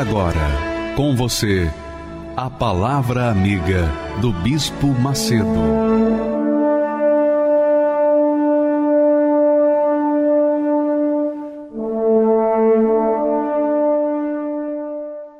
Agora, 0.00 0.94
com 0.96 1.14
você, 1.14 1.70
a 2.34 2.48
Palavra 2.48 3.30
Amiga 3.30 3.86
do 4.22 4.32
Bispo 4.32 4.86
Macedo. 4.86 5.44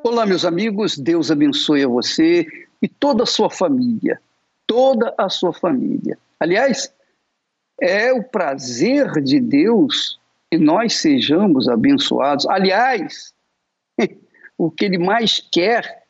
Olá, 0.05 0.27
meus 0.27 0.45
amigos, 0.45 0.99
Deus 0.99 1.31
abençoe 1.31 1.85
a 1.85 1.89
você 1.89 2.47
e 2.83 2.87
toda 2.87 3.23
a 3.23 3.27
sua 3.27 3.49
família. 3.49 4.21
Toda 4.67 5.15
a 5.17 5.31
sua 5.31 5.55
família. 5.55 6.19
Aliás, 6.39 6.93
é 7.81 8.13
o 8.13 8.23
prazer 8.23 9.23
de 9.23 9.41
Deus 9.41 10.21
que 10.51 10.59
nós 10.59 10.97
sejamos 10.97 11.67
abençoados. 11.67 12.47
Aliás, 12.47 13.33
o 14.61 14.71
que 14.71 14.85
ele 14.85 14.99
mais 14.99 15.43
quer, 15.51 16.05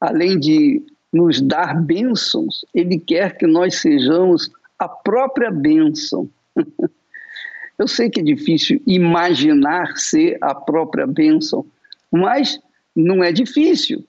além 0.00 0.40
de 0.40 0.82
nos 1.12 1.38
dar 1.38 1.78
bênçãos, 1.78 2.64
ele 2.74 2.98
quer 2.98 3.36
que 3.36 3.46
nós 3.46 3.74
sejamos 3.76 4.50
a 4.78 4.88
própria 4.88 5.50
bênção. 5.50 6.26
Eu 7.78 7.86
sei 7.86 8.08
que 8.08 8.20
é 8.20 8.22
difícil 8.22 8.80
imaginar 8.86 9.98
ser 9.98 10.38
a 10.40 10.54
própria 10.54 11.06
bênção, 11.06 11.66
mas 12.10 12.58
não 12.96 13.22
é 13.22 13.32
difícil, 13.32 14.02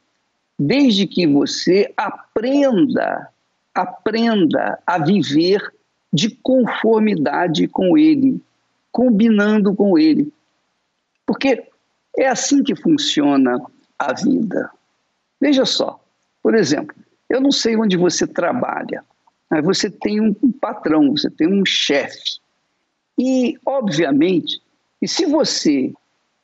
desde 0.57 1.05
que 1.05 1.27
você 1.27 1.93
aprenda, 1.97 3.27
aprenda 3.75 4.79
a 4.87 4.99
viver 4.99 5.61
de 6.13 6.29
conformidade 6.29 7.67
com 7.67 7.97
ele, 7.97 8.41
combinando 8.89 9.75
com 9.75 9.97
ele. 9.99 10.31
Porque 11.25 11.65
é 12.17 12.27
assim 12.27 12.63
que 12.63 12.73
funciona 12.73 13.59
a 14.09 14.13
vida. 14.13 14.69
Veja 15.39 15.65
só, 15.65 15.99
por 16.41 16.55
exemplo, 16.55 16.95
eu 17.29 17.39
não 17.39 17.51
sei 17.51 17.75
onde 17.75 17.97
você 17.97 18.27
trabalha, 18.27 19.03
mas 19.49 19.63
você 19.63 19.89
tem 19.89 20.19
um 20.19 20.51
patrão, 20.59 21.11
você 21.11 21.29
tem 21.29 21.47
um 21.47 21.65
chefe. 21.65 22.39
E, 23.17 23.57
obviamente, 23.65 24.61
e 25.01 25.07
se 25.07 25.25
você 25.25 25.93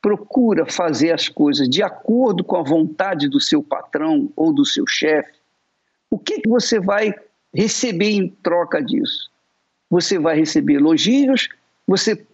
procura 0.00 0.66
fazer 0.66 1.12
as 1.12 1.28
coisas 1.28 1.68
de 1.68 1.82
acordo 1.82 2.44
com 2.44 2.56
a 2.56 2.62
vontade 2.62 3.28
do 3.28 3.40
seu 3.40 3.62
patrão 3.62 4.30
ou 4.36 4.52
do 4.52 4.64
seu 4.64 4.86
chefe, 4.86 5.38
o 6.10 6.18
que, 6.18 6.40
que 6.40 6.48
você 6.48 6.78
vai 6.78 7.14
receber 7.52 8.10
em 8.10 8.28
troca 8.28 8.82
disso? 8.82 9.30
Você 9.90 10.18
vai 10.18 10.36
receber 10.36 10.74
elogios, 10.74 11.48
você 11.86 12.24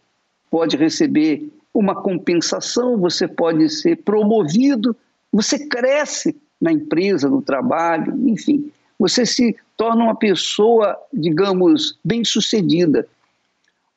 pode 0.50 0.76
receber 0.76 1.48
uma 1.72 2.00
compensação, 2.00 2.96
você 2.98 3.26
pode 3.26 3.68
ser 3.68 3.96
promovido, 4.02 4.96
você 5.34 5.66
cresce 5.66 6.40
na 6.60 6.72
empresa, 6.72 7.28
no 7.28 7.42
trabalho, 7.42 8.16
enfim, 8.28 8.70
você 8.98 9.26
se 9.26 9.56
torna 9.76 10.04
uma 10.04 10.16
pessoa, 10.16 10.96
digamos, 11.12 11.98
bem-sucedida. 12.04 13.06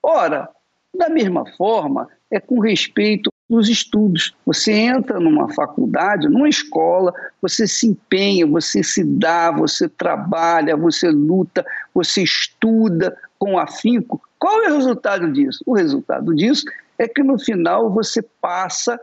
Ora, 0.02 0.50
da 0.94 1.10
mesma 1.10 1.46
forma, 1.56 2.08
é 2.32 2.40
com 2.40 2.60
respeito 2.60 3.32
aos 3.50 3.70
estudos. 3.70 4.36
Você 4.46 4.74
entra 4.74 5.20
numa 5.20 5.54
faculdade, 5.54 6.28
numa 6.28 6.50
escola, 6.50 7.14
você 7.42 7.68
se 7.68 7.88
empenha, 7.88 8.46
você 8.48 8.84
se 8.84 9.04
dá, 9.04 9.52
você 9.52 9.88
trabalha, 9.88 10.76
você 10.76 11.10
luta, 11.10 11.64
você 11.94 12.24
estuda 12.24 13.16
com 13.38 13.60
afinco. 13.60 14.22
Qual 14.40 14.64
é 14.64 14.72
o 14.72 14.76
resultado 14.76 15.32
disso? 15.32 15.64
O 15.66 15.76
resultado 15.76 16.34
disso 16.34 16.66
é 16.98 17.08
que 17.08 17.22
no 17.22 17.38
final 17.40 17.92
você 17.92 18.22
passa, 18.42 19.00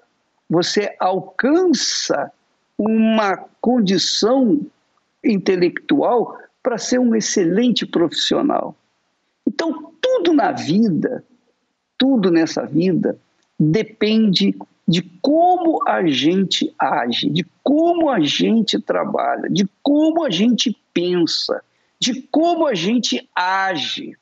você 0.48 0.94
alcança 0.98 2.32
uma 2.78 3.36
condição 3.60 4.60
intelectual 5.24 6.38
para 6.62 6.78
ser 6.78 6.98
um 6.98 7.14
excelente 7.14 7.86
profissional. 7.86 8.76
Então, 9.46 9.92
tudo 10.00 10.32
na 10.32 10.52
vida, 10.52 11.24
tudo 11.98 12.30
nessa 12.30 12.64
vida, 12.64 13.18
depende 13.58 14.54
de 14.86 15.02
como 15.22 15.86
a 15.88 16.06
gente 16.06 16.74
age, 16.78 17.30
de 17.30 17.46
como 17.62 18.10
a 18.10 18.20
gente 18.20 18.80
trabalha, 18.80 19.48
de 19.48 19.66
como 19.82 20.24
a 20.24 20.30
gente 20.30 20.76
pensa, 20.92 21.62
de 21.98 22.22
como 22.22 22.66
a 22.66 22.74
gente 22.74 23.28
age. 23.34 24.16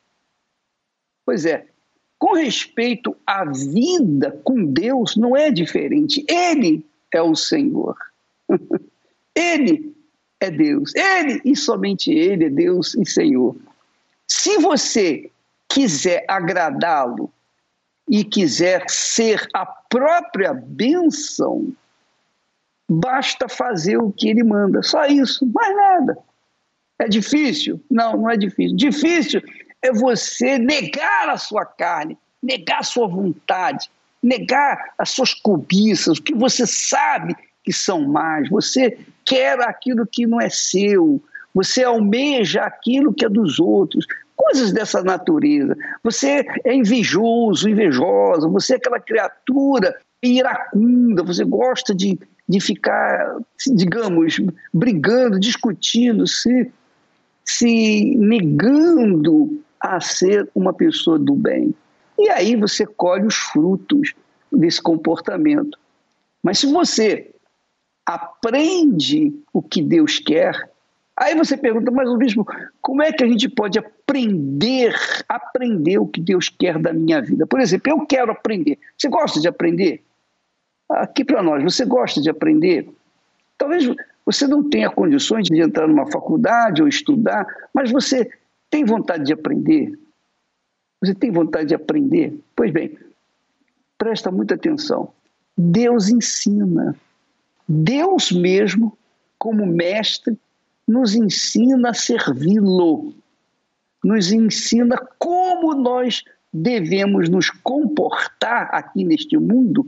Pois 1.25 1.45
é, 1.45 1.67
com 2.23 2.35
respeito 2.35 3.17
à 3.27 3.45
vida 3.45 4.41
com 4.45 4.65
Deus, 4.65 5.17
não 5.17 5.37
é 5.37 5.51
diferente. 5.51 6.25
Ele 6.29 6.87
é 7.13 7.21
o 7.21 7.35
Senhor. 7.35 7.97
Ele 9.35 9.93
é 10.39 10.49
Deus. 10.49 10.95
Ele 10.95 11.41
e 11.45 11.57
somente 11.57 12.13
Ele 12.13 12.45
é 12.45 12.49
Deus 12.49 12.95
e 12.95 13.05
Senhor. 13.05 13.57
Se 14.29 14.57
você 14.59 15.33
quiser 15.69 16.25
agradá-lo 16.29 17.29
e 18.09 18.23
quiser 18.23 18.89
ser 18.89 19.45
a 19.53 19.67
própria 19.67 20.55
bênção, 20.55 21.73
basta 22.89 23.49
fazer 23.49 23.97
o 23.97 24.13
que 24.13 24.29
ele 24.29 24.45
manda. 24.45 24.81
Só 24.85 25.07
isso, 25.07 25.45
mais 25.47 25.75
nada. 25.75 26.19
É 27.01 27.09
difícil? 27.09 27.83
Não, 27.91 28.17
não 28.17 28.31
é 28.31 28.37
difícil. 28.37 28.77
Difícil 28.77 29.43
é 29.83 29.93
você 29.93 30.59
negar 30.59 31.29
a 31.29 31.37
sua 31.37 31.67
carne, 31.67 32.17
negar 32.43 32.81
a 32.81 32.85
sua 32.85 33.09
vontade, 33.09 33.91
negar 34.23 34.95
as 34.97 35.11
suas 35.11 35.35
cobiças, 35.35 36.19
o 36.19 36.23
que 36.23 36.35
você 36.35 36.67
sabe 36.67 37.35
que 37.65 37.73
são 37.73 38.07
mais. 38.07 38.49
Você 38.49 38.99
quer 39.25 39.61
aquilo 39.61 40.07
que 40.07 40.27
não 40.27 40.41
é 40.41 40.49
seu, 40.49 41.21
você 41.55 41.83
almeja 41.83 42.63
aquilo 42.63 43.13
que 43.13 43.25
é 43.25 43.29
dos 43.29 43.59
outros, 43.59 44.07
coisas 44.37 44.73
dessa 44.73 45.03
natureza. 45.03 45.77
Você 46.03 46.47
é 46.65 46.75
invejoso, 46.75 47.69
invejosa, 47.69 48.49
você 48.49 48.75
é 48.75 48.77
aquela 48.77 49.01
criatura 49.01 49.97
iracunda, 50.23 51.25
você 51.25 51.45
gosta 51.45 51.95
de, 51.95 52.19
de 52.49 52.61
ficar, 52.61 53.37
digamos, 53.75 54.37
brigando, 54.73 55.39
discutindo, 55.39 56.27
se, 56.27 56.71
se 57.45 58.15
negando 58.17 59.61
a 59.83 60.01
ser 60.01 60.49
uma 60.55 60.73
pessoa 60.73 61.19
do 61.19 61.35
bem. 61.35 61.75
E 62.17 62.31
aí 62.31 62.55
você 62.55 62.87
colhe 62.87 63.27
os 63.27 63.35
frutos 63.35 64.15
desse 64.51 64.81
comportamento. 64.81 65.77
Mas 66.41 66.61
se 66.61 66.67
você 66.67 67.35
aprende 68.07 69.33
o 69.53 69.61
que 69.61 69.83
Deus 69.83 70.21
quer, 70.21 70.71
aí 71.17 71.35
você 71.35 71.57
pergunta, 71.57 71.91
mas 71.91 72.09
o 72.09 72.17
bispo, 72.17 72.47
como 72.81 73.03
é 73.03 73.13
que 73.13 73.25
a 73.25 73.27
gente 73.27 73.49
pode 73.49 73.79
aprender, 73.79 74.95
aprender 75.29 75.99
o 75.99 76.07
que 76.07 76.21
Deus 76.21 76.49
quer 76.49 76.79
da 76.79 76.93
minha 76.93 77.21
vida? 77.21 77.45
Por 77.47 77.61
exemplo, 77.61 77.91
eu 77.91 78.07
quero 78.07 78.31
aprender. 78.31 78.79
Você 78.97 79.09
gosta 79.09 79.41
de 79.41 79.49
aprender? 79.49 80.03
Aqui 80.89 81.25
para 81.25 81.43
nós, 81.43 81.63
você 81.63 81.85
gosta 81.85 82.21
de 82.21 82.31
aprender? 82.31 82.89
Talvez 83.59 83.89
você 84.25 84.47
não 84.47 84.69
tenha 84.69 84.91
condições 84.91 85.47
de 85.47 85.61
entrar 85.61 85.89
numa 85.89 86.11
faculdade 86.11 86.83
ou 86.83 86.89
estudar, 86.89 87.47
mas 87.75 87.91
você 87.91 88.31
tem 88.73 88.87
vontade 88.87 89.25
de 89.25 89.35
aprender? 89.35 89.93
Você 90.99 91.15
tem 91.15 91.31
vontade 91.31 91.67
de 91.67 91.75
aprender? 91.75 92.41
Pois 92.57 92.73
bem, 92.73 92.99
presta 93.99 94.31
muita 94.33 94.55
atenção. 94.55 95.13
Deus 95.57 96.09
ensina. 96.09 96.97
Deus 97.69 98.33
mesmo, 98.33 98.97
como 99.39 99.67
mestre, 99.67 100.39
nos 100.89 101.15
ensina 101.15 101.91
a 101.91 101.95
servi-lo. 101.95 103.13
Nos 104.03 104.33
ensina 104.33 104.97
como 105.19 105.75
nós 105.75 106.25
devemos 106.51 107.29
nos 107.29 107.51
comportar 107.51 108.71
aqui 108.75 109.05
neste 109.05 109.37
mundo 109.37 109.87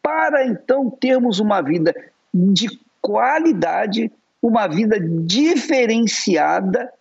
para 0.00 0.46
então 0.46 0.88
termos 0.88 1.40
uma 1.40 1.60
vida 1.60 1.92
de 2.32 2.68
qualidade, 3.02 4.10
uma 4.40 4.68
vida 4.68 5.00
diferenciada 5.00 6.92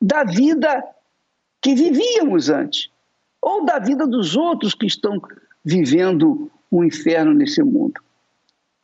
da 0.00 0.24
vida 0.24 0.84
que 1.60 1.74
vivíamos 1.74 2.48
antes, 2.48 2.90
ou 3.40 3.64
da 3.64 3.78
vida 3.78 4.06
dos 4.06 4.36
outros 4.36 4.74
que 4.74 4.86
estão 4.86 5.20
vivendo 5.64 6.50
um 6.70 6.84
inferno 6.84 7.34
nesse 7.34 7.62
mundo. 7.62 8.00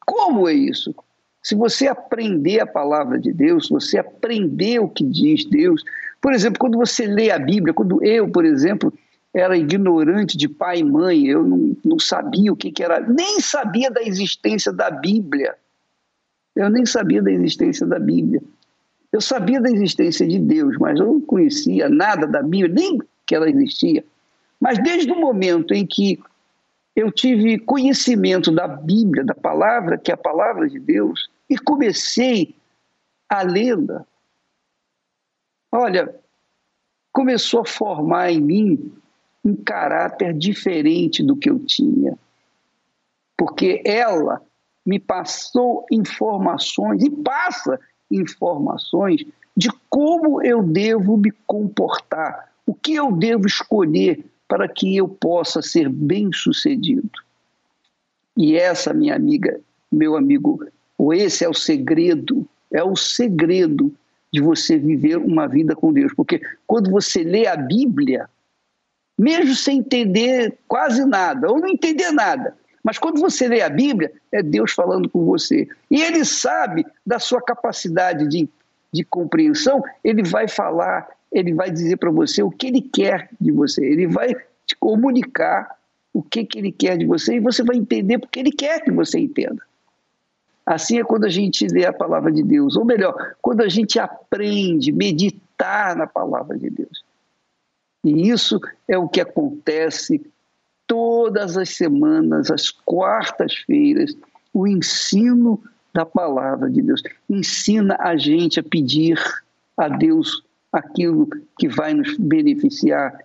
Como 0.04 0.48
é 0.48 0.54
isso? 0.54 0.94
Se 1.42 1.54
você 1.54 1.86
aprender 1.86 2.60
a 2.60 2.66
palavra 2.66 3.18
de 3.18 3.32
Deus, 3.32 3.68
você 3.68 3.98
aprender 3.98 4.78
o 4.78 4.88
que 4.88 5.04
diz 5.04 5.44
Deus. 5.44 5.84
Por 6.20 6.32
exemplo, 6.32 6.58
quando 6.58 6.78
você 6.78 7.06
lê 7.06 7.30
a 7.30 7.38
Bíblia, 7.38 7.74
quando 7.74 8.02
eu, 8.02 8.28
por 8.28 8.44
exemplo, 8.44 8.92
era 9.32 9.56
ignorante 9.56 10.38
de 10.38 10.48
pai 10.48 10.78
e 10.78 10.84
mãe, 10.84 11.26
eu 11.26 11.42
não, 11.42 11.76
não 11.84 11.98
sabia 11.98 12.52
o 12.52 12.56
que, 12.56 12.72
que 12.72 12.82
era, 12.82 13.00
nem 13.00 13.40
sabia 13.40 13.90
da 13.90 14.02
existência 14.02 14.72
da 14.72 14.90
Bíblia. 14.90 15.54
Eu 16.56 16.70
nem 16.70 16.86
sabia 16.86 17.20
da 17.20 17.30
existência 17.30 17.86
da 17.86 17.98
Bíblia. 17.98 18.40
Eu 19.14 19.20
sabia 19.20 19.60
da 19.60 19.70
existência 19.70 20.26
de 20.26 20.40
Deus, 20.40 20.76
mas 20.76 20.98
eu 20.98 21.06
não 21.06 21.20
conhecia 21.20 21.88
nada 21.88 22.26
da 22.26 22.42
Bíblia, 22.42 22.74
nem 22.74 22.98
que 23.24 23.32
ela 23.32 23.48
existia. 23.48 24.04
Mas 24.60 24.76
desde 24.82 25.12
o 25.12 25.20
momento 25.20 25.72
em 25.72 25.86
que 25.86 26.20
eu 26.96 27.12
tive 27.12 27.60
conhecimento 27.60 28.50
da 28.50 28.66
Bíblia, 28.66 29.22
da 29.22 29.32
palavra, 29.32 29.96
que 29.96 30.10
é 30.10 30.14
a 30.14 30.16
palavra 30.16 30.68
de 30.68 30.80
Deus, 30.80 31.30
e 31.48 31.56
comecei 31.56 32.56
a 33.28 33.42
lê-la, 33.42 34.04
olha, 35.70 36.12
começou 37.12 37.60
a 37.60 37.64
formar 37.64 38.32
em 38.32 38.40
mim 38.40 38.92
um 39.44 39.54
caráter 39.54 40.34
diferente 40.34 41.22
do 41.22 41.36
que 41.36 41.48
eu 41.48 41.60
tinha. 41.60 42.18
Porque 43.36 43.80
ela 43.86 44.42
me 44.84 44.98
passou 44.98 45.86
informações 45.88 47.00
e 47.04 47.10
passa 47.10 47.78
informações 48.16 49.24
de 49.56 49.70
como 49.88 50.42
eu 50.42 50.62
devo 50.62 51.16
me 51.16 51.30
comportar, 51.46 52.52
o 52.66 52.74
que 52.74 52.94
eu 52.94 53.12
devo 53.12 53.46
escolher 53.46 54.24
para 54.48 54.68
que 54.68 54.96
eu 54.96 55.08
possa 55.08 55.62
ser 55.62 55.88
bem-sucedido. 55.88 57.10
E 58.36 58.56
essa, 58.56 58.92
minha 58.92 59.14
amiga, 59.14 59.60
meu 59.90 60.16
amigo, 60.16 60.64
ou 60.98 61.14
esse 61.14 61.44
é 61.44 61.48
o 61.48 61.54
segredo, 61.54 62.46
é 62.72 62.82
o 62.82 62.96
segredo 62.96 63.94
de 64.32 64.40
você 64.40 64.76
viver 64.76 65.18
uma 65.18 65.46
vida 65.46 65.76
com 65.76 65.92
Deus. 65.92 66.12
Porque 66.12 66.40
quando 66.66 66.90
você 66.90 67.22
lê 67.22 67.46
a 67.46 67.56
Bíblia, 67.56 68.28
mesmo 69.16 69.54
sem 69.54 69.78
entender 69.78 70.58
quase 70.66 71.04
nada, 71.04 71.48
ou 71.48 71.60
não 71.60 71.68
entender 71.68 72.10
nada, 72.10 72.56
mas 72.84 72.98
quando 72.98 73.18
você 73.18 73.48
lê 73.48 73.62
a 73.62 73.70
Bíblia, 73.70 74.12
é 74.30 74.42
Deus 74.42 74.72
falando 74.72 75.08
com 75.08 75.24
você. 75.24 75.66
E 75.90 76.02
Ele 76.02 76.22
sabe 76.22 76.84
da 77.04 77.18
sua 77.18 77.40
capacidade 77.40 78.28
de, 78.28 78.46
de 78.92 79.02
compreensão, 79.02 79.82
Ele 80.04 80.22
vai 80.22 80.46
falar, 80.46 81.08
Ele 81.32 81.54
vai 81.54 81.70
dizer 81.70 81.96
para 81.96 82.10
você 82.10 82.42
o 82.42 82.50
que 82.50 82.66
Ele 82.66 82.82
quer 82.82 83.30
de 83.40 83.50
você. 83.50 83.82
Ele 83.82 84.06
vai 84.06 84.34
te 84.66 84.76
comunicar 84.78 85.78
o 86.12 86.22
que, 86.22 86.44
que 86.44 86.58
Ele 86.58 86.70
quer 86.70 86.98
de 86.98 87.06
você 87.06 87.36
e 87.36 87.40
você 87.40 87.64
vai 87.64 87.76
entender 87.76 88.18
porque 88.18 88.38
Ele 88.38 88.52
quer 88.52 88.84
que 88.84 88.90
você 88.90 89.18
entenda. 89.18 89.62
Assim 90.66 90.98
é 90.98 91.04
quando 91.04 91.24
a 91.24 91.30
gente 91.30 91.66
lê 91.66 91.86
a 91.86 91.92
palavra 91.92 92.30
de 92.30 92.42
Deus, 92.42 92.76
ou 92.76 92.84
melhor, 92.84 93.34
quando 93.40 93.62
a 93.62 93.68
gente 93.68 93.98
aprende, 93.98 94.92
meditar 94.92 95.96
na 95.96 96.06
palavra 96.06 96.58
de 96.58 96.68
Deus. 96.68 97.02
E 98.04 98.28
isso 98.28 98.60
é 98.86 98.98
o 98.98 99.08
que 99.08 99.20
acontece 99.20 100.22
todas 100.86 101.56
as 101.56 101.70
semanas, 101.70 102.50
às 102.50 102.70
quartas-feiras, 102.70 104.16
o 104.52 104.66
ensino 104.66 105.62
da 105.92 106.04
palavra 106.04 106.70
de 106.70 106.82
Deus. 106.82 107.02
Ensina 107.28 107.96
a 108.00 108.16
gente 108.16 108.60
a 108.60 108.62
pedir 108.62 109.18
a 109.76 109.88
Deus 109.88 110.42
aquilo 110.72 111.28
que 111.58 111.68
vai 111.68 111.94
nos 111.94 112.16
beneficiar. 112.16 113.16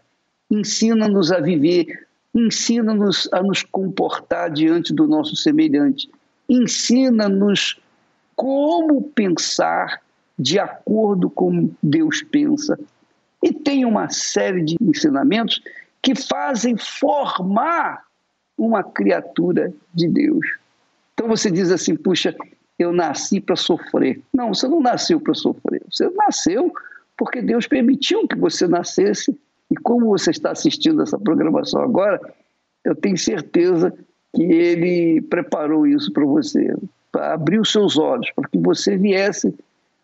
Ensina-nos 0.50 1.32
a 1.32 1.40
viver, 1.40 2.08
ensina-nos 2.34 3.28
a 3.34 3.42
nos 3.42 3.64
comportar 3.64 4.52
diante 4.52 4.94
do 4.94 5.08
nosso 5.08 5.36
semelhante. 5.36 6.10
Ensina-nos 6.48 7.80
como 8.36 9.02
pensar 9.02 10.02
de 10.38 10.58
acordo 10.58 11.30
com 11.30 11.70
Deus 11.84 12.22
pensa. 12.24 12.80
E 13.44 13.52
tem 13.52 13.86
uma 13.86 14.10
série 14.10 14.64
de 14.64 14.78
ensinamentos 14.82 15.62
que 16.02 16.16
fazem 16.16 16.78
formar 16.78 18.04
uma 18.58 18.84
criatura 18.84 19.74
de 19.94 20.08
Deus. 20.08 20.46
Então 21.14 21.28
você 21.28 21.50
diz 21.50 21.72
assim: 21.72 21.96
puxa, 21.96 22.36
eu 22.78 22.92
nasci 22.92 23.40
para 23.40 23.56
sofrer. 23.56 24.22
Não, 24.34 24.54
você 24.54 24.68
não 24.68 24.80
nasceu 24.80 25.20
para 25.20 25.34
sofrer. 25.34 25.82
Você 25.92 26.10
nasceu 26.10 26.72
porque 27.18 27.42
Deus 27.42 27.68
permitiu 27.68 28.28
que 28.28 28.38
você 28.38 28.68
nascesse. 28.68 29.38
E 29.70 29.76
como 29.76 30.08
você 30.08 30.32
está 30.32 30.52
assistindo 30.52 31.04
essa 31.04 31.20
programação 31.20 31.82
agora, 31.82 32.20
eu 32.84 32.96
tenho 32.96 33.18
certeza 33.18 33.94
que 34.34 34.42
Ele 34.42 35.22
preparou 35.22 35.86
isso 35.86 36.12
para 36.12 36.26
você, 36.26 36.76
para 37.12 37.34
abrir 37.34 37.60
os 37.60 37.72
seus 37.72 37.98
olhos, 37.98 38.32
para 38.32 38.48
que 38.50 38.58
você 38.58 38.98
viesse 38.98 39.54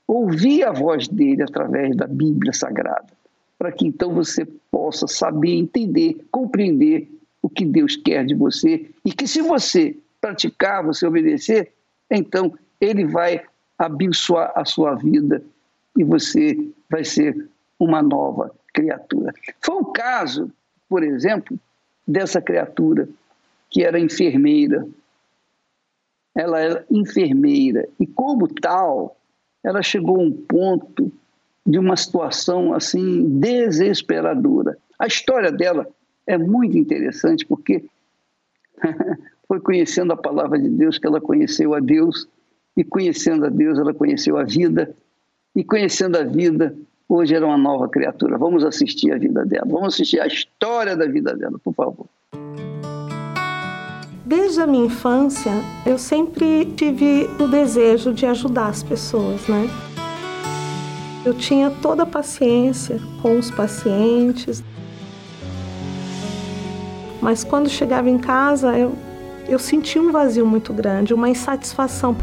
ouvir 0.08 0.64
a 0.64 0.72
voz 0.72 1.08
dele 1.08 1.42
através 1.42 1.96
da 1.96 2.06
Bíblia 2.06 2.54
Sagrada 2.54 3.15
para 3.58 3.72
que 3.72 3.88
então 3.88 4.14
você 4.14 4.46
possa 4.70 5.08
saber, 5.08 5.54
entender, 5.54 6.26
compreender 6.32 7.10
o 7.42 7.50
que 7.50 7.66
Deus 7.66 7.96
quer 7.96 8.26
de 8.26 8.36
você 8.36 8.90
e 9.04 9.12
que 9.12 9.28
se 9.28 9.42
você 9.42 9.98
praticar, 10.20 10.84
você 10.84 11.06
obedecer, 11.06 11.72
então 12.10 12.58
ele 12.82 13.06
vai 13.06 13.44
abençoar 13.78 14.52
a 14.56 14.66
sua 14.66 14.96
vida 14.96 15.44
e 15.98 16.04
você 16.04 16.58
vai 16.90 17.04
ser 17.04 17.50
uma 17.80 18.02
nova 18.02 18.54
criatura. 18.74 19.34
Foi 19.64 19.76
o 19.76 19.86
caso, 19.86 20.52
por 20.90 21.04
exemplo, 21.04 21.58
dessa 22.08 22.42
criatura 22.42 23.08
que 23.70 23.84
era 23.84 24.00
enfermeira. 24.00 24.88
Ela 26.36 26.60
era 26.60 26.86
enfermeira 26.92 27.88
e 28.00 28.06
como 28.06 28.48
tal, 28.48 29.18
ela 29.64 29.82
chegou 29.82 30.18
a 30.18 30.24
um 30.24 30.32
ponto 30.32 31.12
de 31.66 31.80
uma 31.80 31.96
situação 31.96 32.74
assim 32.74 33.40
desesperadora. 33.40 34.78
A 35.00 35.08
história 35.08 35.52
dela 35.52 35.88
é 36.28 36.38
muito 36.38 36.78
interessante 36.78 37.46
porque 37.46 37.84
foi 39.48 39.60
conhecendo 39.60 40.14
a 40.14 40.18
palavra 40.18 40.60
de 40.60 40.70
Deus 40.70 40.98
que 40.98 41.08
ela 41.08 41.20
conheceu 41.20 41.74
a 41.74 41.80
Deus 41.80 42.28
e 42.78 42.84
conhecendo 42.84 43.46
a 43.46 43.50
Deus 43.50 43.80
ela 43.80 43.94
conheceu 43.94 44.38
a 44.38 44.44
vida 44.44 44.94
e 45.56 45.64
conhecendo 45.64 46.18
a 46.18 46.24
vida 46.24 46.76
hoje 47.08 47.36
era 47.36 47.46
uma 47.46 47.58
nova 47.58 47.88
criatura. 47.88 48.38
Vamos 48.38 48.64
assistir 48.64 49.12
a 49.12 49.18
vida 49.18 49.46
dela, 49.46 49.66
vamos 49.68 49.94
assistir 49.94 50.20
a 50.20 50.28
história 50.28 50.96
da 50.96 51.06
vida 51.06 51.36
dela, 51.36 51.58
por 51.64 51.74
favor. 51.74 52.08
Desde 54.26 54.60
a 54.60 54.66
minha 54.66 54.88
infância, 54.88 55.52
eu 55.86 56.00
sempre 56.00 56.66
tive 56.76 57.30
o 57.40 57.48
desejo 57.48 58.12
de 58.12 58.26
ajudar 58.26 58.70
as 58.70 58.82
pessoas, 58.82 59.48
né? 59.48 59.68
Eu 61.26 61.34
tinha 61.34 61.72
toda 61.72 62.04
a 62.04 62.06
paciência 62.06 63.02
com 63.20 63.40
os 63.40 63.50
pacientes. 63.50 64.64
Mas 67.20 67.44
quando 67.44 67.68
chegava 67.68 68.08
em 68.08 68.20
casa, 68.20 68.78
eu, 68.78 68.94
eu 69.48 69.58
sentia 69.58 70.00
um 70.00 70.12
vazio 70.12 70.46
muito 70.46 70.72
grande, 70.72 71.16
uma 71.16 71.28
insatisfação. 71.28 72.16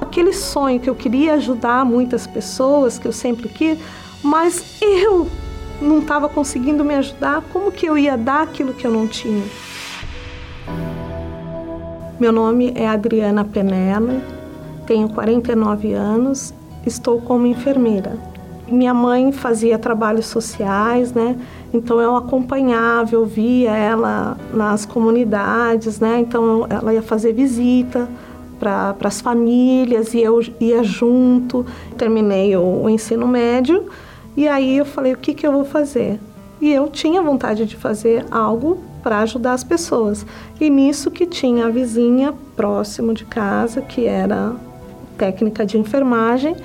Aquele 0.00 0.32
sonho 0.32 0.78
que 0.78 0.88
eu 0.88 0.94
queria 0.94 1.34
ajudar 1.34 1.84
muitas 1.84 2.28
pessoas, 2.28 2.96
que 2.96 3.08
eu 3.08 3.12
sempre 3.12 3.48
quis, 3.48 3.76
mas 4.22 4.80
eu 4.80 5.28
não 5.82 5.98
estava 5.98 6.28
conseguindo 6.28 6.84
me 6.84 6.94
ajudar, 6.94 7.42
como 7.52 7.72
que 7.72 7.86
eu 7.86 7.98
ia 7.98 8.16
dar 8.16 8.42
aquilo 8.42 8.72
que 8.72 8.86
eu 8.86 8.92
não 8.92 9.08
tinha? 9.08 9.44
Meu 12.20 12.30
nome 12.30 12.72
é 12.76 12.86
Adriana 12.86 13.44
Penela, 13.44 14.22
tenho 14.86 15.08
49 15.08 15.92
anos 15.92 16.54
estou 16.86 17.20
como 17.20 17.46
enfermeira. 17.46 18.16
Minha 18.68 18.94
mãe 18.94 19.30
fazia 19.30 19.78
trabalhos 19.78 20.26
sociais, 20.26 21.12
né? 21.12 21.36
Então 21.72 22.00
eu 22.00 22.16
acompanhava, 22.16 23.14
eu 23.14 23.26
via 23.26 23.76
ela 23.76 24.36
nas 24.52 24.86
comunidades, 24.86 26.00
né? 26.00 26.20
Então 26.20 26.66
ela 26.70 26.94
ia 26.94 27.02
fazer 27.02 27.32
visita 27.32 28.08
para 28.58 28.96
as 29.04 29.20
famílias 29.20 30.14
e 30.14 30.20
eu 30.20 30.40
ia 30.58 30.82
junto. 30.82 31.66
Terminei 31.98 32.56
o, 32.56 32.84
o 32.84 32.88
ensino 32.88 33.26
médio 33.26 33.86
e 34.36 34.48
aí 34.48 34.78
eu 34.78 34.84
falei: 34.84 35.12
o 35.12 35.18
que, 35.18 35.34
que 35.34 35.46
eu 35.46 35.52
vou 35.52 35.64
fazer? 35.64 36.18
E 36.60 36.72
eu 36.72 36.88
tinha 36.88 37.20
vontade 37.20 37.66
de 37.66 37.76
fazer 37.76 38.24
algo 38.30 38.82
para 39.02 39.18
ajudar 39.18 39.52
as 39.52 39.62
pessoas. 39.62 40.24
E 40.58 40.70
nisso 40.70 41.10
que 41.10 41.26
tinha 41.26 41.66
a 41.66 41.70
vizinha 41.70 42.32
próximo 42.56 43.12
de 43.12 43.24
casa, 43.24 43.82
que 43.82 44.06
era 44.06 44.54
técnica 45.14 45.64
de 45.64 45.78
enfermagem 45.78 46.56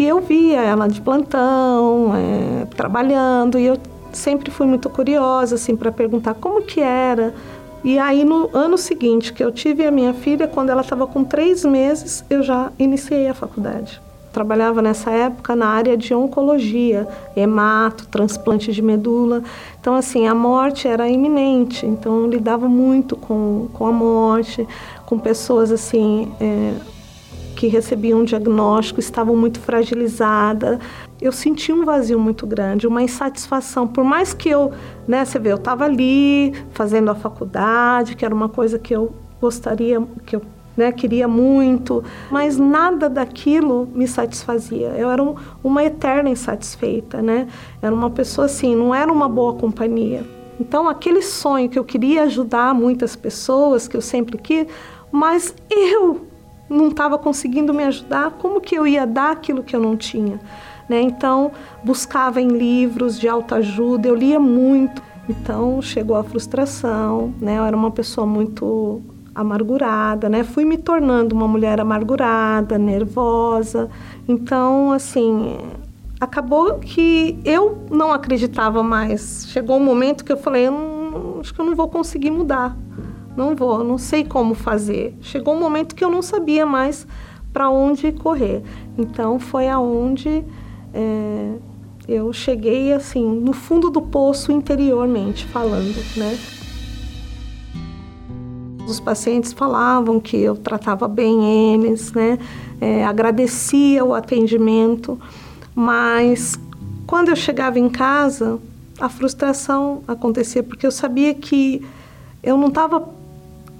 e 0.00 0.08
eu 0.08 0.18
via 0.18 0.62
ela 0.62 0.88
de 0.88 0.98
plantão, 0.98 2.12
é, 2.16 2.64
trabalhando, 2.74 3.58
e 3.58 3.66
eu 3.66 3.76
sempre 4.10 4.50
fui 4.50 4.66
muito 4.66 4.88
curiosa, 4.88 5.56
assim, 5.56 5.76
para 5.76 5.92
perguntar 5.92 6.32
como 6.32 6.62
que 6.62 6.80
era. 6.80 7.34
E 7.84 7.98
aí, 7.98 8.24
no 8.24 8.48
ano 8.54 8.78
seguinte 8.78 9.30
que 9.30 9.44
eu 9.44 9.52
tive 9.52 9.86
a 9.86 9.90
minha 9.90 10.14
filha, 10.14 10.48
quando 10.48 10.70
ela 10.70 10.80
estava 10.80 11.06
com 11.06 11.22
três 11.22 11.66
meses, 11.66 12.24
eu 12.30 12.42
já 12.42 12.72
iniciei 12.78 13.28
a 13.28 13.34
faculdade. 13.34 14.00
trabalhava 14.32 14.80
nessa 14.80 15.10
época 15.10 15.54
na 15.54 15.66
área 15.66 15.96
de 15.96 16.14
oncologia, 16.14 17.06
hemato, 17.36 18.06
transplante 18.06 18.72
de 18.72 18.80
medula. 18.80 19.42
Então, 19.80 19.94
assim, 19.94 20.26
a 20.26 20.34
morte 20.34 20.88
era 20.88 21.08
iminente. 21.08 21.84
Então, 21.84 22.20
eu 22.20 22.26
lidava 22.26 22.68
muito 22.68 23.16
com, 23.16 23.68
com 23.72 23.86
a 23.86 23.92
morte, 23.92 24.66
com 25.04 25.18
pessoas, 25.18 25.72
assim, 25.72 26.32
é, 26.40 26.74
que 27.60 27.66
recebiam 27.66 28.20
um 28.20 28.24
diagnóstico, 28.24 29.00
estavam 29.00 29.36
muito 29.36 29.60
fragilizadas. 29.60 30.78
Eu 31.20 31.30
senti 31.30 31.70
um 31.70 31.84
vazio 31.84 32.18
muito 32.18 32.46
grande, 32.46 32.86
uma 32.86 33.02
insatisfação. 33.02 33.86
Por 33.86 34.02
mais 34.02 34.32
que 34.32 34.48
eu, 34.48 34.72
né, 35.06 35.26
você 35.26 35.38
vê, 35.38 35.52
eu 35.52 35.56
estava 35.56 35.84
ali 35.84 36.54
fazendo 36.70 37.10
a 37.10 37.14
faculdade, 37.14 38.16
que 38.16 38.24
era 38.24 38.34
uma 38.34 38.48
coisa 38.48 38.78
que 38.78 38.96
eu 38.96 39.12
gostaria, 39.38 40.02
que 40.24 40.36
eu 40.36 40.42
né, 40.74 40.90
queria 40.90 41.28
muito, 41.28 42.02
mas 42.30 42.56
nada 42.56 43.10
daquilo 43.10 43.86
me 43.94 44.08
satisfazia. 44.08 44.94
Eu 44.96 45.10
era 45.10 45.22
um, 45.22 45.34
uma 45.62 45.84
eterna 45.84 46.30
insatisfeita, 46.30 47.20
né? 47.20 47.46
Era 47.82 47.94
uma 47.94 48.08
pessoa 48.08 48.46
assim, 48.46 48.74
não 48.74 48.94
era 48.94 49.12
uma 49.12 49.28
boa 49.28 49.52
companhia. 49.52 50.24
Então, 50.58 50.88
aquele 50.88 51.20
sonho 51.20 51.68
que 51.68 51.78
eu 51.78 51.84
queria 51.84 52.22
ajudar 52.22 52.74
muitas 52.74 53.14
pessoas, 53.16 53.86
que 53.86 53.98
eu 53.98 54.00
sempre 54.00 54.38
quis, 54.38 54.66
mas 55.12 55.54
eu 55.70 56.29
não 56.70 56.88
estava 56.88 57.18
conseguindo 57.18 57.74
me 57.74 57.82
ajudar, 57.84 58.30
como 58.32 58.60
que 58.60 58.74
eu 58.74 58.86
ia 58.86 59.06
dar 59.06 59.32
aquilo 59.32 59.62
que 59.62 59.74
eu 59.74 59.80
não 59.80 59.96
tinha? 59.96 60.40
Né? 60.88 61.02
Então, 61.02 61.52
buscava 61.84 62.40
em 62.40 62.48
livros 62.48 63.18
de 63.18 63.28
autoajuda, 63.28 64.08
eu 64.08 64.14
lia 64.14 64.40
muito. 64.40 65.02
Então, 65.28 65.82
chegou 65.82 66.16
a 66.16 66.24
frustração, 66.24 67.32
né? 67.40 67.58
Eu 67.58 67.64
era 67.64 67.76
uma 67.76 67.90
pessoa 67.90 68.26
muito 68.26 69.00
amargurada, 69.32 70.28
né? 70.28 70.42
Fui 70.42 70.64
me 70.64 70.76
tornando 70.76 71.34
uma 71.34 71.46
mulher 71.46 71.80
amargurada, 71.80 72.76
nervosa. 72.78 73.88
Então, 74.26 74.90
assim, 74.90 75.56
acabou 76.20 76.78
que 76.78 77.38
eu 77.44 77.78
não 77.90 78.12
acreditava 78.12 78.82
mais. 78.82 79.46
Chegou 79.48 79.76
um 79.76 79.84
momento 79.84 80.24
que 80.24 80.32
eu 80.32 80.36
falei, 80.36 80.66
eu 80.66 80.72
não, 80.72 81.40
acho 81.40 81.54
que 81.54 81.60
eu 81.60 81.64
não 81.64 81.74
vou 81.74 81.88
conseguir 81.88 82.30
mudar. 82.30 82.76
Não 83.36 83.54
vou, 83.54 83.84
não 83.84 83.98
sei 83.98 84.24
como 84.24 84.54
fazer. 84.54 85.16
Chegou 85.20 85.54
um 85.54 85.60
momento 85.60 85.94
que 85.94 86.04
eu 86.04 86.10
não 86.10 86.22
sabia 86.22 86.66
mais 86.66 87.06
para 87.52 87.70
onde 87.70 88.12
correr. 88.12 88.62
Então, 88.98 89.38
foi 89.38 89.68
aonde 89.68 90.44
é, 90.92 91.54
eu 92.08 92.32
cheguei, 92.32 92.92
assim, 92.92 93.24
no 93.24 93.52
fundo 93.52 93.90
do 93.90 94.02
poço 94.02 94.50
interiormente 94.50 95.46
falando, 95.46 95.96
né? 96.16 96.38
Os 98.86 98.98
pacientes 98.98 99.52
falavam 99.52 100.18
que 100.18 100.36
eu 100.36 100.56
tratava 100.56 101.06
bem 101.06 101.74
eles, 101.74 102.12
né? 102.12 102.38
É, 102.80 103.04
agradecia 103.04 104.04
o 104.04 104.12
atendimento, 104.14 105.20
mas 105.74 106.58
quando 107.06 107.28
eu 107.28 107.36
chegava 107.36 107.78
em 107.78 107.88
casa, 107.88 108.58
a 109.00 109.08
frustração 109.08 110.02
acontecia 110.08 110.62
porque 110.62 110.86
eu 110.86 110.90
sabia 110.90 111.32
que 111.34 111.86
eu 112.42 112.56
não 112.56 112.68
estava 112.68 113.08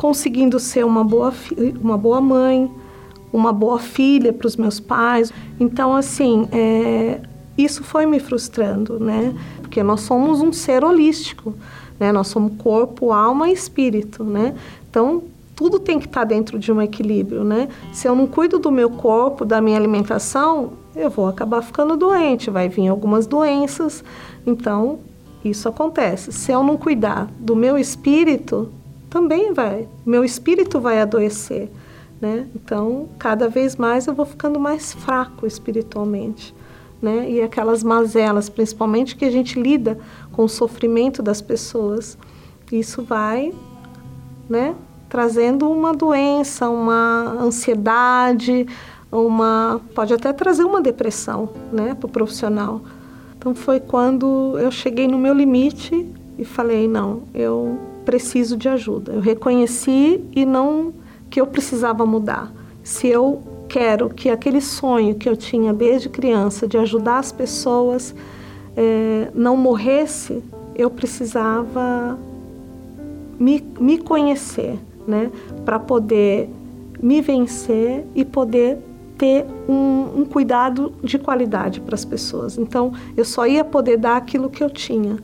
conseguindo 0.00 0.58
ser 0.58 0.82
uma 0.82 1.04
boa, 1.04 1.30
uma 1.78 1.98
boa 1.98 2.22
mãe, 2.22 2.70
uma 3.30 3.52
boa 3.52 3.78
filha 3.78 4.32
para 4.32 4.46
os 4.46 4.56
meus 4.56 4.80
pais. 4.80 5.30
Então, 5.60 5.94
assim, 5.94 6.48
é, 6.52 7.20
isso 7.58 7.84
foi 7.84 8.06
me 8.06 8.18
frustrando, 8.18 8.98
né? 8.98 9.34
Porque 9.60 9.82
nós 9.82 10.00
somos 10.00 10.40
um 10.40 10.54
ser 10.54 10.82
holístico, 10.82 11.52
né? 11.98 12.10
Nós 12.12 12.28
somos 12.28 12.54
corpo, 12.56 13.12
alma 13.12 13.50
e 13.50 13.52
espírito, 13.52 14.24
né? 14.24 14.54
Então, 14.88 15.22
tudo 15.54 15.78
tem 15.78 15.98
que 15.98 16.06
estar 16.06 16.20
tá 16.20 16.24
dentro 16.24 16.58
de 16.58 16.72
um 16.72 16.80
equilíbrio, 16.80 17.44
né? 17.44 17.68
Se 17.92 18.08
eu 18.08 18.16
não 18.16 18.26
cuido 18.26 18.58
do 18.58 18.72
meu 18.72 18.88
corpo, 18.88 19.44
da 19.44 19.60
minha 19.60 19.76
alimentação, 19.76 20.72
eu 20.96 21.10
vou 21.10 21.28
acabar 21.28 21.60
ficando 21.60 21.94
doente, 21.94 22.48
vai 22.48 22.70
vir 22.70 22.88
algumas 22.88 23.26
doenças. 23.26 24.02
Então, 24.46 25.00
isso 25.44 25.68
acontece. 25.68 26.32
Se 26.32 26.50
eu 26.52 26.64
não 26.64 26.78
cuidar 26.78 27.28
do 27.38 27.54
meu 27.54 27.76
espírito, 27.76 28.72
também 29.10 29.52
vai. 29.52 29.86
Meu 30.06 30.24
espírito 30.24 30.80
vai 30.80 31.00
adoecer, 31.00 31.68
né? 32.20 32.46
Então, 32.54 33.08
cada 33.18 33.48
vez 33.48 33.76
mais 33.76 34.06
eu 34.06 34.14
vou 34.14 34.24
ficando 34.24 34.58
mais 34.58 34.92
fraco 34.94 35.46
espiritualmente, 35.46 36.54
né? 37.02 37.28
E 37.28 37.42
aquelas 37.42 37.82
mazelas, 37.82 38.48
principalmente 38.48 39.16
que 39.16 39.24
a 39.24 39.30
gente 39.30 39.60
lida 39.60 39.98
com 40.32 40.44
o 40.44 40.48
sofrimento 40.48 41.22
das 41.22 41.42
pessoas, 41.42 42.16
isso 42.70 43.02
vai 43.02 43.52
né? 44.50 44.74
Trazendo 45.08 45.70
uma 45.70 45.92
doença, 45.92 46.68
uma 46.68 47.36
ansiedade, 47.40 48.66
uma 49.10 49.80
pode 49.94 50.12
até 50.12 50.32
trazer 50.32 50.64
uma 50.64 50.80
depressão, 50.80 51.48
né, 51.72 51.94
para 51.94 52.06
o 52.06 52.10
profissional. 52.10 52.80
Então 53.38 53.54
foi 53.54 53.78
quando 53.80 54.58
eu 54.58 54.70
cheguei 54.70 55.06
no 55.06 55.18
meu 55.18 55.32
limite 55.32 56.06
e 56.36 56.44
falei 56.44 56.88
não, 56.88 57.22
eu 57.32 57.78
preciso 58.10 58.56
de 58.56 58.68
ajuda. 58.68 59.12
Eu 59.12 59.20
reconheci 59.20 60.20
e 60.34 60.44
não 60.44 60.92
que 61.30 61.40
eu 61.40 61.46
precisava 61.46 62.04
mudar. 62.04 62.52
Se 62.82 63.06
eu 63.06 63.40
quero 63.68 64.10
que 64.10 64.28
aquele 64.28 64.60
sonho 64.60 65.14
que 65.14 65.28
eu 65.28 65.36
tinha 65.36 65.72
desde 65.72 66.08
criança 66.08 66.66
de 66.66 66.76
ajudar 66.76 67.20
as 67.20 67.30
pessoas 67.30 68.12
é, 68.76 69.28
não 69.32 69.56
morresse, 69.56 70.42
eu 70.74 70.90
precisava 70.90 72.18
me, 73.38 73.64
me 73.78 73.96
conhecer, 73.98 74.76
né? 75.06 75.30
Para 75.64 75.78
poder 75.78 76.50
me 77.00 77.20
vencer 77.20 78.04
e 78.12 78.24
poder 78.24 78.76
ter 79.16 79.46
um, 79.68 80.22
um 80.22 80.24
cuidado 80.24 80.92
de 81.00 81.16
qualidade 81.16 81.80
para 81.80 81.94
as 81.94 82.04
pessoas. 82.04 82.58
Então, 82.58 82.92
eu 83.16 83.24
só 83.24 83.46
ia 83.46 83.64
poder 83.64 83.98
dar 83.98 84.16
aquilo 84.16 84.50
que 84.50 84.64
eu 84.64 84.68
tinha. 84.68 85.16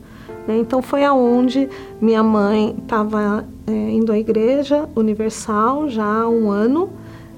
Né? 0.47 0.57
Então, 0.57 0.81
foi 0.81 1.03
aonde 1.03 1.69
minha 1.99 2.23
mãe 2.23 2.75
estava 2.81 3.45
é, 3.67 3.71
indo 3.71 4.11
à 4.11 4.17
igreja 4.17 4.87
universal 4.95 5.89
já 5.89 6.05
há 6.05 6.29
um 6.29 6.49
ano 6.49 6.89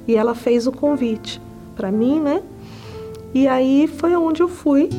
e 0.08 0.16
ela 0.16 0.36
fez 0.36 0.68
o 0.68 0.72
convite 0.72 1.42
para 1.76 1.92
mim, 1.92 2.20
né? 2.20 2.42
E 3.34 3.48
aí 3.48 3.88
foi 3.88 4.14
aonde 4.14 4.42
eu 4.42 4.48
fui 4.48 4.90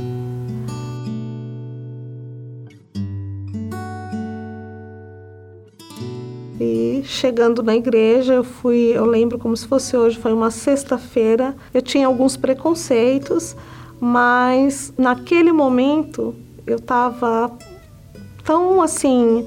E 6.61 7.03
chegando 7.07 7.63
na 7.63 7.75
igreja, 7.75 8.35
eu 8.35 8.45
fui, 8.45 8.93
eu 8.95 9.07
lembro 9.07 9.39
como 9.39 9.57
se 9.57 9.67
fosse 9.67 9.97
hoje, 9.97 10.19
foi 10.19 10.31
uma 10.35 10.51
sexta-feira. 10.51 11.57
Eu 11.73 11.81
tinha 11.81 12.07
alguns 12.07 12.37
preconceitos, 12.37 13.57
mas 13.99 14.93
naquele 14.99 15.53
momento 15.53 16.35
eu 16.67 16.77
estava 16.77 17.51
tão 18.45 18.81
assim 18.81 19.47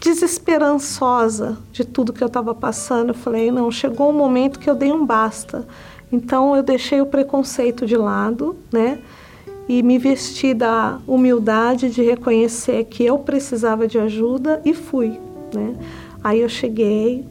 desesperançosa 0.00 1.56
de 1.72 1.84
tudo 1.84 2.12
que 2.12 2.22
eu 2.22 2.26
estava 2.26 2.54
passando. 2.54 3.10
Eu 3.10 3.14
falei, 3.14 3.50
não, 3.52 3.70
chegou 3.70 4.10
um 4.10 4.12
momento 4.12 4.58
que 4.58 4.68
eu 4.68 4.74
dei 4.74 4.92
um 4.92 5.06
basta. 5.06 5.66
Então 6.10 6.56
eu 6.56 6.62
deixei 6.62 7.00
o 7.00 7.06
preconceito 7.06 7.86
de 7.86 7.96
lado, 7.96 8.56
né? 8.72 8.98
E 9.68 9.82
me 9.82 9.96
vesti 9.98 10.52
da 10.52 10.98
humildade 11.06 11.88
de 11.88 12.02
reconhecer 12.02 12.84
que 12.84 13.04
eu 13.04 13.18
precisava 13.18 13.86
de 13.86 13.98
ajuda 13.98 14.60
e 14.64 14.74
fui, 14.74 15.18
né? 15.54 15.76
Aí 16.22 16.40
eu 16.40 16.48
cheguei, 16.48 17.24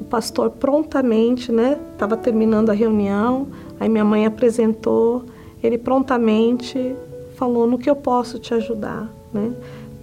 o 0.00 0.04
pastor 0.04 0.50
prontamente, 0.50 1.50
né? 1.50 1.78
Estava 1.92 2.16
terminando 2.16 2.70
a 2.70 2.74
reunião, 2.74 3.46
aí 3.80 3.88
minha 3.88 4.04
mãe 4.04 4.26
apresentou, 4.26 5.24
ele 5.62 5.78
prontamente 5.78 6.94
falou 7.36 7.66
no 7.66 7.78
que 7.78 7.88
eu 7.88 7.96
posso 7.96 8.38
te 8.38 8.52
ajudar, 8.52 9.08
né? 9.32 9.52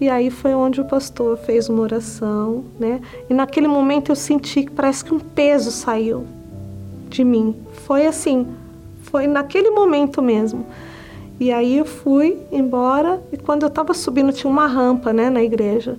E 0.03 0.09
aí 0.09 0.29
foi 0.29 0.53
onde 0.53 0.81
o 0.81 0.83
pastor 0.83 1.37
fez 1.37 1.69
uma 1.69 1.81
oração, 1.81 2.65
né? 2.77 2.99
E 3.29 3.33
naquele 3.33 3.69
momento 3.69 4.11
eu 4.11 4.17
senti 4.17 4.63
que 4.63 4.71
parece 4.71 5.05
que 5.05 5.13
um 5.13 5.19
peso 5.19 5.71
saiu 5.71 6.25
de 7.07 7.23
mim. 7.23 7.55
Foi 7.85 8.05
assim, 8.05 8.45
foi 9.03 9.27
naquele 9.27 9.69
momento 9.71 10.21
mesmo. 10.21 10.65
E 11.39 11.53
aí 11.53 11.77
eu 11.77 11.85
fui 11.85 12.37
embora 12.51 13.23
e 13.31 13.37
quando 13.37 13.63
eu 13.63 13.69
estava 13.69 13.93
subindo 13.93 14.33
tinha 14.33 14.51
uma 14.51 14.67
rampa, 14.67 15.13
né, 15.13 15.29
na 15.29 15.41
igreja 15.41 15.97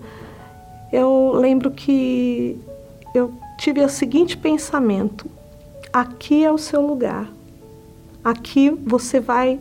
eu 0.93 1.33
lembro 1.37 1.71
que 1.71 2.61
eu 3.15 3.33
tive 3.57 3.81
o 3.81 3.89
seguinte 3.89 4.37
pensamento: 4.37 5.25
aqui 5.91 6.45
é 6.45 6.53
o 6.53 6.59
seu 6.59 6.87
lugar. 6.87 7.27
Aqui 8.23 8.69
você 8.69 9.19
vai 9.19 9.59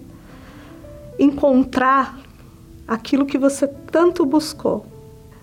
encontrar 1.18 2.23
aquilo 2.88 3.26
que 3.26 3.38
você 3.38 3.68
tanto 3.68 4.26
buscou. 4.26 4.86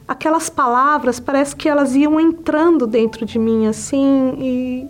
Aquelas 0.06 0.50
palavras 0.50 1.20
parece 1.20 1.54
que 1.54 1.68
elas 1.68 1.94
iam 1.94 2.18
entrando 2.18 2.86
dentro 2.86 3.24
de 3.24 3.38
mim 3.38 3.66
assim 3.66 4.34
e, 4.38 4.88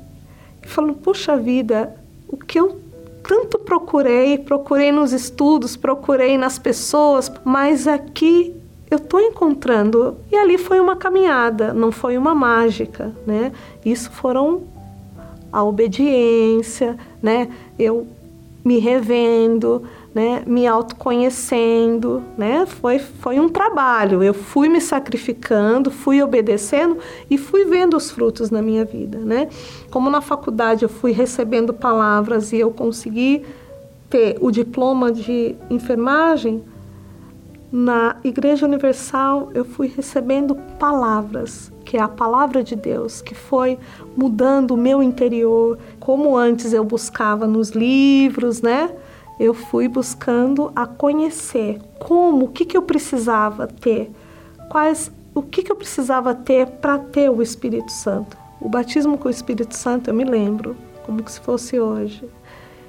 e 0.62 0.68
falando: 0.68 0.94
puxa 0.94 1.36
vida, 1.36 1.94
o 2.26 2.36
que 2.36 2.58
eu 2.58 2.80
tanto 3.22 3.58
procurei, 3.58 4.38
procurei 4.38 4.90
nos 4.90 5.12
estudos, 5.12 5.76
procurei 5.76 6.38
nas 6.38 6.58
pessoas, 6.58 7.30
mas 7.44 7.86
aqui 7.86 8.54
eu 8.90 8.96
estou 8.96 9.20
encontrando. 9.20 10.16
E 10.32 10.36
ali 10.36 10.58
foi 10.58 10.80
uma 10.80 10.96
caminhada, 10.96 11.72
não 11.72 11.92
foi 11.92 12.18
uma 12.18 12.34
mágica, 12.34 13.12
né? 13.26 13.52
Isso 13.84 14.10
foram 14.10 14.62
a 15.52 15.62
obediência, 15.62 16.96
né? 17.22 17.48
Eu 17.78 18.06
me 18.64 18.78
revendo, 18.78 19.84
né, 20.14 20.42
me 20.46 20.66
autoconhecendo, 20.66 22.22
né? 22.36 22.66
Foi, 22.66 22.98
foi 22.98 23.38
um 23.38 23.48
trabalho. 23.48 24.22
Eu 24.22 24.34
fui 24.34 24.68
me 24.68 24.80
sacrificando, 24.80 25.90
fui 25.90 26.20
obedecendo 26.20 26.98
e 27.30 27.38
fui 27.38 27.64
vendo 27.64 27.96
os 27.96 28.10
frutos 28.10 28.50
na 28.50 28.60
minha 28.60 28.84
vida, 28.84 29.18
né? 29.18 29.48
Como 29.90 30.10
na 30.10 30.20
faculdade 30.20 30.82
eu 30.82 30.88
fui 30.88 31.12
recebendo 31.12 31.72
palavras 31.72 32.52
e 32.52 32.58
eu 32.58 32.70
consegui 32.70 33.44
ter 34.08 34.36
o 34.40 34.50
diploma 34.50 35.12
de 35.12 35.54
enfermagem, 35.70 36.64
na 37.72 38.16
Igreja 38.24 38.66
Universal 38.66 39.50
eu 39.54 39.64
fui 39.64 39.86
recebendo 39.86 40.56
palavras, 40.76 41.72
que 41.84 41.96
é 41.96 42.00
a 42.00 42.08
palavra 42.08 42.64
de 42.64 42.74
Deus, 42.74 43.22
que 43.22 43.32
foi 43.32 43.78
mudando 44.16 44.72
o 44.72 44.76
meu 44.76 45.00
interior, 45.00 45.78
como 46.00 46.36
antes 46.36 46.72
eu 46.72 46.82
buscava 46.82 47.46
nos 47.46 47.70
livros, 47.70 48.60
né? 48.60 48.90
Eu 49.40 49.54
fui 49.54 49.88
buscando 49.88 50.70
a 50.76 50.86
conhecer 50.86 51.80
como, 51.98 52.44
o 52.44 52.48
que, 52.48 52.66
que 52.66 52.76
eu 52.76 52.82
precisava 52.82 53.66
ter, 53.66 54.10
quais, 54.68 55.10
o 55.34 55.40
que, 55.40 55.62
que 55.62 55.72
eu 55.72 55.76
precisava 55.76 56.34
ter 56.34 56.66
para 56.66 56.98
ter 56.98 57.30
o 57.30 57.40
Espírito 57.40 57.90
Santo. 57.90 58.36
O 58.60 58.68
batismo 58.68 59.16
com 59.16 59.28
o 59.28 59.30
Espírito 59.30 59.74
Santo 59.74 60.10
eu 60.10 60.14
me 60.14 60.24
lembro, 60.24 60.76
como 61.06 61.26
se 61.26 61.40
fosse 61.40 61.80
hoje. 61.80 62.22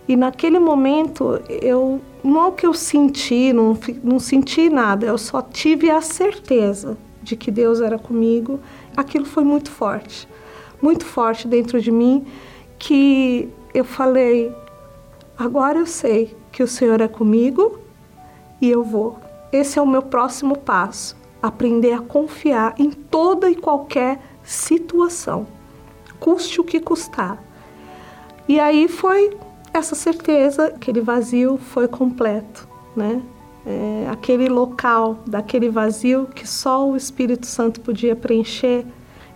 E 0.10 0.18
naquele 0.18 0.60
momento 0.60 1.42
eu 1.48 2.02
não 2.22 2.48
é 2.48 2.52
que 2.52 2.66
eu 2.66 2.74
senti, 2.74 3.54
não, 3.54 3.78
não 4.04 4.20
senti 4.20 4.70
nada, 4.70 5.06
eu 5.06 5.18
só 5.18 5.42
tive 5.42 5.90
a 5.90 6.02
certeza 6.02 6.98
de 7.24 7.38
que 7.38 7.50
Deus 7.50 7.80
era 7.80 7.98
comigo. 7.98 8.60
Aquilo 8.98 9.24
foi 9.24 9.46
muito 9.46 9.72
forte, 9.72 10.28
muito 10.82 11.06
forte 11.06 11.48
dentro 11.48 11.80
de 11.80 11.92
mim, 11.92 12.26
que 12.78 13.48
eu 13.74 13.86
falei: 13.86 14.54
agora 15.38 15.80
eu 15.80 15.86
sei 15.86 16.41
que 16.52 16.64
o 16.64 16.68
Senhor 16.68 17.02
é 17.02 17.08
comigo 17.08 17.80
e 18.60 18.70
eu 18.70 18.84
vou. 18.84 19.20
Esse 19.52 19.80
é 19.80 19.82
o 19.82 19.88
meu 19.88 20.02
próximo 20.02 20.58
passo. 20.58 21.16
Aprender 21.42 21.94
a 21.94 22.00
confiar 22.02 22.76
em 22.78 22.92
toda 22.92 23.50
e 23.50 23.56
qualquer 23.56 24.20
situação, 24.44 25.48
custe 26.20 26.62
o 26.62 26.64
que 26.64 26.80
custar. 26.80 27.42
E 28.48 28.60
aí 28.60 28.88
foi 28.88 29.36
essa 29.74 29.96
certeza, 29.96 30.68
aquele 30.68 31.02
vazio 31.02 31.58
foi 31.58 31.88
completo, 31.88 32.68
né? 32.96 33.22
É, 33.66 34.08
aquele 34.10 34.50
local 34.50 35.20
daquele 35.26 35.70
vazio 35.70 36.28
que 36.34 36.48
só 36.48 36.90
o 36.90 36.98
Espírito 36.98 37.46
Santo 37.46 37.80
podia 37.80 38.16
preencher, 38.16 38.86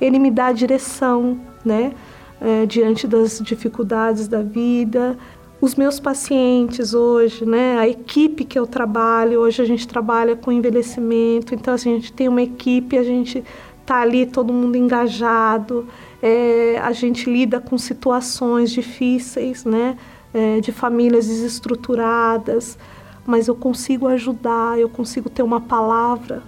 ele 0.02 0.18
me 0.18 0.32
dá 0.32 0.52
direção, 0.52 1.40
né? 1.64 1.94
É, 2.42 2.66
diante 2.66 3.08
das 3.08 3.40
dificuldades 3.40 4.28
da 4.28 4.42
vida, 4.42 5.18
os 5.62 5.76
meus 5.76 6.00
pacientes 6.00 6.94
hoje, 6.94 7.46
né, 7.46 7.78
a 7.78 7.88
equipe 7.88 8.44
que 8.44 8.60
eu 8.60 8.68
trabalho, 8.68 9.40
hoje 9.40 9.62
a 9.62 9.66
gente 9.66 9.88
trabalha 9.88 10.36
com 10.36 10.52
envelhecimento, 10.52 11.56
então 11.56 11.74
assim, 11.74 11.94
a 11.94 11.96
gente 11.96 12.14
tem 12.14 12.28
uma 12.28 12.42
equipe, 12.42 12.98
a 12.98 13.04
gente 13.04 13.44
tá 13.86 14.02
ali 14.02 14.26
todo 14.26 14.52
mundo 14.52 14.76
engajado, 14.76 15.88
é, 16.22 16.78
a 16.84 16.92
gente 16.92 17.30
lida 17.30 17.60
com 17.60 17.78
situações 17.78 18.72
difíceis, 18.72 19.64
né, 19.64 19.98
é, 20.34 20.60
de 20.60 20.72
famílias 20.72 21.28
desestruturadas, 21.28 22.78
mas 23.26 23.48
eu 23.48 23.56
consigo 23.56 24.08
ajudar, 24.08 24.78
eu 24.78 24.90
consigo 24.90 25.30
ter 25.30 25.42
uma 25.42 25.62
palavra, 25.62 26.44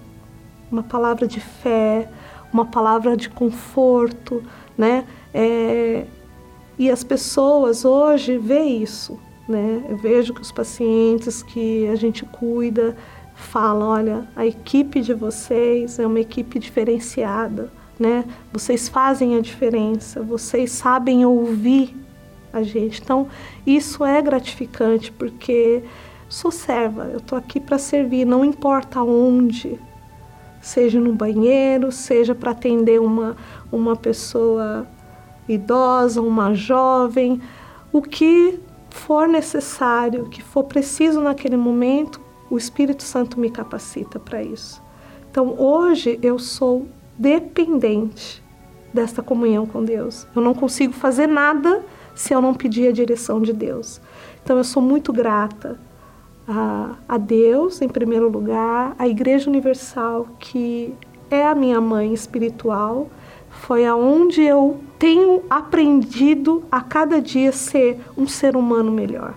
uma 0.72 0.84
palavra 0.84 1.26
de 1.26 1.40
fé, 1.40 2.10
uma 2.52 2.66
palavra 2.66 3.16
de 3.16 3.30
conforto, 3.30 4.44
né, 4.78 5.06
é, 5.34 6.06
e 6.78 6.92
as 6.92 7.04
pessoas 7.04 7.84
hoje 7.86 8.38
veem 8.38 8.84
isso, 8.84 9.20
né? 9.48 9.84
Eu 9.90 9.98
vejo 9.98 10.34
que 10.34 10.42
os 10.42 10.52
pacientes 10.52 11.42
que 11.42 11.88
a 11.88 11.96
gente 11.96 12.24
cuida 12.26 12.96
falam, 13.34 13.88
olha, 13.88 14.28
a 14.36 14.46
equipe 14.46 15.02
de 15.02 15.14
vocês 15.14 15.98
é 16.00 16.06
uma 16.06 16.20
equipe 16.20 16.60
diferenciada, 16.60 17.72
né? 18.00 18.26
Vocês 18.54 18.88
fazem 18.88 19.36
a 19.36 19.42
diferença, 19.42 20.22
vocês 20.22 20.72
sabem 20.72 21.26
ouvir 21.26 21.96
a 22.54 22.62
gente. 22.62 23.02
Então, 23.02 23.28
isso 23.66 24.06
é 24.06 24.22
gratificante 24.22 25.12
porque 25.12 25.84
sou 26.30 26.52
serva, 26.52 27.06
eu 27.06 27.18
estou 27.18 27.38
aqui 27.38 27.60
para 27.60 27.78
servir, 27.78 28.26
não 28.26 28.44
importa 28.44 29.02
onde, 29.02 29.80
seja 30.62 31.00
no 31.00 31.14
banheiro, 31.14 31.92
seja 31.92 32.36
para 32.36 32.52
atender 32.52 33.00
uma, 33.00 33.36
uma 33.72 33.96
pessoa 33.96 34.86
idosa, 35.48 36.22
uma 36.22 36.54
jovem, 36.54 37.42
o 37.92 38.02
que 38.02 38.60
for 38.90 39.28
necessário, 39.28 40.24
o 40.24 40.30
que 40.30 40.42
for 40.42 40.64
preciso 40.64 41.22
naquele 41.22 41.58
momento, 41.58 42.20
o 42.50 42.58
Espírito 42.58 43.04
Santo 43.04 43.40
me 43.40 43.50
capacita 43.50 44.20
para 44.20 44.42
isso. 44.42 44.82
Então 45.30 45.56
hoje 45.60 46.20
eu 46.22 46.40
sou 46.40 46.88
dependente 47.18 48.44
desta 48.94 49.22
comunhão 49.22 49.66
com 49.66 49.84
Deus. 49.84 50.28
Eu 50.36 50.42
não 50.42 50.54
consigo 50.54 50.94
fazer 50.94 51.28
nada 51.28 51.84
se 52.16 52.34
eu 52.34 52.42
não 52.42 52.54
pedir 52.54 52.88
a 52.88 52.92
direção 52.92 53.42
de 53.42 53.54
Deus. 53.54 54.02
Então 54.44 54.58
eu 54.58 54.64
sou 54.64 54.82
muito 54.82 55.14
grata 55.14 55.78
a, 56.48 56.96
a 57.08 57.18
Deus, 57.18 57.82
em 57.82 57.90
primeiro 57.90 58.30
lugar, 58.30 58.96
à 58.98 59.08
Igreja 59.08 59.50
Universal, 59.50 60.28
que 60.40 60.94
é 61.30 61.46
a 61.46 61.54
minha 61.54 61.82
mãe 61.82 62.14
espiritual, 62.14 63.10
foi 63.62 63.86
aonde 63.86 64.42
eu 64.42 64.80
tenho 65.00 65.44
aprendido 65.50 66.64
a 66.72 66.82
cada 66.82 67.22
dia 67.22 67.52
ser 67.52 68.00
um 68.18 68.28
ser 68.28 68.56
humano 68.56 68.92
melhor, 68.92 69.34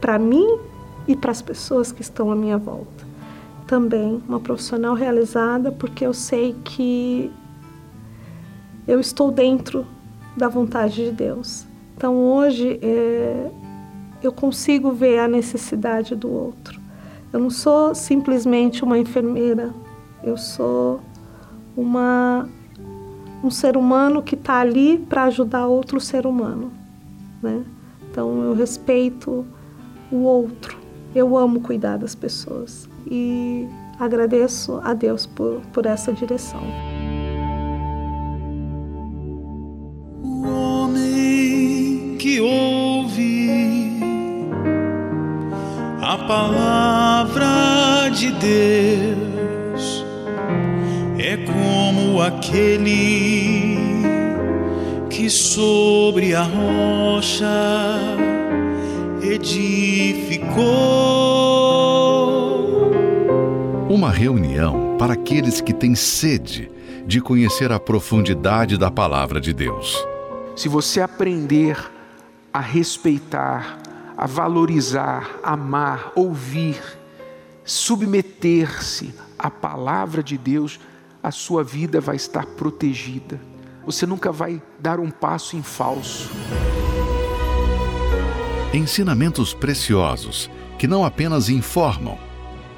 para 0.00 0.18
mim 0.18 0.58
e 1.06 1.14
para 1.14 1.30
as 1.30 1.42
pessoas 1.42 1.92
que 1.92 2.02
estão 2.02 2.30
à 2.30 2.36
minha 2.36 2.58
volta. 2.58 3.06
Também 3.66 4.22
uma 4.28 4.40
profissional 4.40 4.94
realizada 4.94 5.70
porque 5.70 6.04
eu 6.04 6.12
sei 6.12 6.54
que 6.64 7.30
eu 8.86 8.98
estou 8.98 9.30
dentro 9.30 9.86
da 10.36 10.48
vontade 10.48 11.04
de 11.04 11.12
Deus. 11.12 11.64
Então 11.96 12.16
hoje 12.16 12.78
é, 12.82 13.50
eu 14.22 14.32
consigo 14.32 14.90
ver 14.90 15.18
a 15.18 15.28
necessidade 15.28 16.16
do 16.16 16.30
outro. 16.30 16.80
Eu 17.32 17.38
não 17.38 17.50
sou 17.50 17.94
simplesmente 17.94 18.82
uma 18.82 18.98
enfermeira, 18.98 19.72
eu 20.24 20.36
sou 20.36 21.00
uma 21.76 22.48
um 23.42 23.50
ser 23.50 23.76
humano 23.76 24.22
que 24.22 24.34
está 24.34 24.60
ali 24.60 24.98
para 24.98 25.24
ajudar 25.24 25.66
outro 25.66 26.00
ser 26.00 26.26
humano, 26.26 26.70
né? 27.42 27.64
Então 28.10 28.42
eu 28.42 28.54
respeito 28.54 29.46
o 30.10 30.16
outro, 30.22 30.78
eu 31.14 31.36
amo 31.36 31.60
cuidar 31.60 31.96
das 31.96 32.14
pessoas 32.14 32.88
e 33.06 33.66
agradeço 33.98 34.80
a 34.82 34.92
Deus 34.94 35.26
por, 35.26 35.60
por 35.72 35.86
essa 35.86 36.12
direção. 36.12 36.62
O 40.22 40.46
homem 40.46 42.16
que 42.18 42.40
ouve 42.40 44.00
a 46.02 46.18
palavra 46.26 48.10
de 48.10 48.32
Deus 48.32 49.09
aquele 52.30 53.76
que 55.08 55.28
sobre 55.28 56.34
a 56.34 56.42
rocha 56.42 57.46
edificou. 59.22 60.60
Uma 63.88 64.10
reunião 64.10 64.96
para 64.98 65.14
aqueles 65.14 65.60
que 65.60 65.72
têm 65.74 65.94
sede 65.94 66.70
de 67.06 67.20
conhecer 67.20 67.72
a 67.72 67.80
profundidade 67.80 68.78
da 68.78 68.90
palavra 68.90 69.40
de 69.40 69.52
Deus. 69.52 69.96
Se 70.54 70.68
você 70.68 71.00
aprender 71.00 71.76
a 72.52 72.60
respeitar, 72.60 73.78
a 74.16 74.26
valorizar, 74.26 75.40
amar, 75.42 76.12
ouvir, 76.14 76.80
submeter-se 77.64 79.12
à 79.38 79.50
palavra 79.50 80.22
de 80.22 80.38
Deus, 80.38 80.78
a 81.22 81.30
sua 81.30 81.62
vida 81.62 82.00
vai 82.00 82.16
estar 82.16 82.46
protegida. 82.46 83.38
Você 83.84 84.06
nunca 84.06 84.32
vai 84.32 84.62
dar 84.78 84.98
um 84.98 85.10
passo 85.10 85.56
em 85.56 85.62
falso. 85.62 86.30
Ensinamentos 88.72 89.52
preciosos 89.52 90.50
que 90.78 90.86
não 90.86 91.04
apenas 91.04 91.48
informam, 91.48 92.16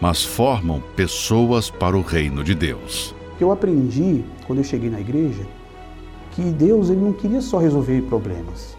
mas 0.01 0.25
formam 0.25 0.83
pessoas 0.97 1.71
para 1.71 1.97
o 1.97 2.03
reino 2.03 2.43
de 2.43 2.55
Deus. 2.55 3.15
Eu 3.41 3.53
aprendi 3.53 4.25
quando 4.47 4.59
eu 4.59 4.65
cheguei 4.65 4.91
na 4.91 5.01
igreja 5.01 5.47
que 6.33 6.43
Deus 6.43 6.89
ele 6.89 7.01
não 7.01 7.13
queria 7.13 7.41
só 7.41 7.59
resolver 7.59 8.03
problemas. 8.03 8.77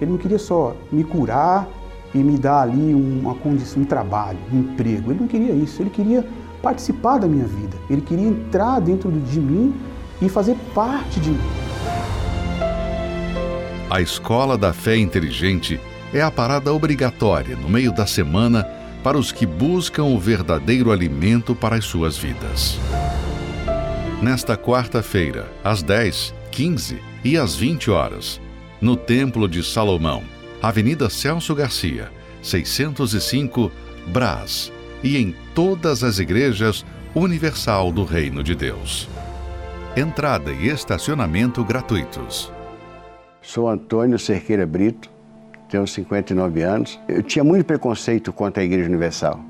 Ele 0.00 0.10
não 0.10 0.18
queria 0.18 0.38
só 0.38 0.74
me 0.90 1.04
curar 1.04 1.68
e 2.14 2.18
me 2.18 2.36
dar 2.36 2.62
ali 2.62 2.92
uma 2.92 3.34
condição, 3.36 3.82
um 3.82 3.86
trabalho, 3.86 4.38
um 4.52 4.58
emprego. 4.58 5.12
Ele 5.12 5.20
não 5.20 5.28
queria 5.28 5.52
isso. 5.52 5.80
Ele 5.80 5.90
queria 5.90 6.26
participar 6.62 7.18
da 7.18 7.26
minha 7.26 7.46
vida. 7.46 7.76
Ele 7.90 8.00
queria 8.00 8.28
entrar 8.28 8.80
dentro 8.80 9.10
de 9.10 9.40
mim 9.40 9.74
e 10.20 10.28
fazer 10.28 10.56
parte 10.72 11.18
de 11.18 11.30
mim. 11.30 11.40
A 13.90 14.00
Escola 14.00 14.56
da 14.56 14.72
Fé 14.72 14.96
Inteligente 14.96 15.78
é 16.14 16.22
a 16.22 16.30
parada 16.30 16.72
obrigatória 16.72 17.56
no 17.56 17.68
meio 17.68 17.92
da 17.92 18.06
semana 18.06 18.64
para 19.02 19.18
os 19.18 19.32
que 19.32 19.44
buscam 19.44 20.04
o 20.04 20.18
verdadeiro 20.18 20.92
alimento 20.92 21.54
para 21.54 21.76
as 21.76 21.84
suas 21.84 22.16
vidas. 22.16 22.78
Nesta 24.22 24.56
quarta-feira, 24.56 25.50
às 25.64 25.82
10, 25.82 26.32
15 26.50 27.02
e 27.24 27.36
às 27.36 27.56
20 27.56 27.90
horas, 27.90 28.40
no 28.80 28.96
Templo 28.96 29.48
de 29.48 29.62
Salomão, 29.62 30.22
Avenida 30.62 31.10
Celso 31.10 31.54
Garcia, 31.54 32.10
605, 32.40 33.70
Brás, 34.06 34.71
e 35.02 35.16
em 35.16 35.34
todas 35.54 36.04
as 36.04 36.18
igrejas 36.18 36.84
universal 37.14 37.90
do 37.90 38.04
Reino 38.04 38.42
de 38.42 38.54
Deus. 38.54 39.08
Entrada 39.96 40.52
e 40.52 40.68
estacionamento 40.68 41.64
gratuitos. 41.64 42.50
Sou 43.42 43.68
Antônio 43.68 44.18
Cerqueira 44.18 44.64
Brito, 44.64 45.10
tenho 45.68 45.86
59 45.86 46.62
anos. 46.62 47.00
Eu 47.08 47.22
tinha 47.22 47.44
muito 47.44 47.66
preconceito 47.66 48.32
contra 48.32 48.62
a 48.62 48.64
Igreja 48.64 48.88
Universal, 48.88 49.40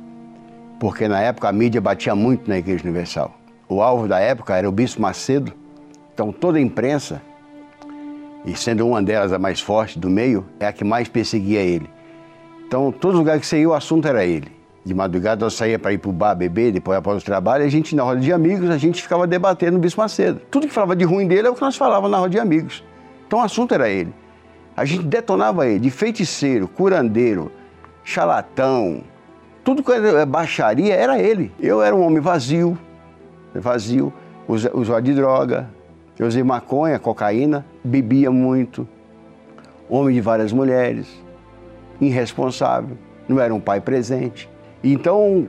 porque 0.81 1.07
na 1.07 1.21
época 1.21 1.49
a 1.49 1.53
mídia 1.53 1.81
batia 1.81 2.15
muito 2.15 2.49
na 2.49 2.59
Igreja 2.59 2.85
Universal. 2.85 3.39
O 3.69 3.83
alvo 3.83 4.09
da 4.09 4.19
época 4.19 4.57
era 4.57 4.69
o 4.69 4.73
Bispo 4.73 5.03
Macedo, 5.03 5.53
então 6.13 6.33
toda 6.33 6.59
a 6.59 6.61
imprensa, 6.61 7.23
e 8.45 8.57
sendo 8.57 8.87
uma 8.87 9.03
delas 9.03 9.33
a 9.33 9.39
mais 9.39 9.61
forte 9.61 9.99
do 9.99 10.11
meio, 10.11 10.45
é 10.59 10.67
a 10.67 10.73
que 10.73 10.83
mais 10.83 11.09
perseguia 11.09 11.61
ele. 11.61 11.89
Então, 12.67 12.91
todo 12.91 13.19
lugar 13.19 13.39
que 13.39 13.47
você 13.47 13.61
ia, 13.61 13.69
o 13.69 13.75
assunto 13.75 14.09
era 14.09 14.25
ele. 14.25 14.62
De 14.85 14.93
madrugada 14.93 15.45
eu 15.45 15.51
saía 15.51 15.79
para 15.79 15.93
ir 15.93 15.99
para 15.99 16.11
o 16.11 16.13
bar 16.13 16.35
beber, 16.35 16.73
depois 16.73 16.99
após 16.99 17.23
o 17.23 17.25
trabalho, 17.25 17.65
a 17.65 17.69
gente, 17.69 17.95
na 17.95 18.03
roda 18.03 18.21
de 18.21 18.33
amigos, 18.33 18.69
a 18.69 18.77
gente 18.77 19.01
ficava 19.01 19.27
debatendo 19.27 19.77
o 19.77 19.81
Bispo 19.81 20.01
Macedo. 20.01 20.41
Tudo 20.51 20.67
que 20.67 20.73
falava 20.73 20.97
de 20.97 21.05
ruim 21.05 21.29
dele 21.29 21.47
é 21.47 21.51
o 21.51 21.55
que 21.55 21.61
nós 21.61 21.77
falávamos 21.77 22.11
na 22.11 22.19
roda 22.19 22.31
de 22.31 22.39
amigos. 22.41 22.83
Então 23.27 23.39
o 23.39 23.43
assunto 23.43 23.73
era 23.75 23.89
ele. 23.89 24.13
A 24.77 24.85
gente 24.85 25.05
detonava 25.05 25.67
ele 25.69 25.79
de 25.79 25.91
feiticeiro, 25.91 26.67
curandeiro, 26.67 27.53
charlatão, 28.03 29.05
tudo 29.63 29.83
que 29.83 29.93
era 29.93 30.27
baixaria 30.27 30.95
era 30.95 31.19
ele. 31.21 31.53
Eu 31.61 31.81
era 31.81 31.95
um 31.95 32.05
homem 32.05 32.21
vazio, 32.21 32.77
vazio, 33.55 34.13
usuário 34.49 35.05
de 35.05 35.15
droga, 35.15 35.69
eu 36.19 36.27
usei 36.27 36.43
maconha, 36.43 36.99
cocaína, 36.99 37.65
bebia 37.85 38.31
muito, 38.31 38.87
homem 39.89 40.15
de 40.15 40.21
várias 40.21 40.53
mulheres 40.53 41.23
irresponsável, 42.01 42.97
não 43.29 43.39
era 43.39 43.55
um 43.55 43.61
pai 43.61 43.81
presente. 43.81 44.51
Então, 44.83 45.49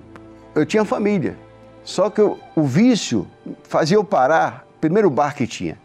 eu 0.53 0.65
tinha 0.65 0.85
família. 0.85 1.35
Só 1.83 2.09
que 2.09 2.21
eu, 2.21 2.39
o 2.55 2.63
vício 2.63 3.27
fazia 3.63 3.97
eu 3.97 4.03
parar, 4.03 4.65
primeiro 4.79 5.09
bar 5.09 5.35
que 5.35 5.45
tinha. 5.47 5.77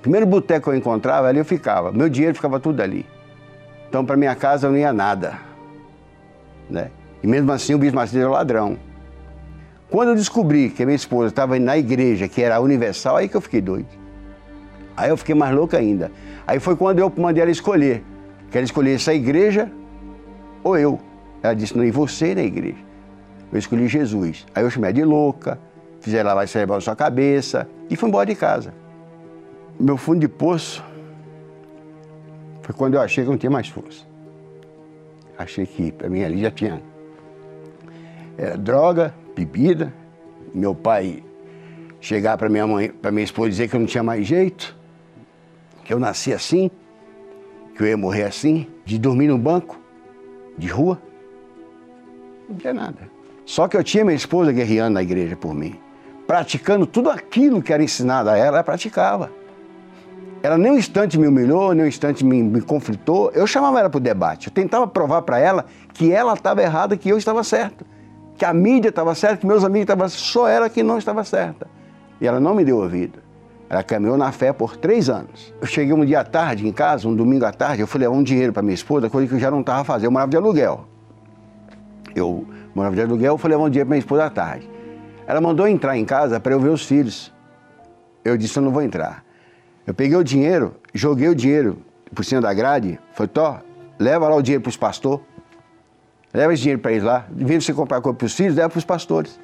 Primeiro 0.00 0.26
boteco 0.26 0.64
que 0.64 0.70
eu 0.70 0.78
encontrava, 0.78 1.28
ali 1.28 1.38
eu 1.38 1.44
ficava. 1.44 1.92
Meu 1.92 2.08
dinheiro 2.08 2.34
ficava 2.34 2.58
tudo 2.58 2.80
ali. 2.80 3.06
Então, 3.88 4.04
para 4.04 4.16
minha 4.16 4.34
casa 4.34 4.66
eu 4.66 4.72
não 4.72 4.78
ia 4.78 4.92
nada. 4.92 5.38
Né? 6.68 6.90
E 7.22 7.26
mesmo 7.26 7.52
assim, 7.52 7.74
o 7.74 7.78
bispo 7.78 7.96
Macedo 7.96 8.20
era 8.20 8.30
ladrão. 8.30 8.76
Quando 9.90 10.08
eu 10.08 10.14
descobri 10.14 10.70
que 10.70 10.82
a 10.82 10.86
minha 10.86 10.96
esposa 10.96 11.28
estava 11.28 11.58
na 11.58 11.76
igreja, 11.76 12.26
que 12.26 12.42
era 12.42 12.58
universal, 12.58 13.16
aí 13.16 13.28
que 13.28 13.36
eu 13.36 13.40
fiquei 13.40 13.60
doido. 13.60 13.88
Aí 14.96 15.10
eu 15.10 15.16
fiquei 15.16 15.34
mais 15.34 15.54
louco 15.54 15.76
ainda. 15.76 16.10
Aí 16.46 16.58
foi 16.58 16.74
quando 16.74 16.98
eu 16.98 17.12
mandei 17.16 17.42
ela 17.42 17.50
escolher. 17.50 18.02
Quer 18.50 18.62
escolher 18.62 18.94
essa 18.94 19.14
igreja 19.14 19.70
ou 20.64 20.76
eu? 20.76 20.98
Ela 21.42 21.54
disse, 21.54 21.76
não, 21.76 21.84
e 21.84 21.90
você 21.90 22.34
na 22.34 22.42
igreja? 22.42 22.78
Eu 23.52 23.58
escolhi 23.58 23.88
Jesus. 23.88 24.46
Aí 24.54 24.62
eu 24.62 24.70
chamei 24.70 24.92
de 24.92 25.04
louca, 25.04 25.58
fiz 26.00 26.14
ela 26.14 26.30
lavar 26.30 26.48
cerebral 26.48 26.78
na 26.78 26.80
sua 26.80 26.96
cabeça 26.96 27.68
e 27.90 27.96
fui 27.96 28.08
embora 28.08 28.26
de 28.26 28.34
casa. 28.34 28.72
Meu 29.78 29.96
fundo 29.96 30.20
de 30.20 30.28
poço 30.28 30.84
foi 32.62 32.74
quando 32.74 32.94
eu 32.94 33.00
achei 33.00 33.24
que 33.24 33.30
não 33.30 33.36
tinha 33.36 33.50
mais 33.50 33.68
força. 33.68 34.04
Achei 35.36 35.66
que 35.66 35.90
para 35.90 36.08
mim 36.08 36.22
ali 36.22 36.40
já 36.40 36.50
tinha 36.50 36.82
era 38.38 38.56
droga, 38.56 39.14
bebida. 39.34 39.92
Meu 40.54 40.74
pai 40.74 41.22
chegar 42.00 42.36
para 42.36 42.48
minha 42.48 42.66
mãe, 42.66 42.90
para 42.90 43.10
minha 43.10 43.24
esposa 43.24 43.50
dizer 43.50 43.68
que 43.68 43.76
eu 43.76 43.80
não 43.80 43.86
tinha 43.86 44.02
mais 44.02 44.26
jeito, 44.26 44.76
que 45.84 45.92
eu 45.92 45.98
nasci 45.98 46.32
assim 46.32 46.70
que 47.74 47.82
eu 47.82 47.86
ia 47.86 47.96
morrer 47.96 48.24
assim, 48.24 48.66
de 48.84 48.98
dormir 48.98 49.28
no 49.28 49.38
banco, 49.38 49.78
de 50.56 50.68
rua. 50.68 51.00
Não 52.52 52.58
tinha 52.58 52.74
nada. 52.74 53.10
Só 53.46 53.66
que 53.66 53.76
eu 53.76 53.82
tinha 53.82 54.04
minha 54.04 54.16
esposa 54.16 54.52
guerreando 54.52 54.94
na 54.94 55.02
igreja 55.02 55.34
por 55.34 55.54
mim, 55.54 55.78
praticando 56.26 56.86
tudo 56.86 57.10
aquilo 57.10 57.62
que 57.62 57.72
era 57.72 57.82
ensinado 57.82 58.28
a 58.28 58.36
ela, 58.36 58.58
ela 58.58 58.62
praticava. 58.62 59.32
Ela 60.42 60.58
nem 60.58 60.72
um 60.72 60.76
instante 60.76 61.18
me 61.18 61.26
humilhou, 61.26 61.72
nem 61.72 61.84
um 61.84 61.88
instante 61.88 62.24
me, 62.24 62.42
me 62.42 62.60
conflitou. 62.60 63.30
Eu 63.32 63.46
chamava 63.46 63.78
ela 63.80 63.88
para 63.88 63.98
o 63.98 64.00
debate. 64.00 64.48
Eu 64.48 64.52
tentava 64.52 64.86
provar 64.86 65.22
para 65.22 65.38
ela 65.38 65.64
que 65.94 66.12
ela 66.12 66.34
estava 66.34 66.60
errada, 66.62 66.96
que 66.96 67.08
eu 67.08 67.16
estava 67.16 67.42
certo. 67.44 67.86
Que 68.36 68.44
a 68.44 68.52
mídia 68.52 68.88
estava 68.88 69.14
certa, 69.14 69.38
que 69.38 69.46
meus 69.46 69.64
amigos 69.64 69.84
estavam 69.84 70.08
só 70.08 70.48
ela 70.48 70.68
que 70.68 70.82
não 70.82 70.98
estava 70.98 71.24
certa. 71.24 71.68
E 72.20 72.26
ela 72.26 72.40
não 72.40 72.54
me 72.54 72.64
deu 72.64 72.78
ouvido. 72.78 73.20
Ela 73.70 73.82
caminhou 73.82 74.16
na 74.16 74.32
fé 74.32 74.52
por 74.52 74.76
três 74.76 75.08
anos. 75.08 75.54
Eu 75.60 75.66
cheguei 75.66 75.94
um 75.94 76.04
dia 76.04 76.20
à 76.20 76.24
tarde 76.24 76.66
em 76.66 76.72
casa, 76.72 77.08
um 77.08 77.14
domingo 77.14 77.44
à 77.44 77.52
tarde, 77.52 77.80
eu 77.80 77.86
fui 77.86 78.00
levar 78.00 78.14
um 78.14 78.22
dinheiro 78.22 78.52
para 78.52 78.62
minha 78.62 78.74
esposa, 78.74 79.08
coisa 79.08 79.28
que 79.28 79.34
eu 79.34 79.38
já 79.38 79.50
não 79.50 79.60
estava 79.60 79.84
fazendo. 79.84 80.06
Eu 80.06 80.10
morava 80.10 80.30
de 80.30 80.36
aluguel. 80.36 80.91
Eu 82.14 82.46
morava 82.74 82.94
de 82.94 83.02
aluguel, 83.02 83.38
fui 83.38 83.50
levar 83.50 83.64
um 83.64 83.70
dinheiro 83.70 83.86
para 83.86 83.94
minha 83.94 84.00
esposa 84.00 84.24
à 84.24 84.30
tarde. 84.30 84.70
Ela 85.26 85.40
mandou 85.40 85.66
entrar 85.66 85.96
em 85.96 86.04
casa 86.04 86.38
para 86.40 86.52
eu 86.52 86.60
ver 86.60 86.70
os 86.70 86.84
filhos. 86.84 87.32
Eu 88.24 88.36
disse, 88.36 88.58
eu 88.58 88.62
não 88.62 88.70
vou 88.70 88.82
entrar. 88.82 89.24
Eu 89.86 89.94
peguei 89.94 90.16
o 90.16 90.22
dinheiro, 90.22 90.74
joguei 90.94 91.28
o 91.28 91.34
dinheiro 91.34 91.78
por 92.14 92.24
cima 92.24 92.40
da 92.40 92.52
grade, 92.52 92.98
falei, 93.12 93.28
Tó, 93.28 93.58
leva 93.98 94.28
lá 94.28 94.36
o 94.36 94.42
dinheiro 94.42 94.62
para 94.62 94.70
os 94.70 94.76
pastores. 94.76 95.24
Leva 96.32 96.52
esse 96.54 96.62
dinheiro 96.62 96.80
para 96.80 96.92
eles 96.92 97.04
lá. 97.04 97.26
De 97.30 97.44
vez 97.44 97.64
você 97.64 97.74
comprar 97.74 98.00
coisa 98.00 98.16
para 98.16 98.26
os 98.26 98.34
filhos, 98.34 98.54
leva 98.54 98.70
para 98.70 98.78
os 98.78 98.84
pastores. 98.84 99.38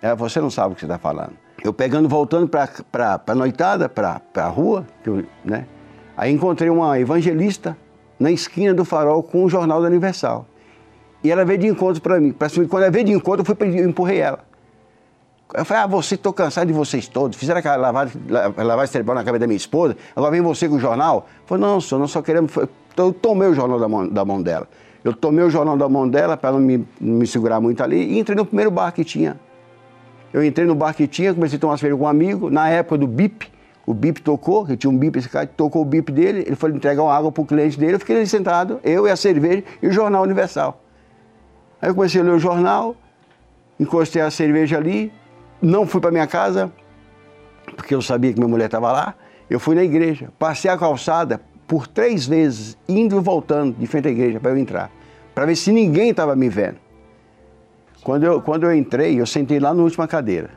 Ela, 0.00 0.14
você 0.14 0.40
não 0.40 0.50
sabe 0.50 0.72
o 0.72 0.74
que 0.74 0.80
você 0.80 0.86
está 0.86 0.98
falando. 0.98 1.32
Eu 1.62 1.72
pegando, 1.72 2.08
voltando 2.08 2.48
para 2.48 3.20
a 3.26 3.34
noitada, 3.34 3.88
para 3.88 4.20
a 4.34 4.48
rua, 4.48 4.86
eu, 5.04 5.24
né? 5.44 5.66
Aí 6.16 6.32
encontrei 6.32 6.68
uma 6.70 6.98
evangelista 6.98 7.76
na 8.18 8.30
esquina 8.30 8.74
do 8.74 8.84
farol 8.84 9.22
com 9.22 9.44
o 9.44 9.48
jornal 9.48 9.80
da 9.80 9.88
Universal. 9.88 10.46
E 11.22 11.30
ela 11.30 11.44
veio 11.44 11.58
de 11.58 11.66
encontro 11.68 12.02
para 12.02 12.20
mim. 12.20 12.32
Quando 12.68 12.82
ela 12.82 12.90
veio 12.90 13.04
de 13.04 13.12
encontro, 13.12 13.42
eu, 13.42 13.44
fui, 13.44 13.80
eu 13.80 13.88
empurrei 13.88 14.18
ela. 14.18 14.40
Eu 15.54 15.64
falei, 15.64 15.82
ah, 15.82 15.86
você, 15.86 16.14
estou 16.14 16.32
cansado 16.32 16.66
de 16.66 16.72
vocês 16.72 17.06
todos. 17.06 17.36
Fizeram 17.36 17.60
aquela 17.60 17.76
lavagem, 17.76 18.20
lavagem 18.56 18.92
cerebral 18.92 19.14
na 19.14 19.22
cabeça 19.22 19.40
da 19.40 19.46
minha 19.46 19.56
esposa, 19.56 19.96
agora 20.16 20.30
vem 20.30 20.40
você 20.40 20.68
com 20.68 20.76
o 20.76 20.80
jornal. 20.80 21.26
Eu 21.42 21.46
falei, 21.46 21.64
não, 21.64 21.80
senhor, 21.80 22.00
nós 22.00 22.10
só 22.10 22.22
queremos... 22.22 22.52
Eu 22.96 23.12
tomei 23.12 23.48
o 23.48 23.54
jornal 23.54 23.78
da 23.78 23.88
mão, 23.88 24.08
da 24.08 24.24
mão 24.24 24.42
dela. 24.42 24.66
Eu 25.04 25.12
tomei 25.12 25.44
o 25.44 25.50
jornal 25.50 25.76
da 25.76 25.88
mão 25.88 26.08
dela 26.08 26.36
para 26.36 26.50
ela 26.50 26.58
não 26.58 26.66
me, 26.66 26.86
me 27.00 27.26
segurar 27.26 27.60
muito 27.60 27.82
ali 27.82 27.96
e 27.96 28.18
entrei 28.18 28.36
no 28.36 28.46
primeiro 28.46 28.70
bar 28.70 28.92
que 28.92 29.04
tinha. 29.04 29.38
Eu 30.32 30.42
entrei 30.42 30.66
no 30.66 30.74
bar 30.74 30.94
que 30.94 31.06
tinha, 31.06 31.34
comecei 31.34 31.58
a 31.58 31.60
tomar 31.60 31.76
cerveja 31.76 31.98
com 31.98 32.04
um 32.04 32.08
amigo, 32.08 32.48
na 32.48 32.68
época 32.68 32.98
do 32.98 33.06
BIP, 33.06 33.50
o 33.84 33.92
BIP 33.92 34.22
tocou, 34.22 34.64
que 34.64 34.76
tinha 34.76 34.90
um 34.90 34.96
BIP, 34.96 35.18
esse 35.18 35.28
cara 35.28 35.46
tocou 35.46 35.82
o 35.82 35.84
BIP 35.84 36.12
dele, 36.12 36.44
ele 36.46 36.56
foi 36.56 36.70
entregar 36.70 37.02
uma 37.02 37.12
água 37.12 37.32
para 37.32 37.42
o 37.42 37.46
cliente 37.46 37.78
dele, 37.78 37.94
eu 37.94 37.98
fiquei 37.98 38.16
ali 38.16 38.26
sentado, 38.26 38.80
eu 38.84 39.06
e 39.06 39.10
a 39.10 39.16
cerveja 39.16 39.64
e 39.82 39.88
o 39.88 39.92
Jornal 39.92 40.22
Universal. 40.22 40.81
Aí 41.82 41.90
eu 41.90 41.94
comecei 41.96 42.20
a 42.20 42.24
ler 42.24 42.30
o 42.30 42.38
jornal, 42.38 42.94
encostei 43.78 44.22
a 44.22 44.30
cerveja 44.30 44.78
ali, 44.78 45.12
não 45.60 45.84
fui 45.84 46.00
para 46.00 46.12
minha 46.12 46.28
casa, 46.28 46.72
porque 47.76 47.92
eu 47.92 48.00
sabia 48.00 48.32
que 48.32 48.38
minha 48.38 48.48
mulher 48.48 48.66
estava 48.66 48.92
lá, 48.92 49.16
eu 49.50 49.58
fui 49.58 49.74
na 49.74 49.82
igreja, 49.82 50.30
passei 50.38 50.70
a 50.70 50.78
calçada 50.78 51.40
por 51.66 51.88
três 51.88 52.24
vezes, 52.24 52.78
indo 52.88 53.16
e 53.16 53.20
voltando 53.20 53.76
de 53.76 53.86
frente 53.88 54.06
à 54.06 54.10
igreja 54.12 54.38
para 54.38 54.52
eu 54.52 54.58
entrar, 54.58 54.92
para 55.34 55.44
ver 55.44 55.56
se 55.56 55.72
ninguém 55.72 56.10
estava 56.10 56.36
me 56.36 56.48
vendo. 56.48 56.76
Quando 58.04 58.24
eu, 58.24 58.40
quando 58.40 58.64
eu 58.64 58.74
entrei, 58.74 59.20
eu 59.20 59.26
sentei 59.26 59.58
lá 59.58 59.74
na 59.74 59.82
última 59.82 60.06
cadeira. 60.06 60.50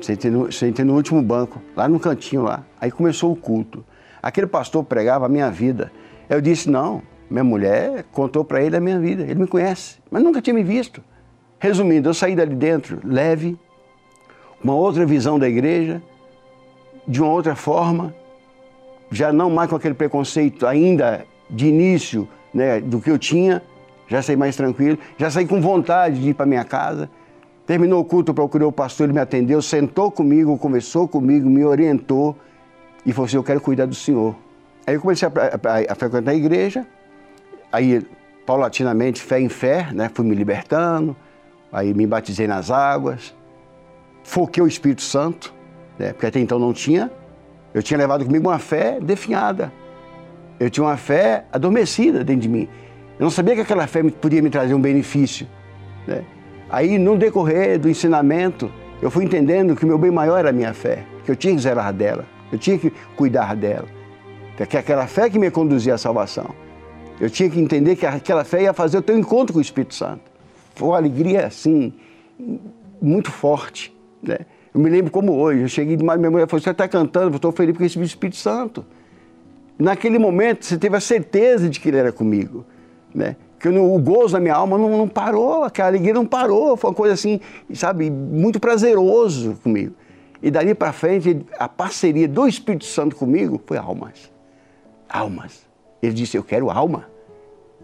Sentei 0.00 0.30
no, 0.30 0.50
sentei 0.50 0.84
no 0.84 0.94
último 0.94 1.22
banco, 1.22 1.60
lá 1.76 1.86
no 1.86 2.00
cantinho 2.00 2.42
lá. 2.42 2.64
Aí 2.80 2.90
começou 2.90 3.30
o 3.30 3.36
culto. 3.36 3.84
Aquele 4.22 4.46
pastor 4.46 4.84
pregava 4.84 5.26
a 5.26 5.28
minha 5.28 5.50
vida. 5.50 5.92
Eu 6.28 6.40
disse, 6.40 6.68
não, 6.68 7.02
minha 7.30 7.44
mulher 7.44 8.04
contou 8.12 8.44
para 8.44 8.62
ele 8.62 8.76
a 8.76 8.80
minha 8.80 8.98
vida. 8.98 9.22
Ele 9.22 9.40
me 9.40 9.46
conhece, 9.46 9.98
mas 10.10 10.22
nunca 10.22 10.42
tinha 10.42 10.54
me 10.54 10.62
visto. 10.62 11.02
Resumindo, 11.58 12.08
eu 12.08 12.14
saí 12.14 12.36
dali 12.36 12.54
dentro 12.54 13.00
leve, 13.04 13.58
uma 14.62 14.74
outra 14.74 15.06
visão 15.06 15.38
da 15.38 15.48
igreja, 15.48 16.02
de 17.06 17.22
uma 17.22 17.30
outra 17.30 17.54
forma, 17.54 18.14
já 19.10 19.32
não 19.32 19.50
mais 19.50 19.70
com 19.70 19.76
aquele 19.76 19.94
preconceito 19.94 20.66
ainda 20.66 21.24
de 21.48 21.66
início 21.66 22.28
né, 22.52 22.80
do 22.80 23.00
que 23.00 23.10
eu 23.10 23.18
tinha, 23.18 23.62
já 24.08 24.22
saí 24.22 24.36
mais 24.36 24.56
tranquilo, 24.56 24.98
já 25.16 25.30
saí 25.30 25.46
com 25.46 25.60
vontade 25.60 26.20
de 26.20 26.30
ir 26.30 26.34
para 26.34 26.46
minha 26.46 26.64
casa. 26.64 27.08
Terminou 27.66 28.00
o 28.00 28.04
culto, 28.04 28.30
eu 28.30 28.34
procurei 28.34 28.66
o 28.66 28.72
pastor, 28.72 29.04
ele 29.04 29.14
me 29.14 29.20
atendeu, 29.20 29.62
sentou 29.62 30.10
comigo, 30.10 30.56
conversou 30.58 31.08
comigo, 31.08 31.48
me 31.48 31.64
orientou 31.64 32.36
e 33.06 33.12
falou 33.12 33.26
assim: 33.26 33.36
Eu 33.36 33.42
quero 33.44 33.60
cuidar 33.60 33.86
do 33.86 33.94
senhor. 33.94 34.36
Aí 34.86 34.94
eu 34.94 35.00
comecei 35.00 35.26
a, 35.26 35.30
a, 35.30 35.92
a 35.92 35.94
frequentar 35.94 36.32
a 36.32 36.34
igreja, 36.34 36.86
aí 37.74 38.06
paulatinamente, 38.46 39.20
fé 39.20 39.40
em 39.40 39.48
fé, 39.48 39.88
né, 39.92 40.08
fui 40.14 40.24
me 40.24 40.34
libertando, 40.34 41.16
aí 41.72 41.92
me 41.92 42.06
batizei 42.06 42.46
nas 42.46 42.70
águas, 42.70 43.34
foquei 44.22 44.62
o 44.62 44.66
Espírito 44.66 45.02
Santo, 45.02 45.52
né, 45.98 46.12
porque 46.12 46.26
até 46.26 46.38
então 46.38 46.58
não 46.58 46.72
tinha. 46.72 47.10
Eu 47.72 47.82
tinha 47.82 47.98
levado 47.98 48.24
comigo 48.24 48.48
uma 48.48 48.60
fé 48.60 49.00
definhada. 49.00 49.72
Eu 50.60 50.70
tinha 50.70 50.84
uma 50.84 50.96
fé 50.96 51.46
adormecida 51.52 52.22
dentro 52.22 52.42
de 52.42 52.48
mim. 52.48 52.68
Eu 53.18 53.24
não 53.24 53.30
sabia 53.30 53.56
que 53.56 53.62
aquela 53.62 53.88
fé 53.88 54.04
podia 54.04 54.40
me 54.40 54.50
trazer 54.50 54.74
um 54.74 54.80
benefício. 54.80 55.48
Né? 56.06 56.22
Aí, 56.70 56.96
no 56.96 57.18
decorrer 57.18 57.80
do 57.80 57.88
ensinamento, 57.88 58.70
eu 59.02 59.10
fui 59.10 59.24
entendendo 59.24 59.74
que 59.74 59.84
o 59.84 59.88
meu 59.88 59.98
bem 59.98 60.12
maior 60.12 60.38
era 60.38 60.50
a 60.50 60.52
minha 60.52 60.72
fé, 60.72 61.04
que 61.24 61.30
eu 61.32 61.34
tinha 61.34 61.52
que 61.52 61.60
zelar 61.60 61.92
dela, 61.92 62.24
eu 62.52 62.58
tinha 62.58 62.78
que 62.78 62.92
cuidar 63.16 63.56
dela, 63.56 63.88
que 64.56 64.76
aquela 64.76 65.08
fé 65.08 65.28
que 65.28 65.38
me 65.40 65.50
conduzia 65.50 65.94
à 65.94 65.98
salvação. 65.98 66.54
Eu 67.20 67.30
tinha 67.30 67.48
que 67.48 67.60
entender 67.60 67.96
que 67.96 68.04
aquela 68.04 68.44
fé 68.44 68.62
ia 68.62 68.72
fazer 68.72 68.98
o 68.98 69.02
teu 69.02 69.16
encontro 69.16 69.52
com 69.52 69.58
o 69.58 69.62
Espírito 69.62 69.94
Santo. 69.94 70.22
Foi 70.74 70.88
uma 70.88 70.96
alegria, 70.96 71.46
assim, 71.46 71.92
muito 73.00 73.30
forte. 73.30 73.94
Né? 74.22 74.38
Eu 74.74 74.80
me 74.80 74.90
lembro 74.90 75.12
como 75.12 75.32
hoje, 75.32 75.62
eu 75.62 75.68
cheguei 75.68 75.96
demais, 75.96 76.18
minha 76.18 76.30
mulher 76.30 76.48
falou, 76.48 76.60
você 76.60 76.70
está 76.70 76.88
cantando, 76.88 77.34
eu 77.34 77.36
estou 77.36 77.52
feliz 77.52 77.72
porque 77.72 77.84
recebi 77.84 78.04
o 78.04 78.06
Espírito 78.06 78.36
Santo. 78.36 78.84
Naquele 79.78 80.18
momento, 80.18 80.64
você 80.64 80.76
teve 80.76 80.96
a 80.96 81.00
certeza 81.00 81.68
de 81.68 81.78
que 81.78 81.88
ele 81.88 81.98
era 81.98 82.10
comigo. 82.10 82.64
Né? 83.14 83.36
Que 83.60 83.68
o 83.68 83.98
gozo 83.98 84.32
da 84.32 84.40
minha 84.40 84.54
alma 84.54 84.76
não, 84.76 84.98
não 84.98 85.08
parou, 85.08 85.62
aquela 85.62 85.88
alegria 85.88 86.12
não 86.12 86.26
parou, 86.26 86.76
foi 86.76 86.90
uma 86.90 86.96
coisa 86.96 87.14
assim, 87.14 87.40
sabe, 87.72 88.10
muito 88.10 88.58
prazeroso 88.58 89.56
comigo. 89.62 89.94
E 90.42 90.50
dali 90.50 90.74
para 90.74 90.92
frente, 90.92 91.46
a 91.58 91.68
parceria 91.68 92.26
do 92.26 92.46
Espírito 92.46 92.84
Santo 92.84 93.14
comigo 93.14 93.62
foi 93.64 93.78
almas. 93.78 94.30
Almas. 95.08 95.73
Ele 96.04 96.14
disse, 96.14 96.36
eu 96.36 96.42
quero 96.42 96.70
alma. 96.70 97.06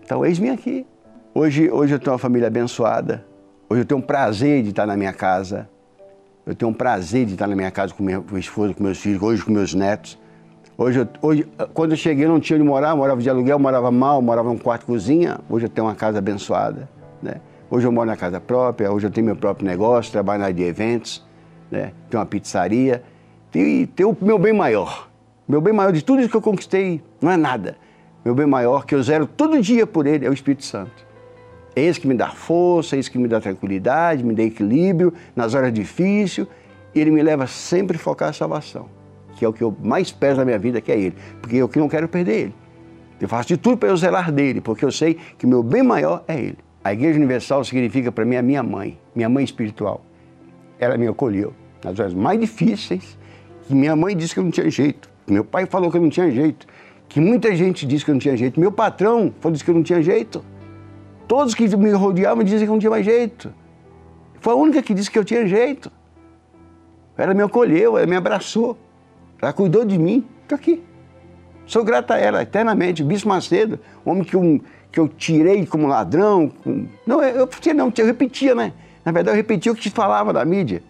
Então, 0.02 0.24
eis-me 0.24 0.50
aqui. 0.50 0.87
Hoje, 1.35 1.70
hoje 1.70 1.94
eu 1.94 1.98
tenho 1.98 2.12
uma 2.12 2.18
família 2.18 2.48
abençoada. 2.48 3.24
Hoje 3.68 3.83
eu 3.83 3.85
tenho 3.85 3.98
um 4.00 4.02
prazer 4.02 4.62
de 4.62 4.70
estar 4.70 4.87
na 4.87 4.96
minha 4.96 5.12
casa. 5.12 5.68
Eu 6.44 6.54
tenho 6.54 6.70
um 6.70 6.74
prazer 6.74 7.24
de 7.24 7.35
estar 7.35 7.46
na 7.46 7.54
minha 7.54 7.70
casa 7.70 7.94
com 7.94 8.02
minha, 8.02 8.20
com 8.20 8.28
minha 8.28 8.40
esposa, 8.40 8.74
com 8.74 8.83
meus 8.83 8.98
filhos, 8.98 9.22
hoje 9.22 9.44
com 9.44 9.52
meus 9.52 9.72
netos. 9.72 10.18
Hoje, 10.76 11.06
hoje, 11.22 11.48
quando 11.72 11.92
eu 11.92 11.96
cheguei, 11.96 12.24
eu 12.24 12.28
não 12.28 12.40
tinha 12.40 12.59
onde 12.59 12.66
morar, 12.66 12.96
morava 12.96 13.20
de 13.20 13.30
aluguel, 13.30 13.59
morava 13.59 13.90
mal, 13.90 14.20
morava 14.20 14.48
num 14.48 14.59
quarto 14.59 14.87
cozinha. 14.87 15.38
Hoje 15.48 15.66
eu 15.66 15.70
tenho 15.70 15.87
uma 15.87 15.94
casa 15.94 16.18
abençoada. 16.18 16.88
Né? 17.22 17.35
Hoje 17.70 17.87
eu 17.87 17.92
moro 17.92 18.06
na 18.06 18.16
casa 18.16 18.40
própria, 18.40 18.90
hoje 18.90 19.06
eu 19.06 19.11
tenho 19.11 19.26
meu 19.26 19.37
próprio 19.37 19.66
negócio, 19.66 20.11
trabalho 20.11 20.40
na 20.40 20.46
área 20.46 20.54
de 20.54 20.62
eventos, 20.62 21.24
né? 21.70 21.92
tenho 22.09 22.20
uma 22.20 22.26
pizzaria. 22.26 23.02
E 23.54 23.87
tenho 23.94 24.11
o 24.11 24.24
meu 24.24 24.38
bem 24.38 24.52
maior. 24.52 25.09
Meu 25.46 25.61
bem 25.61 25.72
maior 25.72 25.92
de 25.92 26.02
tudo 26.02 26.20
isso 26.20 26.30
que 26.30 26.37
eu 26.37 26.42
conquistei 26.42 27.02
não 27.20 27.30
é 27.30 27.37
nada. 27.37 27.76
Meu 28.24 28.35
bem 28.35 28.46
maior, 28.46 28.85
que 28.85 28.94
eu 28.94 29.02
zero 29.02 29.26
todo 29.26 29.61
dia 29.61 29.87
por 29.87 30.06
ele, 30.06 30.26
é 30.26 30.30
o 30.30 30.33
Espírito 30.33 30.64
Santo. 30.64 31.06
É 31.74 31.83
esse 31.83 32.00
que 32.00 32.06
me 32.06 32.14
dá 32.14 32.28
força, 32.28 32.96
é 32.96 32.98
esse 32.98 33.11
que 33.11 33.18
me 33.18 33.28
dá 33.28 33.40
tranquilidade, 33.40 34.24
me 34.24 34.35
dá 34.35 34.42
equilíbrio 34.42 35.12
nas 35.35 35.54
horas 35.54 35.72
difíceis. 35.72 36.46
E 36.94 37.00
ele 37.00 37.11
me 37.11 37.22
leva 37.22 37.46
sempre 37.46 37.96
a 37.96 38.00
focar 38.00 38.30
a 38.30 38.33
salvação 38.33 39.00
que 39.40 39.44
é 39.46 39.48
o 39.48 39.54
que 39.54 39.64
eu 39.64 39.74
mais 39.83 40.12
peço 40.12 40.37
na 40.37 40.44
minha 40.44 40.59
vida, 40.59 40.83
que 40.83 40.92
é 40.92 41.00
Ele, 41.00 41.14
porque 41.40 41.56
eu 41.56 41.66
que 41.66 41.78
não 41.78 41.88
quero 41.88 42.06
perder 42.06 42.40
Ele. 42.40 42.54
Eu 43.18 43.26
faço 43.26 43.48
de 43.48 43.56
tudo 43.56 43.78
para 43.78 43.88
eu 43.88 43.96
zelar 43.96 44.30
dele, 44.30 44.61
porque 44.61 44.85
eu 44.85 44.92
sei 44.92 45.16
que 45.38 45.46
meu 45.46 45.62
bem 45.62 45.83
maior 45.83 46.22
é 46.28 46.38
Ele. 46.38 46.59
A 46.85 46.92
Igreja 46.92 47.16
Universal 47.16 47.64
significa 47.64 48.12
para 48.12 48.22
mim 48.26 48.37
a 48.37 48.42
minha 48.42 48.62
mãe, 48.62 48.98
minha 49.14 49.30
mãe 49.30 49.42
espiritual. 49.42 50.04
Ela 50.78 50.98
me 50.98 51.06
acolheu 51.06 51.54
nas 51.83 51.98
horas 51.98 52.12
mais 52.12 52.38
difíceis, 52.38 53.18
que 53.66 53.74
minha 53.74 53.96
mãe 53.96 54.14
disse 54.14 54.35
que 54.35 54.40
eu 54.40 54.44
não 54.44 54.50
tinha 54.50 54.68
jeito, 54.68 55.09
meu 55.26 55.42
pai 55.42 55.64
falou 55.64 55.90
que 55.90 55.96
eu 55.96 56.02
não 56.02 56.11
tinha 56.11 56.30
jeito, 56.30 56.66
que 57.11 57.20
muita 57.20 57.55
gente 57.57 57.85
disse 57.85 58.05
que 58.05 58.11
eu 58.12 58.14
não 58.14 58.20
tinha 58.20 58.37
jeito, 58.37 58.61
meu 58.61 58.70
patrão 58.70 59.35
falou 59.40 59.59
que 59.59 59.68
eu 59.68 59.75
não 59.75 59.83
tinha 59.83 60.01
jeito. 60.01 60.44
Todos 61.27 61.57
que 61.57 61.77
me 61.77 61.90
rodeavam 61.90 62.44
diziam 62.44 62.61
que 62.61 62.68
eu 62.68 62.73
não 62.73 62.79
tinha 62.79 62.90
mais 62.90 63.05
jeito. 63.05 63.53
Foi 64.40 64.53
a 64.53 64.57
única 64.57 64.81
que 64.81 64.94
disse 64.94 65.11
que 65.11 65.18
eu 65.18 65.25
tinha 65.25 65.44
jeito. 65.44 65.90
Ela 67.18 67.35
me 67.35 67.42
acolheu, 67.42 67.99
ela 67.99 68.07
me 68.07 68.14
abraçou. 68.14 68.79
Ela 69.42 69.53
cuidou 69.53 69.85
de 69.85 69.99
mim, 69.99 70.25
estou 70.42 70.55
aqui. 70.55 70.83
Sou 71.66 71.83
grata 71.83 72.14
a 72.14 72.18
ela 72.18 72.42
eternamente. 72.42 73.03
Bispo 73.03 73.29
Macedo, 73.29 73.81
homem 74.05 74.23
que 74.23 74.37
eu, 74.37 74.61
que 74.92 75.01
eu 75.01 75.09
tirei 75.09 75.66
como 75.66 75.88
ladrão. 75.88 76.49
Com... 76.62 76.87
Não, 77.05 77.20
eu, 77.25 77.49
eu, 77.49 77.75
não, 77.75 77.92
eu 77.96 78.07
repetia, 78.07 78.55
né? 78.55 78.73
Na 79.05 79.11
verdade, 79.11 79.37
eu 79.37 79.42
repetia 79.42 79.73
o 79.73 79.75
que 79.75 79.83
te 79.83 79.90
falava 79.90 80.33
da 80.33 80.44
mídia. 80.44 80.81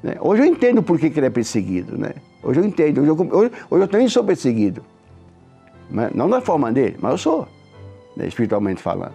Né? 0.00 0.14
Hoje 0.20 0.42
eu 0.42 0.46
entendo 0.46 0.80
por 0.80 0.96
que, 0.96 1.10
que 1.10 1.18
ele 1.18 1.26
é 1.26 1.30
perseguido, 1.30 1.98
né? 1.98 2.14
Hoje 2.40 2.60
eu 2.60 2.64
entendo. 2.64 3.00
Hoje 3.00 3.10
eu, 3.10 3.36
hoje, 3.36 3.52
hoje 3.68 3.82
eu 3.82 3.88
também 3.88 4.08
sou 4.08 4.22
perseguido. 4.22 4.82
Não 5.90 6.28
da 6.28 6.40
forma 6.40 6.72
dele, 6.72 6.96
mas 7.00 7.12
eu 7.12 7.18
sou, 7.18 7.48
né? 8.16 8.26
espiritualmente 8.26 8.82
falando. 8.82 9.14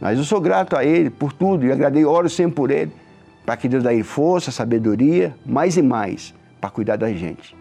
Mas 0.00 0.18
eu 0.18 0.24
sou 0.24 0.40
grato 0.40 0.76
a 0.76 0.84
ele 0.84 1.10
por 1.10 1.32
tudo 1.32 1.66
e 1.66 1.72
agradeço, 1.72 2.08
oro 2.08 2.28
sempre 2.28 2.54
por 2.54 2.70
ele, 2.70 2.92
para 3.44 3.56
que 3.56 3.68
Deus 3.68 3.82
dê 3.82 4.02
força, 4.02 4.50
sabedoria, 4.50 5.34
mais 5.44 5.76
e 5.76 5.82
mais, 5.82 6.34
para 6.60 6.70
cuidar 6.70 6.96
da 6.96 7.12
gente 7.12 7.56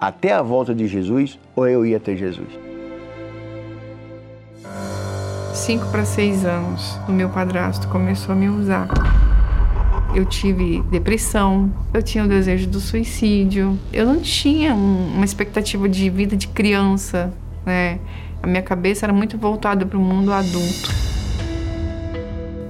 até 0.00 0.32
a 0.32 0.40
volta 0.40 0.74
de 0.74 0.88
Jesus 0.88 1.38
ou 1.54 1.68
eu 1.68 1.84
ia 1.84 2.00
ter 2.00 2.16
Jesus? 2.16 2.48
Cinco 5.52 5.86
para 5.88 6.04
seis 6.04 6.44
anos, 6.44 6.98
o 7.06 7.12
meu 7.12 7.28
padrasto 7.28 7.86
começou 7.88 8.32
a 8.32 8.36
me 8.36 8.48
usar. 8.48 8.88
Eu 10.14 10.24
tive 10.24 10.80
depressão, 10.84 11.70
eu 11.92 12.02
tinha 12.02 12.24
o 12.24 12.28
desejo 12.28 12.66
do 12.66 12.80
suicídio, 12.80 13.78
eu 13.92 14.06
não 14.06 14.20
tinha 14.20 14.74
uma 14.74 15.24
expectativa 15.24 15.88
de 15.88 16.08
vida 16.08 16.36
de 16.36 16.48
criança, 16.48 17.32
né? 17.64 17.98
A 18.42 18.46
minha 18.46 18.62
cabeça 18.62 19.06
era 19.06 19.12
muito 19.12 19.36
voltada 19.36 19.84
para 19.84 19.98
o 19.98 20.00
mundo 20.00 20.32
adulto. 20.32 20.90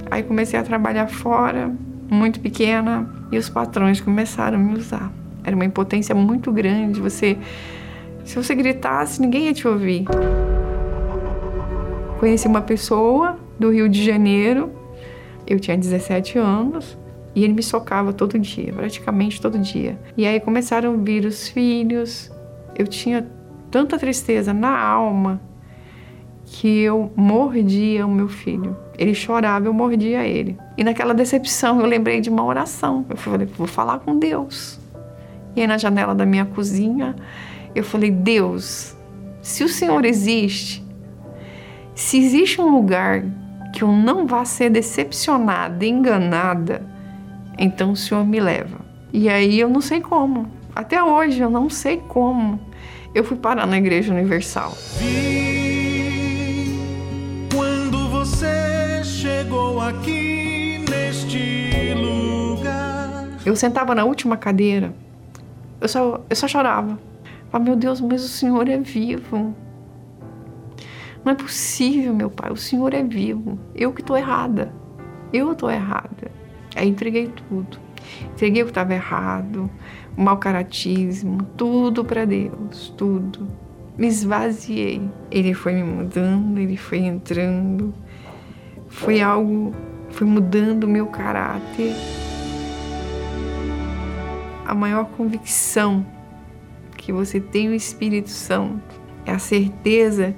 Aí 0.09 0.23
comecei 0.23 0.59
a 0.59 0.63
trabalhar 0.63 1.07
fora, 1.07 1.73
muito 2.09 2.41
pequena, 2.41 3.09
e 3.31 3.37
os 3.37 3.47
patrões 3.47 4.01
começaram 4.01 4.57
a 4.57 4.61
me 4.61 4.77
usar. 4.77 5.11
Era 5.43 5.55
uma 5.55 5.63
impotência 5.63 6.13
muito 6.13 6.51
grande. 6.51 6.99
Você, 6.99 7.37
se 8.25 8.35
você 8.35 8.53
gritasse, 8.53 9.21
ninguém 9.21 9.45
ia 9.45 9.53
te 9.53 9.67
ouvir. 9.67 10.05
Conheci 12.19 12.47
uma 12.47 12.61
pessoa 12.61 13.39
do 13.57 13.71
Rio 13.71 13.87
de 13.87 14.03
Janeiro. 14.03 14.71
Eu 15.47 15.59
tinha 15.59 15.77
17 15.77 16.37
anos 16.37 16.97
e 17.33 17.43
ele 17.43 17.53
me 17.53 17.63
socava 17.63 18.11
todo 18.11 18.37
dia, 18.37 18.73
praticamente 18.73 19.41
todo 19.41 19.57
dia. 19.57 19.97
E 20.17 20.27
aí 20.27 20.39
começaram 20.39 20.93
a 20.93 20.97
vir 20.97 21.25
os 21.25 21.47
filhos. 21.47 22.29
Eu 22.77 22.85
tinha 22.85 23.25
tanta 23.71 23.97
tristeza 23.97 24.53
na 24.53 24.77
alma 24.77 25.41
que 26.45 26.81
eu 26.81 27.11
mordia 27.15 28.05
o 28.05 28.11
meu 28.11 28.27
filho. 28.27 28.75
Ele 28.97 29.15
chorava, 29.15 29.67
eu 29.67 29.73
mordia 29.73 30.23
ele. 30.25 30.57
E 30.77 30.83
naquela 30.83 31.13
decepção 31.13 31.79
eu 31.79 31.85
lembrei 31.85 32.19
de 32.19 32.29
uma 32.29 32.43
oração. 32.43 33.05
Eu 33.09 33.15
falei, 33.15 33.47
vou 33.47 33.65
falar 33.65 33.99
com 33.99 34.19
Deus. 34.19 34.79
E 35.55 35.61
aí 35.61 35.67
na 35.67 35.77
janela 35.77 36.13
da 36.13 36.25
minha 36.25 36.45
cozinha, 36.45 37.15
eu 37.73 37.83
falei: 37.83 38.11
Deus, 38.11 38.95
se 39.41 39.63
o 39.63 39.69
Senhor 39.69 40.03
existe, 40.05 40.85
se 41.95 42.17
existe 42.17 42.61
um 42.61 42.69
lugar 42.69 43.23
que 43.73 43.83
eu 43.83 43.91
não 43.91 44.27
vá 44.27 44.43
ser 44.43 44.69
decepcionada, 44.69 45.85
enganada, 45.85 46.85
então 47.57 47.91
o 47.91 47.95
Senhor 47.95 48.25
me 48.25 48.39
leva. 48.39 48.79
E 49.13 49.29
aí 49.29 49.59
eu 49.59 49.69
não 49.69 49.81
sei 49.81 50.01
como. 50.01 50.47
Até 50.75 51.03
hoje 51.03 51.39
eu 51.39 51.49
não 51.49 51.69
sei 51.69 51.97
como. 51.97 52.59
Eu 53.13 53.23
fui 53.23 53.37
parar 53.37 53.65
na 53.65 53.77
Igreja 53.77 54.13
Universal. 54.13 54.77
Vi 54.97 56.77
quando 57.53 58.09
você 58.09 59.03
chegou 59.03 59.81
aqui 59.81 60.83
neste 60.89 61.93
lugar. 61.93 63.27
Eu 63.45 63.55
sentava 63.55 63.93
na 63.93 64.05
última 64.05 64.37
cadeira 64.37 64.93
eu 65.81 65.87
só, 65.87 66.23
eu 66.29 66.35
só 66.35 66.47
chorava. 66.47 66.99
Falava, 67.49 67.69
meu 67.69 67.75
Deus, 67.75 67.99
mas 67.99 68.23
o 68.23 68.27
Senhor 68.27 68.69
é 68.69 68.77
vivo. 68.77 69.55
Não 71.25 71.31
é 71.31 71.35
possível, 71.35 72.13
meu 72.13 72.29
pai, 72.29 72.51
o 72.51 72.55
Senhor 72.55 72.93
é 72.93 73.03
vivo. 73.03 73.59
Eu 73.75 73.91
que 73.91 74.01
estou 74.01 74.15
errada. 74.15 74.71
Eu 75.33 75.51
estou 75.51 75.69
errada. 75.69 76.31
Aí 76.75 76.87
entreguei 76.87 77.27
tudo. 77.27 77.79
Entreguei 78.33 78.61
o 78.61 78.65
que 78.65 78.71
estava 78.71 78.93
errado, 78.93 79.69
o 80.17 80.21
mau 80.21 80.37
caratismo, 80.37 81.39
tudo 81.57 82.03
para 82.03 82.25
Deus, 82.25 82.93
tudo. 82.97 83.47
Me 83.97 84.07
esvaziei. 84.07 85.01
Ele 85.29 85.53
foi 85.53 85.73
me 85.73 85.83
mudando, 85.83 86.57
ele 86.59 86.77
foi 86.77 86.99
entrando. 86.99 87.93
Foi 88.87 89.21
algo, 89.21 89.73
foi 90.09 90.27
mudando 90.27 90.85
o 90.85 90.87
meu 90.87 91.07
caráter 91.07 91.93
a 94.71 94.73
maior 94.73 95.03
convicção 95.03 96.05
que 96.95 97.11
você 97.11 97.41
tem 97.41 97.67
o 97.67 97.73
Espírito 97.73 98.29
Santo 98.29 99.01
é 99.25 99.31
a 99.33 99.37
certeza 99.37 100.33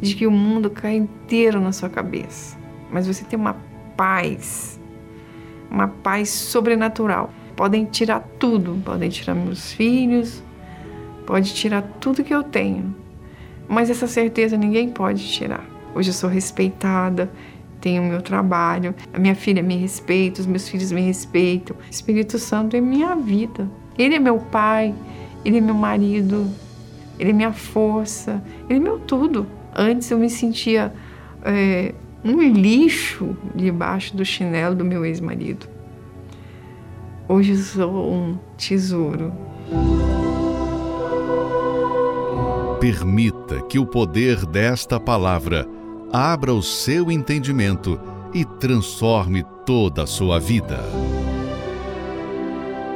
de 0.00 0.14
que 0.14 0.24
o 0.24 0.30
mundo 0.30 0.70
cai 0.70 0.94
inteiro 0.94 1.60
na 1.60 1.72
sua 1.72 1.90
cabeça. 1.90 2.56
Mas 2.92 3.08
você 3.08 3.24
tem 3.24 3.36
uma 3.36 3.56
paz, 3.96 4.80
uma 5.68 5.88
paz 5.88 6.28
sobrenatural. 6.28 7.32
Podem 7.56 7.84
tirar 7.84 8.20
tudo, 8.38 8.80
podem 8.84 9.08
tirar 9.08 9.34
meus 9.34 9.72
filhos, 9.72 10.42
pode 11.26 11.54
tirar 11.54 11.82
tudo 12.00 12.24
que 12.24 12.34
eu 12.34 12.42
tenho. 12.42 12.94
Mas 13.68 13.90
essa 13.90 14.06
certeza 14.06 14.56
ninguém 14.56 14.88
pode 14.88 15.26
tirar. 15.28 15.64
Hoje 15.94 16.10
eu 16.10 16.14
sou 16.14 16.28
respeitada, 16.28 17.30
tenho 17.80 18.02
meu 18.02 18.22
trabalho, 18.22 18.94
a 19.12 19.18
minha 19.18 19.34
filha 19.34 19.62
me 19.62 19.76
respeita, 19.76 20.40
os 20.40 20.46
meus 20.46 20.68
filhos 20.68 20.92
me 20.92 21.00
respeitam. 21.02 21.76
O 21.76 21.90
Espírito 21.90 22.38
Santo 22.38 22.76
é 22.76 22.80
minha 22.80 23.14
vida. 23.14 23.68
Ele 23.98 24.14
é 24.14 24.18
meu 24.18 24.38
pai, 24.38 24.94
ele 25.44 25.58
é 25.58 25.60
meu 25.60 25.74
marido, 25.74 26.48
ele 27.18 27.30
é 27.30 27.32
minha 27.32 27.52
força, 27.52 28.42
ele 28.68 28.78
é 28.78 28.82
meu 28.82 28.98
tudo. 28.98 29.46
Antes 29.74 30.10
eu 30.10 30.18
me 30.18 30.30
sentia 30.30 30.92
é, 31.44 31.94
um 32.24 32.40
lixo 32.40 33.36
debaixo 33.54 34.16
do 34.16 34.24
chinelo 34.24 34.74
do 34.74 34.84
meu 34.84 35.04
ex-marido. 35.04 35.71
Hoje 37.32 37.56
sou 37.56 38.12
um 38.12 38.38
tesouro. 38.58 39.32
Permita 42.78 43.62
que 43.62 43.78
o 43.78 43.86
poder 43.86 44.44
desta 44.44 45.00
palavra 45.00 45.66
abra 46.12 46.52
o 46.52 46.62
seu 46.62 47.10
entendimento 47.10 47.98
e 48.34 48.44
transforme 48.44 49.42
toda 49.64 50.02
a 50.02 50.06
sua 50.06 50.38
vida. 50.38 50.78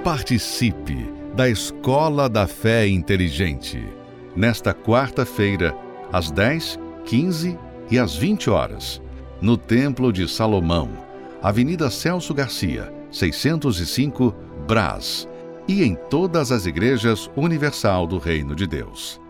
Participe 0.04 1.10
da 1.34 1.48
Escola 1.48 2.28
da 2.28 2.46
Fé 2.46 2.86
Inteligente. 2.86 3.88
Nesta 4.36 4.74
quarta-feira, 4.74 5.74
às 6.12 6.30
10, 6.30 6.78
15 7.06 7.58
e 7.90 7.98
às 7.98 8.14
20 8.14 8.50
horas, 8.50 9.00
no 9.40 9.56
Templo 9.56 10.12
de 10.12 10.28
Salomão, 10.28 10.90
Avenida 11.42 11.88
Celso 11.88 12.34
Garcia, 12.34 12.94
605, 13.18 14.34
Brás, 14.66 15.28
e 15.66 15.82
em 15.82 15.94
todas 16.08 16.52
as 16.52 16.66
igrejas 16.66 17.30
universal 17.36 18.06
do 18.06 18.18
Reino 18.18 18.54
de 18.54 18.66
Deus. 18.66 19.20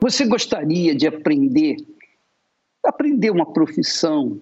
Você 0.00 0.26
gostaria 0.26 0.94
de 0.94 1.06
aprender 1.06 1.76
aprender 2.84 3.30
uma 3.30 3.46
profissão? 3.46 4.40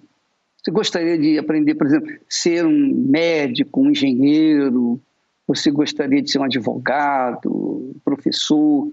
Você 0.57 0.71
gostaria 0.71 1.19
de 1.19 1.39
aprender, 1.39 1.75
por 1.75 1.87
exemplo, 1.87 2.11
ser 2.29 2.67
um 2.67 2.95
médico, 3.09 3.81
um 3.81 3.91
engenheiro? 3.91 5.01
Você 5.47 5.71
gostaria 5.71 6.23
de 6.23 6.31
ser 6.31 6.39
um 6.39 6.45
advogado, 6.45 7.95
professor? 8.05 8.93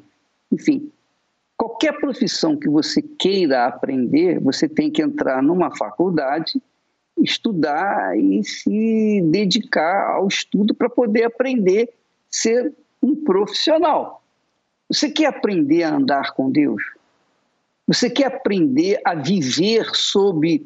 Enfim, 0.52 0.92
qualquer 1.56 2.00
profissão 2.00 2.58
que 2.58 2.68
você 2.70 3.02
queira 3.02 3.66
aprender, 3.66 4.40
você 4.40 4.68
tem 4.68 4.90
que 4.90 5.02
entrar 5.02 5.44
numa 5.44 5.76
faculdade, 5.76 6.62
estudar 7.24 8.18
e 8.18 8.44
se 8.44 9.22
dedicar 9.32 10.16
ao 10.16 10.28
estudo 10.28 10.74
para 10.74 10.90
poder 10.90 11.26
aprender 11.26 11.90
ser 12.30 12.74
um 13.02 13.16
profissional. 13.16 14.22
Você 14.88 15.10
quer 15.10 15.28
aprender 15.28 15.84
a 15.84 15.96
andar 15.96 16.34
com 16.34 16.52
Deus? 16.52 16.84
Você 17.88 18.10
quer 18.10 18.28
aprender 18.28 19.00
a 19.04 19.16
viver 19.16 19.86
sob 19.96 20.66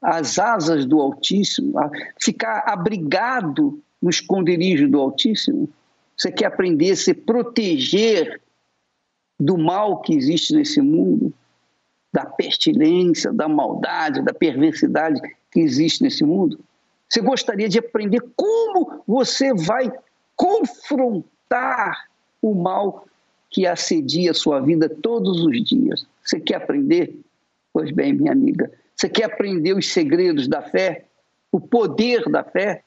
as 0.00 0.38
asas 0.38 0.86
do 0.86 1.00
Altíssimo, 1.00 1.78
a 1.78 1.90
ficar 2.18 2.64
abrigado 2.66 3.82
no 4.00 4.08
esconderijo 4.08 4.88
do 4.88 5.00
Altíssimo? 5.00 5.68
Você 6.16 6.32
quer 6.32 6.46
aprender 6.46 6.92
a 6.92 6.96
se 6.96 7.14
proteger 7.14 8.40
do 9.38 9.56
mal 9.56 10.00
que 10.00 10.14
existe 10.14 10.54
nesse 10.54 10.80
mundo, 10.80 11.32
da 12.12 12.24
pestilência, 12.24 13.32
da 13.32 13.48
maldade, 13.48 14.22
da 14.22 14.34
perversidade 14.34 15.20
que 15.50 15.60
existe 15.60 16.02
nesse 16.02 16.24
mundo? 16.24 16.58
Você 17.08 17.20
gostaria 17.20 17.68
de 17.68 17.78
aprender 17.78 18.22
como 18.36 19.02
você 19.06 19.54
vai 19.54 19.90
confrontar 20.36 22.08
o 22.42 22.54
mal 22.54 23.06
que 23.50 23.66
assedia 23.66 24.30
a 24.30 24.34
sua 24.34 24.60
vida 24.60 24.88
todos 24.88 25.42
os 25.44 25.64
dias? 25.64 26.06
Você 26.22 26.38
quer 26.38 26.56
aprender? 26.56 27.18
Pois 27.72 27.90
bem, 27.90 28.12
minha 28.12 28.32
amiga, 28.32 28.70
você 28.94 29.08
quer 29.08 29.24
aprender 29.24 29.74
os 29.74 29.90
segredos 29.90 30.48
da 30.48 30.60
fé, 30.60 31.06
o 31.50 31.60
poder 31.60 32.28
da 32.28 32.44
fé? 32.44 32.82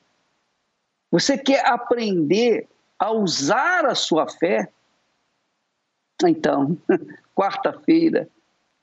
Você 1.10 1.38
quer 1.38 1.65
aprender 1.65 2.67
a 3.00 3.12
usar 3.12 3.86
a 3.86 3.95
sua 3.95 4.30
fé? 4.30 4.69
Então, 6.24 6.78
quarta-feira 7.36 8.30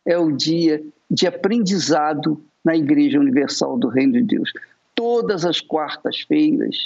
é 0.04 0.18
o 0.18 0.32
dia 0.32 0.82
de 1.10 1.26
aprendizado 1.26 2.42
na 2.64 2.76
Igreja 2.76 3.18
Universal 3.18 3.78
do 3.78 3.88
Reino 3.88 4.14
de 4.14 4.22
Deus. 4.22 4.52
Todas 4.94 5.44
as 5.44 5.60
quartas-feiras, 5.60 6.76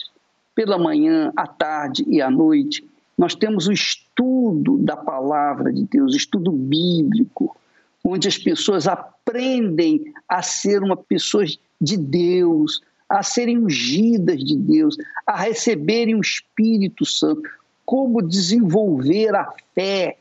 pela 0.54 0.78
manhã, 0.78 1.32
à 1.36 1.46
tarde 1.46 2.04
e 2.06 2.20
à 2.20 2.30
noite, 2.30 2.84
nós 3.16 3.34
temos 3.34 3.68
o 3.68 3.72
estudo 3.72 4.78
da 4.78 4.96
palavra 4.96 5.72
de 5.72 5.84
Deus, 5.84 6.14
estudo 6.14 6.50
bíblico, 6.50 7.56
onde 8.04 8.28
as 8.28 8.36
pessoas 8.36 8.86
aprendem 8.86 10.12
a 10.28 10.42
ser 10.42 10.82
uma 10.82 10.96
pessoa 10.96 11.44
de 11.80 11.96
Deus, 11.96 12.80
a 13.08 13.22
serem 13.22 13.58
ungidas 13.58 14.42
de 14.42 14.56
Deus, 14.56 14.96
a 15.26 15.36
receberem 15.36 16.14
o 16.14 16.20
Espírito 16.20 17.04
Santo, 17.04 17.42
como 17.84 18.22
desenvolver 18.22 19.34
a 19.34 19.52
fé, 19.74 20.16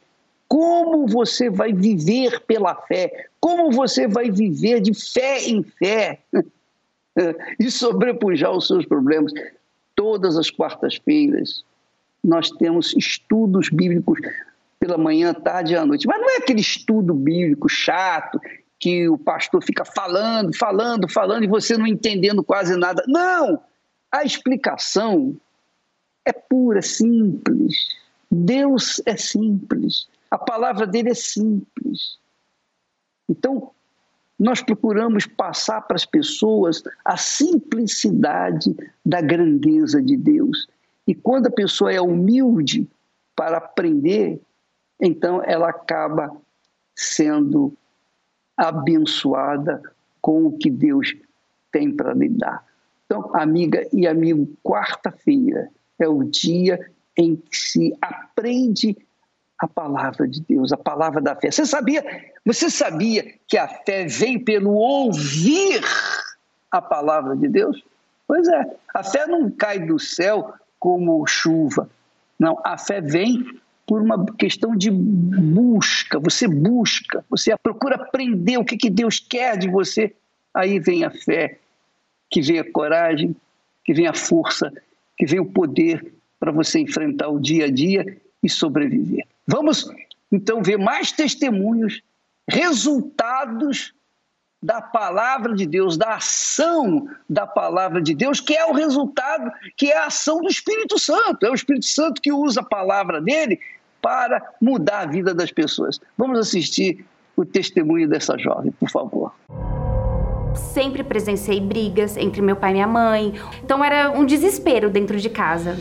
como 0.51 1.07
você 1.07 1.49
vai 1.49 1.71
viver 1.71 2.41
pela 2.41 2.75
fé, 2.75 3.29
como 3.39 3.71
você 3.71 4.05
vai 4.05 4.29
viver 4.29 4.81
de 4.81 4.93
fé 4.93 5.47
em 5.47 5.63
fé 5.63 6.19
e 7.57 7.71
sobrepujar 7.71 8.51
os 8.51 8.67
seus 8.67 8.85
problemas. 8.85 9.31
Todas 9.95 10.37
as 10.37 10.51
quartas-feiras 10.51 11.63
nós 12.21 12.51
temos 12.51 12.93
estudos 12.97 13.69
bíblicos 13.69 14.19
pela 14.77 14.97
manhã, 14.97 15.33
tarde 15.33 15.71
e 15.71 15.77
à 15.77 15.85
noite. 15.85 16.05
Mas 16.05 16.19
não 16.19 16.29
é 16.29 16.37
aquele 16.39 16.59
estudo 16.59 17.13
bíblico 17.13 17.69
chato 17.69 18.37
que 18.77 19.07
o 19.07 19.17
pastor 19.17 19.63
fica 19.63 19.85
falando, 19.85 20.53
falando, 20.57 21.07
falando 21.07 21.45
e 21.45 21.47
você 21.47 21.77
não 21.77 21.87
entendendo 21.87 22.43
quase 22.43 22.75
nada. 22.75 23.01
Não! 23.07 23.57
A 24.11 24.25
explicação 24.25 25.33
é 26.25 26.33
pura, 26.33 26.81
simples. 26.81 27.95
Deus 28.29 29.01
é 29.05 29.15
simples. 29.15 30.10
A 30.31 30.37
palavra 30.37 30.87
dele 30.87 31.09
é 31.09 31.13
simples. 31.13 32.17
Então, 33.29 33.71
nós 34.39 34.61
procuramos 34.61 35.27
passar 35.27 35.81
para 35.81 35.95
as 35.95 36.05
pessoas 36.05 36.81
a 37.05 37.17
simplicidade 37.17 38.75
da 39.05 39.21
grandeza 39.21 40.01
de 40.01 40.17
Deus. 40.17 40.67
E 41.05 41.13
quando 41.13 41.47
a 41.47 41.51
pessoa 41.51 41.91
é 41.93 42.01
humilde 42.01 42.89
para 43.35 43.57
aprender, 43.57 44.41
então 44.99 45.43
ela 45.43 45.69
acaba 45.69 46.35
sendo 46.95 47.77
abençoada 48.57 49.81
com 50.21 50.45
o 50.45 50.57
que 50.57 50.69
Deus 50.69 51.13
tem 51.71 51.91
para 51.91 52.13
lhe 52.13 52.29
dar. 52.29 52.65
Então, 53.05 53.29
amiga 53.35 53.87
e 53.91 54.07
amigo, 54.07 54.47
quarta-feira 54.63 55.69
é 55.99 56.07
o 56.07 56.23
dia 56.23 56.79
em 57.17 57.35
que 57.35 57.57
se 57.57 57.95
aprende 58.01 58.97
a 59.61 59.67
palavra 59.67 60.27
de 60.27 60.41
Deus, 60.41 60.73
a 60.73 60.77
palavra 60.77 61.21
da 61.21 61.35
fé. 61.35 61.51
Você 61.51 61.67
sabia? 61.67 62.03
Você 62.43 62.67
sabia 62.67 63.35
que 63.47 63.57
a 63.57 63.67
fé 63.67 64.05
vem 64.05 64.39
pelo 64.39 64.73
ouvir 64.73 65.83
a 66.71 66.81
palavra 66.81 67.37
de 67.37 67.47
Deus? 67.47 67.83
Pois 68.27 68.47
é, 68.47 68.75
a 68.91 69.03
fé 69.03 69.27
não 69.27 69.51
cai 69.51 69.77
do 69.77 69.99
céu 69.99 70.51
como 70.79 71.25
chuva. 71.27 71.87
Não, 72.39 72.59
a 72.63 72.75
fé 72.75 73.01
vem 73.01 73.45
por 73.85 74.01
uma 74.01 74.25
questão 74.33 74.75
de 74.75 74.89
busca. 74.89 76.17
Você 76.19 76.47
busca, 76.47 77.23
você 77.29 77.55
procura 77.55 77.97
aprender 77.97 78.57
o 78.57 78.65
que, 78.65 78.75
que 78.75 78.89
Deus 78.89 79.19
quer 79.19 79.59
de 79.59 79.69
você. 79.69 80.15
Aí 80.55 80.79
vem 80.79 81.03
a 81.03 81.11
fé, 81.11 81.59
que 82.31 82.41
vem 82.41 82.57
a 82.57 82.71
coragem, 82.71 83.35
que 83.85 83.93
vem 83.93 84.07
a 84.07 84.13
força, 84.13 84.73
que 85.15 85.25
vem 85.27 85.39
o 85.39 85.45
poder 85.45 86.13
para 86.39 86.51
você 86.51 86.79
enfrentar 86.79 87.29
o 87.29 87.39
dia 87.39 87.65
a 87.65 87.71
dia 87.71 88.20
e 88.43 88.49
sobreviver. 88.49 89.25
Vamos 89.47 89.89
então 90.31 90.61
ver 90.63 90.77
mais 90.77 91.11
testemunhos, 91.11 92.01
resultados 92.49 93.93
da 94.63 94.79
palavra 94.79 95.55
de 95.55 95.65
Deus, 95.65 95.97
da 95.97 96.15
ação 96.15 97.07
da 97.27 97.47
palavra 97.47 98.01
de 98.01 98.13
Deus, 98.13 98.39
que 98.39 98.55
é 98.55 98.65
o 98.65 98.73
resultado, 98.73 99.51
que 99.75 99.91
é 99.91 99.97
a 99.97 100.05
ação 100.05 100.39
do 100.41 100.47
Espírito 100.47 100.99
Santo. 100.99 101.45
É 101.45 101.49
o 101.49 101.55
Espírito 101.55 101.85
Santo 101.85 102.21
que 102.21 102.31
usa 102.31 102.61
a 102.61 102.63
palavra 102.63 103.19
dele 103.19 103.59
para 104.01 104.41
mudar 104.61 105.01
a 105.01 105.05
vida 105.05 105.33
das 105.33 105.51
pessoas. 105.51 105.99
Vamos 106.17 106.37
assistir 106.37 107.05
o 107.35 107.43
testemunho 107.43 108.07
dessa 108.07 108.37
jovem, 108.37 108.71
por 108.71 108.89
favor. 108.89 109.33
Sempre 110.55 111.03
presenciei 111.03 111.59
brigas 111.59 112.17
entre 112.17 112.41
meu 112.41 112.55
pai 112.55 112.71
e 112.71 112.73
minha 112.73 112.87
mãe, 112.87 113.33
então 113.63 113.83
era 113.83 114.11
um 114.11 114.25
desespero 114.25 114.89
dentro 114.89 115.17
de 115.17 115.29
casa. 115.29 115.77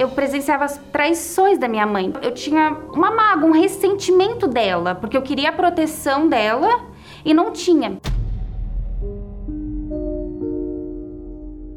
Eu 0.00 0.08
presenciava 0.08 0.64
as 0.64 0.78
traições 0.90 1.58
da 1.58 1.68
minha 1.68 1.84
mãe. 1.84 2.10
Eu 2.22 2.32
tinha 2.32 2.74
uma 2.90 3.10
mágoa, 3.10 3.50
um 3.50 3.52
ressentimento 3.52 4.48
dela, 4.48 4.94
porque 4.94 5.14
eu 5.14 5.20
queria 5.20 5.50
a 5.50 5.52
proteção 5.52 6.26
dela 6.26 6.86
e 7.22 7.34
não 7.34 7.52
tinha. 7.52 7.98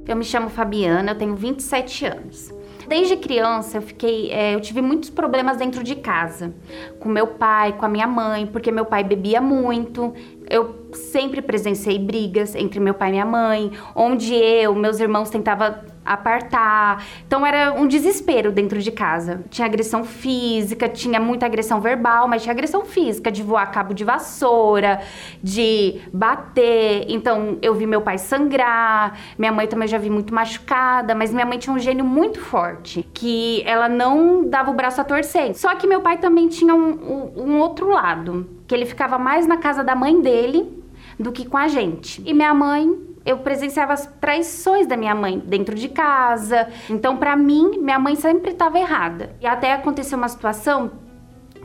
Eu 0.08 0.16
me 0.16 0.24
chamo 0.24 0.50
Fabiana, 0.50 1.12
eu 1.12 1.18
tenho 1.18 1.36
27 1.36 2.06
anos. 2.06 2.54
Desde 2.88 3.18
criança 3.18 3.80
eu 3.80 3.82
fiquei, 3.82 4.32
é, 4.32 4.56
eu 4.56 4.62
tive 4.62 4.82
muitos 4.82 5.10
problemas 5.10 5.58
dentro 5.58 5.84
de 5.84 5.96
casa, 5.96 6.54
com 7.02 7.10
meu 7.10 7.28
pai, 7.28 7.74
com 7.74 7.86
a 7.86 7.90
minha 7.90 8.08
mãe, 8.08 8.46
porque 8.46 8.72
meu 8.72 8.86
pai 8.86 9.04
bebia 9.04 9.42
muito. 9.42 10.14
Eu 10.50 10.88
sempre 10.94 11.42
presenciei 11.42 12.00
brigas 12.00 12.56
entre 12.56 12.80
meu 12.80 12.94
pai 12.94 13.10
e 13.10 13.12
minha 13.12 13.26
mãe, 13.26 13.70
onde 13.94 14.34
eu, 14.34 14.74
meus 14.74 15.02
irmãos 15.02 15.30
tentava 15.30 15.92
apartar. 16.06 17.06
Então 17.26 17.46
era 17.46 17.74
um 17.74 17.88
desespero 17.88 18.52
dentro 18.52 18.80
de 18.80 18.92
casa. 18.92 19.44
Tinha 19.50 19.66
agressão 19.66 20.04
física, 20.04 20.90
tinha 20.90 21.20
muita 21.20 21.46
agressão 21.46 21.80
verbal, 21.80 22.28
mas 22.28 22.44
tinha 22.44 22.52
agressão 22.52 22.86
física, 22.86 23.32
de 23.32 23.44
voar 23.44 23.66
cabo 23.72 23.94
de 23.94 24.04
vassoura, 24.04 25.02
de 25.42 26.02
bater. 26.12 27.06
Então 27.10 27.58
eu 27.62 27.74
vi 27.74 27.86
meu 27.86 28.02
pai 28.02 28.18
sangrar, 28.18 29.18
minha 29.38 29.52
mãe 29.52 29.68
também 29.68 29.88
já 29.88 29.98
vi 29.98 30.10
muito 30.10 30.34
machucada, 30.34 31.16
mas 31.16 31.34
minha 31.34 31.46
mãe 31.46 31.58
tinha 31.58 31.76
um 31.76 31.80
gênio 31.80 32.06
muito 32.06 32.40
forte, 32.40 33.08
que 33.14 33.64
ela 33.66 33.88
não 33.88 34.48
dava 34.48 34.72
o 34.72 34.74
braço 34.74 35.00
a 35.02 35.04
torcer. 35.04 35.56
Só 35.56 35.74
que 35.76 35.88
meu 35.88 36.02
pai 36.02 36.18
também 36.18 36.48
tinha 36.48 36.74
um, 36.76 36.92
um, 36.92 37.44
um 37.44 37.60
outro 37.60 37.90
lado, 37.90 38.48
que 38.68 38.74
ele 38.74 38.86
ficava 38.86 39.18
mais 39.18 39.48
na 39.48 39.58
casa 39.58 39.84
da 39.84 39.96
mãe 39.96 40.22
dele 40.22 40.84
do 41.20 41.32
que 41.32 41.46
com 41.46 41.58
a 41.58 41.68
gente. 41.68 42.22
E 42.26 42.34
minha 42.34 42.54
mãe 42.54 43.13
eu 43.26 43.40
presenciava 43.40 43.94
as 43.94 44.06
traições 44.20 44.86
da 44.88 44.98
minha 44.98 45.16
mãe 45.16 45.40
dentro 45.40 45.76
de 45.76 45.90
casa. 45.90 46.68
Então, 46.90 47.18
para 47.18 47.36
mim, 47.36 47.80
minha 47.80 47.98
mãe 47.98 48.16
sempre 48.16 48.52
estava 48.52 48.78
errada. 48.78 49.36
E 49.40 49.48
até 49.48 49.74
aconteceu 49.74 50.18
uma 50.18 50.28
situação 50.28 50.92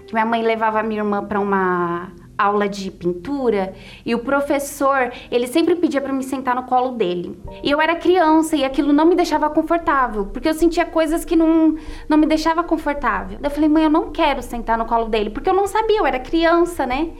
que 0.06 0.12
minha 0.12 0.24
mãe 0.24 0.42
levava 0.42 0.82
minha 0.82 1.00
irmã 1.00 1.24
para 1.24 1.40
uma 1.40 2.12
aula 2.38 2.68
de 2.68 2.90
pintura 2.90 3.74
e 4.06 4.14
o 4.14 4.20
professor, 4.20 5.12
ele 5.30 5.48
sempre 5.48 5.74
pedia 5.74 6.00
para 6.00 6.12
me 6.12 6.22
sentar 6.22 6.54
no 6.54 6.62
colo 6.62 6.92
dele. 6.92 7.36
E 7.62 7.70
eu 7.70 7.80
era 7.80 7.96
criança 7.96 8.56
e 8.56 8.64
aquilo 8.64 8.92
não 8.92 9.04
me 9.04 9.16
deixava 9.16 9.50
confortável, 9.50 10.26
porque 10.26 10.48
eu 10.48 10.54
sentia 10.54 10.86
coisas 10.86 11.24
que 11.24 11.34
não, 11.34 11.74
não 12.08 12.16
me 12.16 12.26
deixava 12.26 12.62
confortável. 12.62 13.38
Eu 13.42 13.50
falei, 13.50 13.68
mãe, 13.68 13.84
eu 13.84 13.90
não 13.90 14.10
quero 14.12 14.40
sentar 14.40 14.78
no 14.78 14.86
colo 14.86 15.06
dele, 15.06 15.30
porque 15.30 15.50
eu 15.50 15.54
não 15.54 15.66
sabia, 15.66 15.98
eu 15.98 16.06
era 16.06 16.20
criança, 16.20 16.86
né? 16.86 17.10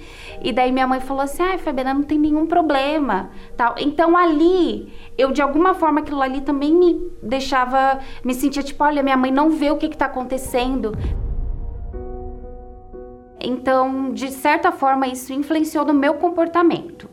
E 0.43 0.53
daí 0.53 0.71
minha 0.71 0.87
mãe 0.87 1.01
falou 1.01 1.23
assim: 1.23 1.43
ai, 1.43 1.59
Fabiana, 1.59 1.95
não 1.95 2.03
tem 2.03 2.19
nenhum 2.19 2.47
problema. 2.47 3.31
tal. 3.57 3.75
Então 3.79 4.17
ali, 4.17 4.93
eu 5.17 5.33
de 5.33 5.43
alguma 5.43 5.75
forma 5.75 6.01
aquilo 6.01 6.23
ali 6.23 6.41
também 6.41 6.73
me 6.73 7.11
deixava, 7.23 7.99
me 8.25 8.35
sentia 8.35 8.63
tipo: 8.63 8.83
olha, 8.85 9.03
minha 9.03 9.17
mãe 9.17 9.31
não 9.31 9.51
vê 9.51 9.71
o 9.71 9.77
que 9.77 9.87
está 9.87 10.07
acontecendo. 10.07 10.97
Então, 13.41 14.13
de 14.13 14.31
certa 14.31 14.73
forma, 14.73 15.07
isso 15.07 15.33
influenciou 15.33 15.85
no 15.85 15.95
meu 15.95 16.15
comportamento 16.15 17.09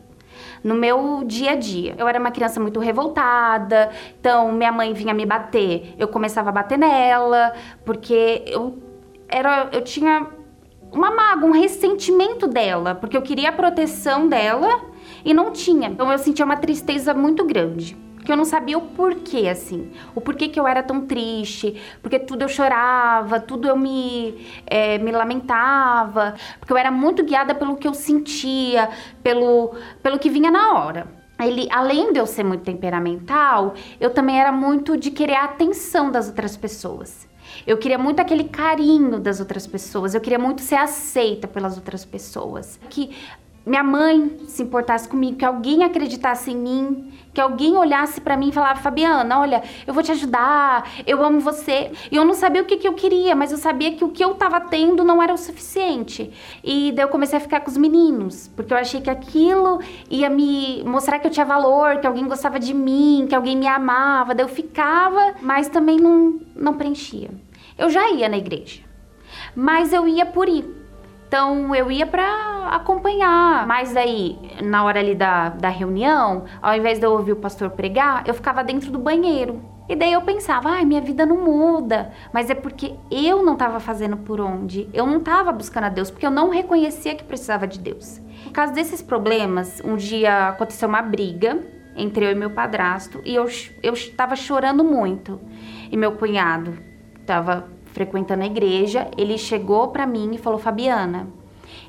no 0.62 0.74
meu 0.74 1.22
dia 1.24 1.52
a 1.52 1.54
dia. 1.54 1.94
Eu 1.96 2.08
era 2.08 2.18
uma 2.18 2.32
criança 2.32 2.58
muito 2.58 2.80
revoltada, 2.80 3.90
então 4.18 4.50
minha 4.50 4.72
mãe 4.72 4.92
vinha 4.92 5.14
me 5.14 5.24
bater, 5.24 5.94
eu 5.96 6.08
começava 6.08 6.48
a 6.48 6.52
bater 6.52 6.76
nela, 6.76 7.52
porque 7.84 8.42
eu 8.46 8.76
era 9.28 9.68
eu 9.72 9.82
tinha 9.82 10.26
uma 10.92 11.10
mágoa, 11.10 11.48
um 11.48 11.52
ressentimento 11.52 12.46
dela, 12.46 12.94
porque 12.94 13.16
eu 13.16 13.22
queria 13.22 13.50
a 13.50 13.52
proteção 13.52 14.28
dela 14.28 14.80
e 15.24 15.32
não 15.32 15.52
tinha. 15.52 15.88
Então 15.88 16.10
eu 16.10 16.18
sentia 16.18 16.44
uma 16.44 16.56
tristeza 16.56 17.14
muito 17.14 17.44
grande. 17.44 17.96
Que 18.26 18.32
eu 18.32 18.36
não 18.36 18.44
sabia 18.44 18.76
o 18.76 18.80
porquê, 18.80 19.46
assim. 19.48 19.92
O 20.12 20.20
porquê 20.20 20.48
que 20.48 20.58
eu 20.58 20.66
era 20.66 20.82
tão 20.82 21.06
triste. 21.06 21.80
Porque 22.02 22.18
tudo 22.18 22.42
eu 22.42 22.48
chorava, 22.48 23.38
tudo 23.38 23.68
eu 23.68 23.76
me, 23.76 24.44
é, 24.66 24.98
me 24.98 25.12
lamentava. 25.12 26.34
Porque 26.58 26.72
eu 26.72 26.76
era 26.76 26.90
muito 26.90 27.22
guiada 27.22 27.54
pelo 27.54 27.76
que 27.76 27.86
eu 27.86 27.94
sentia, 27.94 28.90
pelo, 29.22 29.76
pelo 30.02 30.18
que 30.18 30.28
vinha 30.28 30.50
na 30.50 30.74
hora 30.74 31.06
ele, 31.44 31.68
além 31.70 32.14
de 32.14 32.18
eu 32.18 32.26
ser 32.26 32.44
muito 32.44 32.62
temperamental, 32.64 33.74
eu 34.00 34.08
também 34.08 34.40
era 34.40 34.50
muito 34.50 34.96
de 34.96 35.10
querer 35.10 35.34
a 35.34 35.44
atenção 35.44 36.10
das 36.10 36.28
outras 36.28 36.56
pessoas. 36.56 37.28
Eu 37.66 37.76
queria 37.76 37.98
muito 37.98 38.20
aquele 38.20 38.44
carinho 38.44 39.20
das 39.20 39.38
outras 39.38 39.66
pessoas, 39.66 40.14
eu 40.14 40.20
queria 40.20 40.38
muito 40.38 40.62
ser 40.62 40.76
aceita 40.76 41.46
pelas 41.46 41.76
outras 41.76 42.04
pessoas. 42.04 42.80
Que 42.88 43.14
minha 43.66 43.82
mãe 43.82 44.38
se 44.46 44.62
importasse 44.62 45.08
comigo, 45.08 45.38
que 45.38 45.44
alguém 45.44 45.82
acreditasse 45.82 46.52
em 46.52 46.56
mim, 46.56 47.12
que 47.34 47.40
alguém 47.40 47.76
olhasse 47.76 48.20
para 48.20 48.36
mim 48.36 48.50
e 48.50 48.52
falasse: 48.52 48.80
Fabiana, 48.80 49.40
olha, 49.40 49.60
eu 49.84 49.92
vou 49.92 50.04
te 50.04 50.12
ajudar, 50.12 50.88
eu 51.04 51.20
amo 51.24 51.40
você. 51.40 51.90
E 52.10 52.14
eu 52.14 52.24
não 52.24 52.32
sabia 52.32 52.62
o 52.62 52.64
que, 52.64 52.76
que 52.76 52.86
eu 52.86 52.94
queria, 52.94 53.34
mas 53.34 53.50
eu 53.50 53.58
sabia 53.58 53.92
que 53.96 54.04
o 54.04 54.10
que 54.10 54.24
eu 54.24 54.36
tava 54.36 54.60
tendo 54.60 55.02
não 55.02 55.20
era 55.20 55.34
o 55.34 55.36
suficiente. 55.36 56.32
E 56.62 56.92
daí 56.92 57.04
eu 57.04 57.08
comecei 57.08 57.38
a 57.38 57.40
ficar 57.40 57.58
com 57.58 57.68
os 57.68 57.76
meninos, 57.76 58.48
porque 58.54 58.72
eu 58.72 58.78
achei 58.78 59.00
que 59.00 59.10
aquilo 59.10 59.80
ia 60.08 60.30
me 60.30 60.84
mostrar 60.84 61.18
que 61.18 61.26
eu 61.26 61.30
tinha 61.32 61.44
valor, 61.44 61.98
que 61.98 62.06
alguém 62.06 62.28
gostava 62.28 62.60
de 62.60 62.72
mim, 62.72 63.26
que 63.28 63.34
alguém 63.34 63.56
me 63.56 63.66
amava. 63.66 64.32
Daí 64.32 64.44
eu 64.44 64.48
ficava, 64.48 65.34
mas 65.42 65.68
também 65.68 65.96
não, 65.96 66.38
não 66.54 66.74
preenchia. 66.74 67.30
Eu 67.76 67.90
já 67.90 68.08
ia 68.12 68.28
na 68.28 68.38
igreja, 68.38 68.80
mas 69.56 69.92
eu 69.92 70.06
ia 70.06 70.24
por 70.24 70.48
ir. 70.48 70.85
Então 71.26 71.74
eu 71.74 71.90
ia 71.90 72.06
para 72.06 72.68
acompanhar. 72.70 73.66
Mas 73.66 73.96
aí, 73.96 74.38
na 74.62 74.84
hora 74.84 75.00
ali 75.00 75.14
da, 75.14 75.50
da 75.50 75.68
reunião, 75.68 76.44
ao 76.62 76.74
invés 76.74 76.98
de 76.98 77.06
eu 77.06 77.12
ouvir 77.12 77.32
o 77.32 77.36
pastor 77.36 77.70
pregar, 77.70 78.24
eu 78.26 78.34
ficava 78.34 78.62
dentro 78.62 78.90
do 78.90 78.98
banheiro. 78.98 79.60
E 79.88 79.94
daí 79.94 80.12
eu 80.12 80.22
pensava, 80.22 80.70
ai, 80.70 80.84
minha 80.84 81.00
vida 81.00 81.24
não 81.24 81.44
muda. 81.44 82.12
Mas 82.32 82.50
é 82.50 82.54
porque 82.54 82.94
eu 83.10 83.44
não 83.44 83.52
estava 83.52 83.78
fazendo 83.78 84.16
por 84.16 84.40
onde. 84.40 84.88
Eu 84.92 85.06
não 85.06 85.18
estava 85.18 85.52
buscando 85.52 85.84
a 85.84 85.88
Deus, 85.88 86.10
porque 86.10 86.26
eu 86.26 86.30
não 86.30 86.50
reconhecia 86.50 87.14
que 87.14 87.22
precisava 87.22 87.66
de 87.66 87.78
Deus. 87.78 88.20
Por 88.44 88.52
causa 88.52 88.72
desses 88.72 89.02
problemas, 89.02 89.80
um 89.84 89.96
dia 89.96 90.48
aconteceu 90.48 90.88
uma 90.88 91.02
briga 91.02 91.60
entre 91.96 92.26
eu 92.26 92.30
e 92.30 92.34
meu 92.34 92.50
padrasto 92.50 93.20
e 93.24 93.34
eu 93.34 93.46
estava 93.94 94.36
chorando 94.36 94.84
muito. 94.84 95.40
E 95.90 95.96
meu 95.96 96.12
cunhado 96.12 96.76
estava 97.20 97.75
frequentando 97.96 98.42
a 98.42 98.46
igreja, 98.46 99.10
ele 99.16 99.38
chegou 99.38 99.88
para 99.88 100.06
mim 100.06 100.34
e 100.34 100.38
falou: 100.38 100.58
Fabiana, 100.58 101.28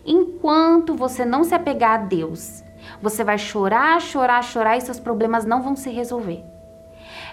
enquanto 0.06 0.96
você 0.96 1.26
não 1.26 1.44
se 1.44 1.54
apegar 1.54 1.96
a 1.96 2.04
Deus, 2.06 2.64
você 3.02 3.26
vai 3.26 3.38
chorar, 3.38 4.00
chorar, 4.00 4.42
chorar 4.42 4.78
e 4.78 4.82
seus 4.82 5.02
problemas 5.02 5.44
não 5.44 5.62
vão 5.62 5.76
se 5.76 5.90
resolver. 5.90 6.42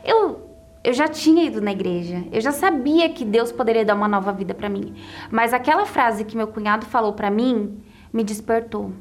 Eu 0.04 0.50
eu 0.82 0.92
já 0.92 1.06
tinha 1.06 1.44
ido 1.44 1.62
na 1.62 1.70
igreja, 1.70 2.24
eu 2.32 2.40
já 2.40 2.50
sabia 2.50 3.08
que 3.08 3.24
Deus 3.24 3.52
poderia 3.52 3.84
dar 3.84 3.94
uma 3.94 4.08
nova 4.08 4.32
vida 4.32 4.52
para 4.52 4.68
mim, 4.68 4.92
mas 5.30 5.54
aquela 5.54 5.86
frase 5.86 6.24
que 6.24 6.36
meu 6.36 6.48
cunhado 6.48 6.84
falou 6.84 7.12
para 7.12 7.30
mim 7.30 7.80
me 8.12 8.24
despertou. 8.24 8.92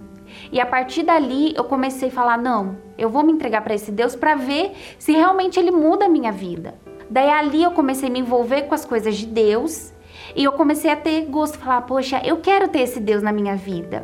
E 0.52 0.62
a 0.62 0.68
partir 0.68 1.02
dali 1.02 1.52
eu 1.56 1.64
comecei 1.64 2.10
a 2.10 2.12
falar: 2.12 2.38
não, 2.38 2.78
eu 2.96 3.10
vou 3.10 3.24
me 3.24 3.32
entregar 3.32 3.64
para 3.64 3.74
esse 3.74 3.92
Deus 3.92 4.16
para 4.16 4.36
ver 4.36 4.72
se 5.00 5.14
realmente 5.14 5.60
ele 5.60 5.72
muda 5.72 6.06
a 6.06 6.10
minha 6.10 6.32
vida. 6.32 6.76
Daí 7.14 7.30
ali 7.30 7.62
eu 7.62 7.70
comecei 7.70 8.10
a 8.10 8.12
me 8.12 8.18
envolver 8.18 8.64
com 8.64 8.74
as 8.74 8.86
coisas 8.86 9.16
de 9.16 9.28
Deus 9.28 9.94
e 10.36 10.44
eu 10.44 10.52
comecei 10.54 10.90
a 10.90 10.96
ter 10.96 11.26
gosto, 11.26 11.60
falar, 11.60 11.82
poxa, 11.82 12.20
eu 12.26 12.38
quero 12.38 12.68
ter 12.68 12.80
esse 12.80 13.00
Deus 13.00 13.22
na 13.22 13.32
minha 13.32 13.56
vida. 13.56 14.04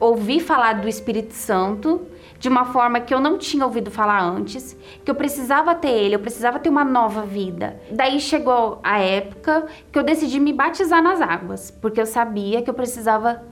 Ouvi 0.00 0.40
falar 0.40 0.80
do 0.80 0.88
Espírito 0.88 1.34
Santo 1.34 2.06
de 2.38 2.48
uma 2.48 2.64
forma 2.64 3.00
que 3.00 3.12
eu 3.12 3.20
não 3.20 3.36
tinha 3.36 3.66
ouvido 3.66 3.90
falar 3.90 4.22
antes, 4.22 4.74
que 5.04 5.10
eu 5.10 5.14
precisava 5.14 5.74
ter 5.74 5.90
ele, 5.90 6.14
eu 6.14 6.20
precisava 6.20 6.58
ter 6.58 6.70
uma 6.70 6.86
nova 6.86 7.20
vida. 7.20 7.78
Daí 7.90 8.18
chegou 8.18 8.80
a 8.82 8.98
época 8.98 9.66
que 9.92 9.98
eu 9.98 10.02
decidi 10.02 10.40
me 10.40 10.54
batizar 10.54 11.02
nas 11.02 11.20
águas, 11.20 11.70
porque 11.70 12.00
eu 12.00 12.06
sabia 12.06 12.62
que 12.62 12.70
eu 12.70 12.74
precisava 12.74 13.42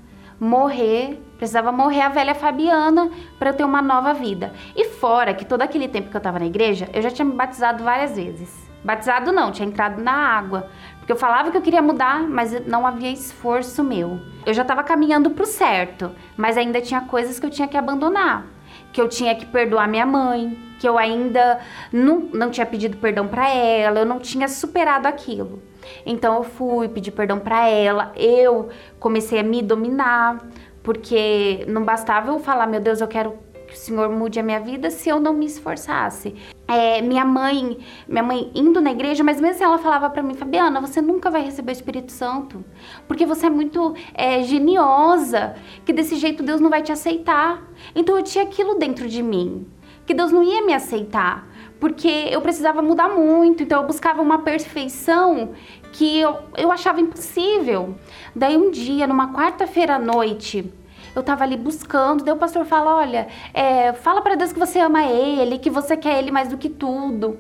morrer, 0.41 1.23
precisava 1.37 1.71
morrer 1.71 2.01
a 2.01 2.09
velha 2.09 2.35
Fabiana 2.35 3.11
para 3.39 3.51
eu 3.51 3.55
ter 3.55 3.65
uma 3.65 3.83
nova 3.83 4.15
vida. 4.15 4.55
E 4.75 4.87
fora 4.87 5.35
que 5.35 5.45
todo 5.45 5.61
aquele 5.61 5.87
tempo 5.87 6.09
que 6.09 6.17
eu 6.17 6.19
estava 6.19 6.39
na 6.39 6.47
igreja, 6.47 6.89
eu 6.95 7.03
já 7.03 7.11
tinha 7.11 7.27
me 7.27 7.35
batizado 7.35 7.85
várias 7.85 8.17
vezes. 8.17 8.66
Batizado 8.85 9.33
não, 9.33 9.51
tinha 9.51 9.69
entrado 9.69 10.03
na 10.03 10.13
água. 10.13 10.69
Porque 10.99 11.13
eu 11.13 11.17
falava 11.17 11.51
que 11.51 11.57
eu 11.57 11.63
queria 11.63 11.83
mudar, 11.83 12.23
mas 12.23 12.67
não 12.67 12.87
havia 12.87 13.11
esforço 13.11 13.85
meu. 13.85 14.21
Eu 14.45 14.53
já 14.53 14.63
estava 14.63 14.83
caminhando 14.83 15.31
para 15.31 15.45
o 15.45 15.47
certo, 15.47 16.11
mas 16.37 16.57
ainda 16.57 16.81
tinha 16.81 17.01
coisas 17.03 17.39
que 17.39 17.47
eu 17.47 17.51
tinha 17.51 17.69
que 17.69 17.77
abandonar. 17.77 18.47
Que 18.93 19.01
eu 19.01 19.09
tinha 19.09 19.35
que 19.35 19.47
perdoar 19.47 19.89
minha 19.89 20.07
mãe, 20.07 20.59
que 20.79 20.89
eu 20.89 20.99
ainda 20.99 21.61
não, 21.93 22.21
não 22.33 22.51
tinha 22.51 22.67
pedido 22.67 22.97
perdão 22.97 23.27
para 23.29 23.49
ela, 23.49 24.01
eu 24.01 24.07
não 24.07 24.19
tinha 24.19 24.49
superado 24.49 25.07
aquilo. 25.07 25.63
Então 26.05 26.37
eu 26.37 26.43
fui 26.43 26.89
pedir 26.89 27.13
perdão 27.13 27.39
para 27.39 27.69
ela, 27.69 28.13
eu 28.17 28.69
comecei 28.99 29.39
a 29.39 29.43
me 29.43 29.63
dominar, 29.63 30.39
porque 30.83 31.65
não 31.69 31.85
bastava 31.85 32.31
eu 32.31 32.39
falar, 32.39 32.67
meu 32.67 32.81
Deus, 32.81 33.01
eu 33.01 33.09
quero 33.09 33.33
que 33.67 33.75
o 33.75 33.77
Senhor 33.77 34.09
mude 34.09 34.39
a 34.39 34.43
minha 34.43 34.61
vida 34.61 34.91
se 34.91 35.09
eu 35.09 35.19
não 35.19 35.35
me 35.35 35.47
esforçasse. 35.47 36.35
É, 36.69 37.01
minha 37.03 37.25
mãe, 37.25 37.79
minha 38.09 38.23
mãe 38.23 38.51
indo 38.55 38.81
na 38.81 38.91
igreja, 38.91 39.23
mas 39.23 39.41
mesmo 39.41 39.57
assim 39.57 39.65
ela 39.65 39.79
falava 39.79 40.09
para 40.11 40.23
mim, 40.23 40.35
Fabiana, 40.35 40.81
você 40.81 41.01
nunca 41.01 41.31
vai 41.31 41.43
receber 41.43 41.73
o 41.73 41.73
Espírito 41.73 42.13
Santo, 42.13 42.65
porque 43.07 43.25
você 43.25 43.47
é 43.47 43.51
muito 43.51 43.95
é, 44.15 44.43
geniosa, 44.43 45.55
que 45.85 45.93
desse 45.93 46.17
jeito 46.17 46.43
Deus 46.43 46.61
não 46.61 46.71
vai 46.71 46.83
te 46.83 46.93
aceitar. 46.93 47.63
Então 47.95 48.17
eu 48.17 48.23
tinha 48.23 48.45
aquilo 48.45 48.77
dentro 48.77 49.09
de 49.09 49.23
mim, 49.23 49.67
que 50.05 50.15
Deus 50.15 50.33
não 50.33 50.43
ia 50.43 50.65
me 50.65 50.73
aceitar, 50.73 51.49
porque 51.79 52.29
eu 52.31 52.41
precisava 52.41 52.83
mudar 52.83 53.09
muito, 53.11 53.63
então 53.63 53.83
eu 53.83 53.87
buscava 53.87 54.23
uma 54.23 54.39
perfeição 54.39 55.53
que 55.93 56.19
eu, 56.19 56.39
eu 56.57 56.71
achava 56.73 57.01
impossível. 57.01 57.95
Daí 58.35 58.57
um 58.57 58.71
dia, 58.71 59.07
numa 59.07 59.33
quarta-feira 59.33 59.97
à 59.97 59.99
noite, 59.99 60.73
eu 61.17 61.23
tava 61.23 61.45
ali 61.45 61.57
buscando, 61.57 62.23
daí 62.23 62.35
o 62.35 62.37
pastor 62.37 62.65
fala: 62.67 62.95
olha, 62.95 63.27
é, 63.55 63.93
fala 63.95 64.21
para 64.21 64.35
Deus 64.35 64.53
que 64.53 64.59
você 64.59 64.79
ama 64.79 65.05
ele, 65.05 65.59
que 65.59 65.71
você 65.71 65.97
quer 65.97 66.19
ele 66.19 66.31
mais 66.31 66.49
do 66.49 66.59
que 66.59 66.69
tudo. 66.69 67.39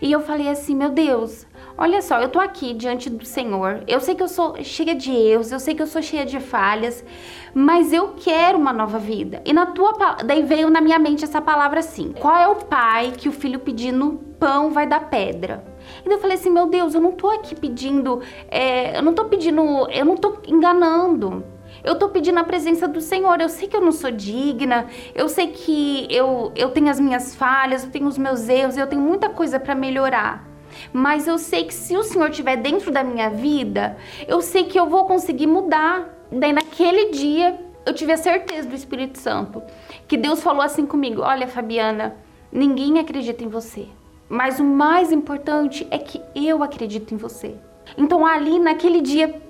E 0.00 0.10
eu 0.10 0.20
falei 0.20 0.48
assim, 0.48 0.74
meu 0.74 0.90
Deus, 0.90 1.46
olha 1.76 2.00
só, 2.00 2.18
eu 2.20 2.30
tô 2.30 2.40
aqui 2.40 2.72
diante 2.72 3.10
do 3.10 3.24
Senhor. 3.26 3.82
Eu 3.86 4.00
sei 4.00 4.14
que 4.14 4.22
eu 4.22 4.28
sou 4.28 4.56
cheia 4.62 4.94
de 4.94 5.10
erros, 5.12 5.52
eu 5.52 5.60
sei 5.60 5.74
que 5.74 5.82
eu 5.82 5.86
sou 5.86 6.00
cheia 6.00 6.24
de 6.24 6.40
falhas, 6.40 7.04
mas 7.52 7.92
eu 7.92 8.14
quero 8.16 8.58
uma 8.58 8.72
nova 8.72 8.98
vida. 8.98 9.42
E 9.44 9.52
na 9.52 9.66
tua 9.66 9.92
daí 10.24 10.42
veio 10.42 10.70
na 10.70 10.80
minha 10.80 10.98
mente 10.98 11.24
essa 11.24 11.40
palavra 11.40 11.80
assim: 11.80 12.14
qual 12.20 12.36
é 12.36 12.48
o 12.48 12.56
pai 12.56 13.12
que 13.16 13.28
o 13.28 13.32
filho 13.32 13.58
pedindo 13.58 14.20
pão 14.38 14.70
vai 14.70 14.86
dar 14.86 15.10
pedra? 15.10 15.64
E 16.04 16.12
eu 16.12 16.18
falei 16.18 16.36
assim, 16.36 16.50
meu 16.50 16.66
Deus, 16.66 16.94
eu 16.94 17.00
não 17.00 17.12
tô 17.12 17.28
aqui 17.30 17.54
pedindo, 17.54 18.20
é, 18.48 18.98
eu 18.98 19.02
não 19.02 19.14
tô 19.14 19.24
pedindo, 19.26 19.62
eu 19.90 20.04
não 20.04 20.16
tô 20.16 20.38
enganando. 20.46 21.55
Eu 21.86 21.94
tô 21.94 22.08
pedindo 22.08 22.40
a 22.40 22.44
presença 22.44 22.88
do 22.88 23.00
Senhor. 23.00 23.40
Eu 23.40 23.48
sei 23.48 23.68
que 23.68 23.76
eu 23.76 23.80
não 23.80 23.92
sou 23.92 24.10
digna, 24.10 24.88
eu 25.14 25.28
sei 25.28 25.46
que 25.52 26.08
eu, 26.10 26.50
eu 26.56 26.70
tenho 26.70 26.90
as 26.90 26.98
minhas 26.98 27.36
falhas, 27.36 27.84
eu 27.84 27.90
tenho 27.90 28.08
os 28.08 28.18
meus 28.18 28.48
erros, 28.48 28.76
eu 28.76 28.88
tenho 28.88 29.00
muita 29.00 29.28
coisa 29.28 29.60
para 29.60 29.72
melhorar. 29.72 30.44
Mas 30.92 31.28
eu 31.28 31.38
sei 31.38 31.62
que 31.64 31.72
se 31.72 31.96
o 31.96 32.02
Senhor 32.02 32.28
estiver 32.28 32.56
dentro 32.56 32.90
da 32.90 33.04
minha 33.04 33.30
vida, 33.30 33.96
eu 34.26 34.42
sei 34.42 34.64
que 34.64 34.78
eu 34.78 34.86
vou 34.86 35.04
conseguir 35.04 35.46
mudar. 35.46 36.12
Daí 36.30 36.52
naquele 36.52 37.12
dia 37.12 37.56
eu 37.86 37.94
tive 37.94 38.10
a 38.10 38.16
certeza 38.16 38.68
do 38.68 38.74
Espírito 38.74 39.18
Santo 39.18 39.62
que 40.08 40.16
Deus 40.16 40.42
falou 40.42 40.62
assim 40.62 40.84
comigo: 40.84 41.22
Olha, 41.22 41.46
Fabiana, 41.46 42.16
ninguém 42.50 42.98
acredita 42.98 43.44
em 43.44 43.48
você. 43.48 43.86
Mas 44.28 44.58
o 44.58 44.64
mais 44.64 45.12
importante 45.12 45.86
é 45.88 45.98
que 45.98 46.20
eu 46.34 46.64
acredito 46.64 47.14
em 47.14 47.16
você. 47.16 47.54
Então 47.96 48.26
ali 48.26 48.58
naquele 48.58 49.00
dia 49.00 49.40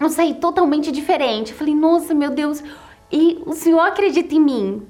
eu 0.00 0.08
saí 0.08 0.34
totalmente 0.34 0.90
diferente. 0.90 1.52
Eu 1.52 1.58
falei, 1.58 1.74
nossa, 1.74 2.14
meu 2.14 2.30
Deus, 2.30 2.62
e 3.12 3.42
o 3.44 3.52
Senhor 3.52 3.80
acredita 3.80 4.34
em 4.34 4.40
mim. 4.40 4.82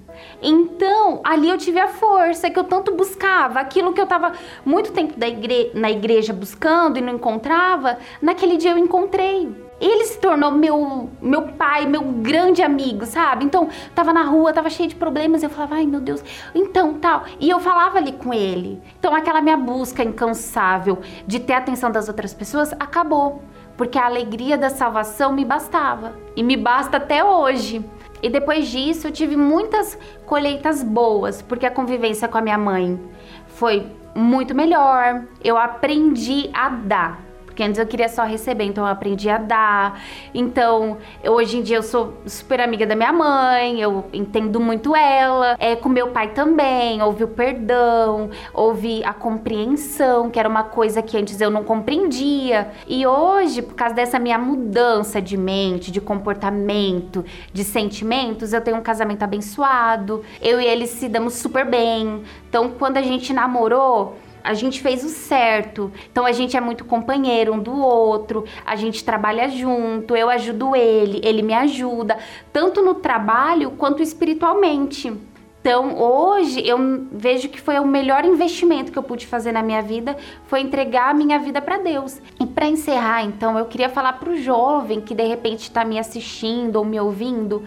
Então, 0.42 1.20
ali 1.24 1.48
eu 1.48 1.58
tive 1.58 1.80
a 1.80 1.88
força 1.88 2.50
que 2.50 2.58
eu 2.58 2.64
tanto 2.64 2.94
buscava, 2.94 3.58
aquilo 3.58 3.92
que 3.92 4.00
eu 4.00 4.04
estava 4.04 4.32
muito 4.64 4.92
tempo 4.92 5.14
igre 5.24 5.70
na 5.74 5.90
igreja 5.90 6.32
buscando 6.32 6.98
e 6.98 7.00
não 7.00 7.14
encontrava, 7.14 7.98
naquele 8.20 8.56
dia 8.56 8.72
eu 8.72 8.78
encontrei. 8.78 9.48
Ele 9.80 10.04
se 10.04 10.18
tornou 10.18 10.50
meu 10.50 11.08
meu 11.22 11.42
pai, 11.52 11.86
meu 11.86 12.02
grande 12.02 12.62
amigo, 12.62 13.06
sabe? 13.06 13.46
Então, 13.46 13.70
tava 13.94 14.12
na 14.12 14.22
rua, 14.22 14.52
tava 14.52 14.68
cheio 14.68 14.90
de 14.90 14.94
problemas, 14.94 15.42
eu 15.42 15.48
falava, 15.48 15.76
ai 15.76 15.86
meu 15.86 16.00
Deus, 16.00 16.22
então 16.54 16.94
tal. 16.94 17.24
E 17.38 17.48
eu 17.48 17.58
falava 17.58 17.96
ali 17.96 18.12
com 18.12 18.34
ele. 18.34 18.80
Então, 18.98 19.14
aquela 19.14 19.40
minha 19.40 19.56
busca 19.56 20.04
incansável 20.04 20.98
de 21.26 21.40
ter 21.40 21.54
a 21.54 21.58
atenção 21.58 21.90
das 21.90 22.08
outras 22.08 22.34
pessoas 22.34 22.74
acabou 22.74 23.42
porque 23.80 23.98
a 23.98 24.04
alegria 24.04 24.58
da 24.58 24.68
salvação 24.68 25.32
me 25.32 25.42
bastava 25.42 26.12
e 26.36 26.42
me 26.42 26.54
basta 26.54 26.98
até 26.98 27.24
hoje. 27.24 27.82
E 28.22 28.28
depois 28.28 28.68
disso 28.68 29.08
eu 29.08 29.10
tive 29.10 29.38
muitas 29.38 29.98
colheitas 30.26 30.82
boas, 30.82 31.40
porque 31.40 31.64
a 31.64 31.70
convivência 31.70 32.28
com 32.28 32.36
a 32.36 32.42
minha 32.42 32.58
mãe 32.58 33.00
foi 33.46 33.90
muito 34.14 34.54
melhor. 34.54 35.24
Eu 35.42 35.56
aprendi 35.56 36.50
a 36.52 36.68
dar 36.68 37.29
porque 37.60 37.64
antes 37.68 37.78
eu 37.78 37.86
queria 37.86 38.08
só 38.08 38.24
receber, 38.24 38.64
então 38.64 38.86
eu 38.86 38.90
aprendi 38.90 39.28
a 39.28 39.36
dar. 39.36 40.02
Então, 40.32 40.96
hoje 41.22 41.58
em 41.58 41.62
dia 41.62 41.76
eu 41.76 41.82
sou 41.82 42.14
super 42.24 42.58
amiga 42.58 42.86
da 42.86 42.96
minha 42.96 43.12
mãe, 43.12 43.78
eu 43.78 44.06
entendo 44.14 44.58
muito 44.58 44.96
ela. 44.96 45.56
É, 45.58 45.76
com 45.76 45.90
meu 45.90 46.08
pai 46.08 46.28
também, 46.28 47.02
houve 47.02 47.24
o 47.24 47.28
perdão, 47.28 48.30
houve 48.54 49.04
a 49.04 49.12
compreensão, 49.12 50.30
que 50.30 50.38
era 50.38 50.48
uma 50.48 50.62
coisa 50.62 51.02
que 51.02 51.18
antes 51.18 51.38
eu 51.38 51.50
não 51.50 51.62
compreendia. 51.62 52.70
E 52.88 53.06
hoje, 53.06 53.60
por 53.60 53.74
causa 53.74 53.94
dessa 53.94 54.18
minha 54.18 54.38
mudança 54.38 55.20
de 55.20 55.36
mente, 55.36 55.92
de 55.92 56.00
comportamento, 56.00 57.22
de 57.52 57.62
sentimentos, 57.62 58.54
eu 58.54 58.62
tenho 58.62 58.78
um 58.78 58.82
casamento 58.82 59.22
abençoado. 59.22 60.24
Eu 60.40 60.62
e 60.62 60.64
ele 60.64 60.86
se 60.86 61.10
damos 61.10 61.34
super 61.34 61.66
bem. 61.66 62.22
Então, 62.48 62.70
quando 62.70 62.96
a 62.96 63.02
gente 63.02 63.34
namorou, 63.34 64.16
a 64.42 64.54
gente 64.54 64.80
fez 64.80 65.04
o 65.04 65.08
certo. 65.08 65.92
Então 66.10 66.24
a 66.26 66.32
gente 66.32 66.56
é 66.56 66.60
muito 66.60 66.84
companheiro 66.84 67.52
um 67.54 67.58
do 67.58 67.76
outro, 67.76 68.44
a 68.64 68.76
gente 68.76 69.04
trabalha 69.04 69.48
junto, 69.48 70.16
eu 70.16 70.28
ajudo 70.30 70.74
ele, 70.74 71.20
ele 71.24 71.42
me 71.42 71.54
ajuda, 71.54 72.18
tanto 72.52 72.82
no 72.82 72.94
trabalho 72.94 73.72
quanto 73.72 74.02
espiritualmente. 74.02 75.12
Então, 75.60 76.00
hoje 76.00 76.66
eu 76.66 76.78
vejo 77.12 77.50
que 77.50 77.60
foi 77.60 77.78
o 77.78 77.86
melhor 77.86 78.24
investimento 78.24 78.90
que 78.90 78.98
eu 78.98 79.02
pude 79.02 79.26
fazer 79.26 79.52
na 79.52 79.62
minha 79.62 79.82
vida, 79.82 80.16
foi 80.44 80.60
entregar 80.60 81.10
a 81.10 81.14
minha 81.14 81.38
vida 81.38 81.60
para 81.60 81.76
Deus. 81.76 82.18
E 82.40 82.46
para 82.46 82.66
encerrar, 82.66 83.24
então, 83.24 83.58
eu 83.58 83.66
queria 83.66 83.90
falar 83.90 84.14
para 84.14 84.30
o 84.30 84.36
jovem 84.36 85.02
que 85.02 85.14
de 85.14 85.22
repente 85.22 85.64
está 85.64 85.84
me 85.84 85.98
assistindo 85.98 86.76
ou 86.76 86.84
me 86.84 86.98
ouvindo, 86.98 87.62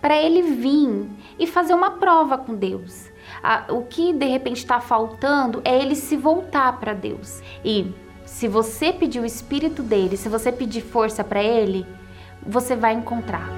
para 0.00 0.20
ele 0.20 0.42
vir 0.42 1.08
e 1.38 1.46
fazer 1.46 1.72
uma 1.72 1.92
prova 1.92 2.36
com 2.36 2.52
Deus 2.52 3.14
a, 3.42 3.64
o 3.70 3.82
que 3.82 4.12
de 4.12 4.26
repente 4.26 4.58
está 4.58 4.80
faltando 4.80 5.60
é 5.64 5.80
ele 5.80 5.94
se 5.94 6.16
voltar 6.16 6.78
para 6.78 6.92
Deus. 6.92 7.40
E 7.64 7.92
se 8.24 8.48
você 8.48 8.92
pedir 8.92 9.20
o 9.20 9.26
espírito 9.26 9.82
dele, 9.82 10.16
se 10.16 10.28
você 10.28 10.50
pedir 10.50 10.82
força 10.82 11.22
para 11.22 11.42
ele, 11.42 11.86
você 12.44 12.76
vai 12.76 12.94
encontrar. 12.94 13.48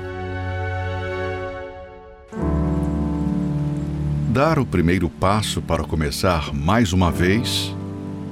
Dar 4.28 4.58
o 4.58 4.66
primeiro 4.66 5.08
passo 5.08 5.60
para 5.60 5.82
começar 5.82 6.54
mais 6.54 6.92
uma 6.92 7.10
vez 7.10 7.74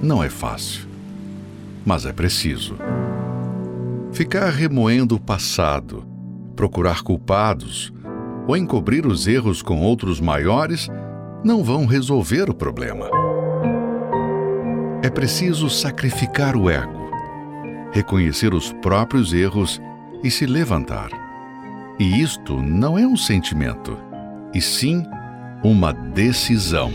não 0.03 0.23
é 0.23 0.29
fácil, 0.29 0.87
mas 1.85 2.07
é 2.07 2.13
preciso. 2.13 2.77
Ficar 4.13 4.51
remoendo 4.51 5.17
o 5.17 5.21
passado, 5.21 6.07
procurar 6.55 7.03
culpados 7.03 7.93
ou 8.47 8.57
encobrir 8.57 9.07
os 9.07 9.27
erros 9.27 9.63
com 9.63 9.81
outros 9.81 10.21
maiores 10.21 10.89
não 11.47 11.63
vão 11.63 11.87
resolver 11.87 12.51
o 12.51 12.55
problema. 12.55 13.09
É 15.01 15.09
preciso 15.09 15.71
sacrificar 15.71 16.57
o 16.57 16.69
ego, 16.69 17.09
reconhecer 17.93 18.53
os 18.53 18.73
próprios 18.73 19.33
erros 19.33 19.81
e 20.25 20.31
se 20.31 20.45
levantar. 20.45 21.09
E 22.01 22.21
isto 22.21 22.61
não 22.61 22.99
é 22.99 23.07
um 23.07 23.17
sentimento, 23.17 23.97
e 24.53 24.61
sim 24.61 25.07
uma 25.63 25.93
decisão. 25.93 26.91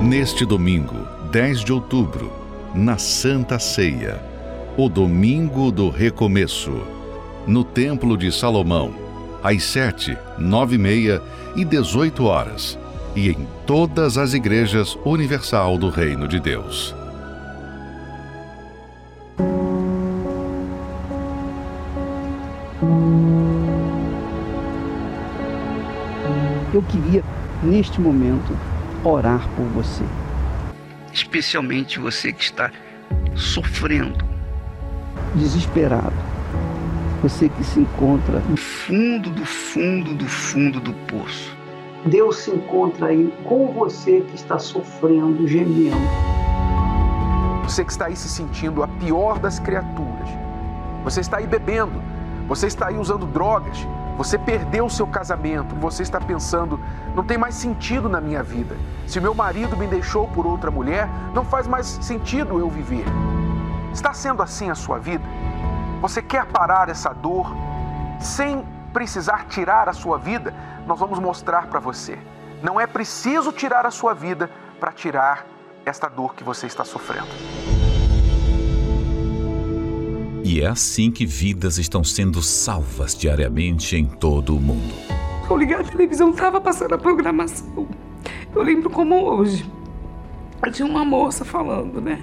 Neste 0.00 0.46
domingo, 0.46 1.04
10 1.32 1.64
de 1.64 1.72
outubro, 1.72 2.32
na 2.72 2.96
Santa 2.96 3.58
Ceia, 3.58 4.22
o 4.78 4.88
domingo 4.88 5.72
do 5.72 5.90
recomeço, 5.90 6.80
no 7.44 7.64
Templo 7.64 8.16
de 8.16 8.30
Salomão, 8.30 9.05
às 9.46 9.62
7, 9.62 10.18
9 10.36 10.74
e 10.74 10.78
meia 10.78 11.22
e 11.54 11.64
18 11.64 12.24
horas, 12.24 12.76
e 13.14 13.30
em 13.30 13.46
todas 13.64 14.18
as 14.18 14.34
igrejas 14.34 14.98
universal 15.04 15.78
do 15.78 15.88
Reino 15.88 16.26
de 16.26 16.40
Deus. 16.40 16.92
Eu 26.74 26.82
queria, 26.82 27.22
neste 27.62 28.00
momento, 28.00 28.52
orar 29.04 29.48
por 29.50 29.66
você. 29.66 30.02
Especialmente 31.12 32.00
você 32.00 32.32
que 32.32 32.42
está 32.42 32.72
sofrendo, 33.36 34.24
desesperado. 35.36 36.35
Você 37.22 37.48
que 37.48 37.64
se 37.64 37.80
encontra 37.80 38.40
no 38.40 38.56
fundo 38.56 39.30
do 39.30 39.44
fundo 39.44 40.14
do 40.14 40.26
fundo 40.26 40.80
do 40.80 40.92
poço. 41.06 41.56
Deus 42.04 42.38
se 42.38 42.50
encontra 42.50 43.06
aí 43.06 43.32
com 43.44 43.72
você 43.72 44.20
que 44.20 44.34
está 44.36 44.58
sofrendo, 44.58 45.48
gemendo. 45.48 45.96
Você 47.64 47.84
que 47.84 47.90
está 47.90 48.06
aí 48.06 48.16
se 48.16 48.28
sentindo 48.28 48.82
a 48.82 48.88
pior 48.88 49.38
das 49.38 49.58
criaturas. 49.58 50.28
Você 51.04 51.20
está 51.20 51.38
aí 51.38 51.46
bebendo. 51.46 52.02
Você 52.48 52.66
está 52.66 52.88
aí 52.88 52.98
usando 52.98 53.26
drogas. 53.26 53.78
Você 54.18 54.38
perdeu 54.38 54.86
o 54.86 54.90
seu 54.90 55.06
casamento. 55.06 55.74
Você 55.76 56.02
está 56.02 56.20
pensando: 56.20 56.78
não 57.14 57.24
tem 57.24 57.38
mais 57.38 57.54
sentido 57.54 58.10
na 58.10 58.20
minha 58.20 58.42
vida. 58.42 58.76
Se 59.06 59.20
meu 59.20 59.34
marido 59.34 59.76
me 59.76 59.86
deixou 59.86 60.28
por 60.28 60.46
outra 60.46 60.70
mulher, 60.70 61.08
não 61.34 61.44
faz 61.44 61.66
mais 61.66 61.86
sentido 61.86 62.58
eu 62.58 62.68
viver. 62.68 63.06
Está 63.92 64.12
sendo 64.12 64.42
assim 64.42 64.68
a 64.68 64.74
sua 64.74 64.98
vida? 64.98 65.24
Você 66.00 66.20
quer 66.20 66.44
parar 66.46 66.88
essa 66.88 67.12
dor 67.12 67.50
sem 68.20 68.62
precisar 68.92 69.46
tirar 69.48 69.88
a 69.88 69.92
sua 69.92 70.18
vida? 70.18 70.54
Nós 70.86 70.98
vamos 70.98 71.18
mostrar 71.18 71.68
para 71.68 71.80
você. 71.80 72.18
Não 72.62 72.78
é 72.78 72.86
preciso 72.86 73.50
tirar 73.50 73.86
a 73.86 73.90
sua 73.90 74.14
vida 74.14 74.50
para 74.78 74.92
tirar 74.92 75.46
esta 75.84 76.08
dor 76.08 76.34
que 76.34 76.44
você 76.44 76.66
está 76.66 76.84
sofrendo. 76.84 77.28
E 80.44 80.60
é 80.60 80.66
assim 80.66 81.10
que 81.10 81.26
vidas 81.26 81.78
estão 81.78 82.04
sendo 82.04 82.42
salvas 82.42 83.16
diariamente 83.16 83.96
em 83.96 84.06
todo 84.06 84.56
o 84.56 84.60
mundo. 84.60 84.94
Eu 85.48 85.56
liguei 85.56 85.76
a 85.76 85.82
televisão, 85.82 86.30
estava 86.30 86.60
passando 86.60 86.94
a 86.94 86.98
programação. 86.98 87.88
Eu 88.54 88.62
lembro 88.62 88.90
como 88.90 89.24
hoje. 89.24 89.68
Tinha 90.72 90.86
uma 90.86 91.04
moça 91.04 91.44
falando, 91.44 92.00
né? 92.00 92.22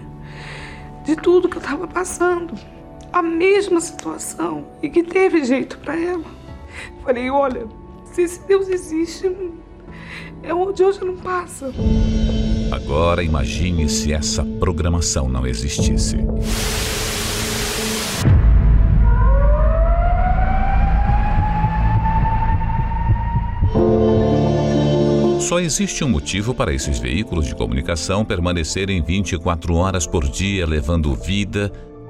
De 1.03 1.15
tudo 1.15 1.49
que 1.49 1.57
eu 1.57 1.61
estava 1.61 1.87
passando 1.87 2.53
a 3.13 3.21
mesma 3.21 3.79
situação 3.79 4.65
e 4.81 4.89
que 4.89 5.03
teve 5.03 5.45
jeito 5.45 5.77
para 5.77 5.95
ela. 5.95 6.25
Falei, 7.03 7.29
olha, 7.29 7.67
se 8.05 8.23
esse 8.23 8.41
Deus 8.47 8.67
existe, 8.67 9.31
é 10.41 10.51
onde 10.51 10.83
hoje 10.83 11.05
não 11.05 11.15
passa. 11.17 11.71
Agora 12.71 13.23
imagine 13.23 13.87
se 13.87 14.11
essa 14.11 14.43
programação 14.43 15.29
não 15.29 15.45
existisse. 15.45 16.17
Só 25.39 25.59
existe 25.59 26.03
um 26.03 26.09
motivo 26.09 26.55
para 26.55 26.73
esses 26.73 26.97
veículos 26.97 27.45
de 27.45 27.53
comunicação 27.53 28.25
permanecerem 28.25 29.03
24 29.03 29.75
horas 29.75 30.07
por 30.07 30.27
dia, 30.27 30.65
levando 30.65 31.13
vida, 31.13 31.71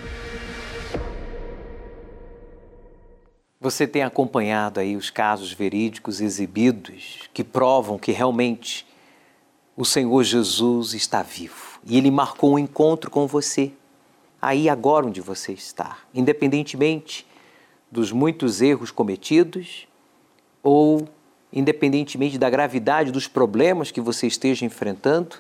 Você 3.61 3.87
tem 3.87 4.03
acompanhado 4.03 4.81
aí 4.81 4.97
os 4.97 5.11
casos 5.11 5.53
verídicos 5.53 6.21
exibidos 6.21 7.21
que 7.33 7.45
provam 7.45 7.97
que 7.99 8.11
realmente 8.13 8.85
o 9.77 9.85
Senhor 9.85 10.23
Jesus 10.25 10.95
está 10.95 11.23
vivo 11.23 11.79
e 11.85 11.99
ele 11.99 12.11
marcou 12.11 12.55
um 12.55 12.59
encontro 12.59 13.11
com 13.11 13.27
você, 13.27 13.73
aí 14.41 14.69
agora 14.69 15.07
onde 15.07 15.21
você 15.21 15.53
está, 15.53 15.99
independentemente 16.15 17.27
dos 17.91 18.11
muitos 18.11 18.63
erros 18.63 18.91
cometidos 18.91 19.87
ou 20.63 21.09
independentemente 21.53 22.39
da 22.39 22.51
gravidade 22.51 23.13
dos 23.13 23.29
problemas 23.29 23.91
que 23.91 24.01
você 24.01 24.27
esteja 24.27 24.65
enfrentando, 24.65 25.37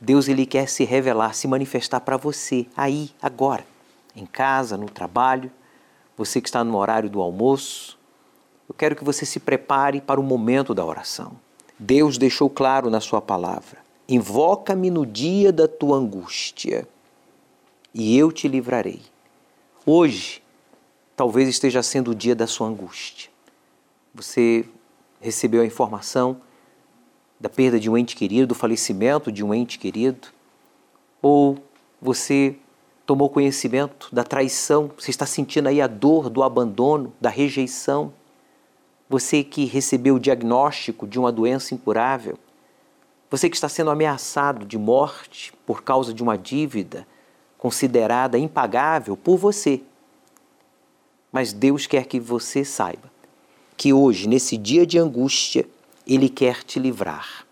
Deus 0.00 0.28
ele 0.28 0.44
quer 0.44 0.68
se 0.68 0.84
revelar, 0.84 1.34
se 1.34 1.46
manifestar 1.46 2.00
para 2.00 2.16
você 2.16 2.66
aí 2.76 3.10
agora, 3.22 3.64
em 4.14 4.26
casa, 4.26 4.76
no 4.76 4.88
trabalho 4.88 5.50
você 6.16 6.40
que 6.40 6.48
está 6.48 6.64
no 6.64 6.76
horário 6.78 7.10
do 7.10 7.20
almoço, 7.20 7.98
eu 8.68 8.74
quero 8.74 8.96
que 8.96 9.04
você 9.04 9.26
se 9.26 9.38
prepare 9.38 10.00
para 10.00 10.18
o 10.18 10.22
momento 10.22 10.74
da 10.74 10.84
oração. 10.84 11.38
Deus 11.78 12.18
deixou 12.18 12.48
claro 12.48 12.90
na 12.90 13.00
Sua 13.00 13.20
palavra: 13.20 13.78
Invoca-me 14.08 14.90
no 14.90 15.04
dia 15.04 15.52
da 15.52 15.66
tua 15.66 15.96
angústia 15.96 16.86
e 17.92 18.16
eu 18.16 18.30
te 18.30 18.46
livrarei. 18.46 19.00
Hoje, 19.84 20.42
talvez 21.16 21.48
esteja 21.48 21.82
sendo 21.82 22.10
o 22.10 22.14
dia 22.14 22.34
da 22.34 22.46
sua 22.46 22.68
angústia. 22.68 23.30
Você 24.14 24.66
recebeu 25.20 25.62
a 25.62 25.66
informação 25.66 26.40
da 27.40 27.48
perda 27.48 27.80
de 27.80 27.88
um 27.88 27.96
ente 27.96 28.14
querido, 28.14 28.48
do 28.48 28.54
falecimento 28.54 29.32
de 29.32 29.42
um 29.42 29.54
ente 29.54 29.78
querido, 29.78 30.28
ou 31.22 31.58
você 32.00 32.56
tomou 33.06 33.30
conhecimento 33.30 34.08
da 34.12 34.24
traição, 34.24 34.90
você 34.98 35.10
está 35.10 35.24
sentindo 35.24 35.68
aí 35.68 35.80
a 35.80 35.86
dor 35.86 36.28
do 36.28 36.42
abandono, 36.42 37.12
da 37.20 37.30
rejeição. 37.30 38.12
Você 39.08 39.44
que 39.44 39.64
recebeu 39.64 40.16
o 40.16 40.20
diagnóstico 40.20 41.06
de 41.06 41.18
uma 41.18 41.30
doença 41.30 41.74
incurável, 41.74 42.38
você 43.30 43.48
que 43.48 43.56
está 43.56 43.68
sendo 43.68 43.90
ameaçado 43.90 44.64
de 44.64 44.78
morte 44.78 45.52
por 45.64 45.82
causa 45.82 46.12
de 46.12 46.22
uma 46.22 46.36
dívida 46.36 47.06
considerada 47.58 48.38
impagável 48.38 49.16
por 49.16 49.36
você. 49.36 49.80
Mas 51.32 51.52
Deus 51.52 51.86
quer 51.86 52.06
que 52.06 52.20
você 52.20 52.64
saiba 52.64 53.10
que 53.76 53.92
hoje, 53.92 54.26
nesse 54.28 54.56
dia 54.56 54.86
de 54.86 54.98
angústia, 54.98 55.66
Ele 56.06 56.28
quer 56.28 56.62
te 56.62 56.78
livrar. 56.78 57.46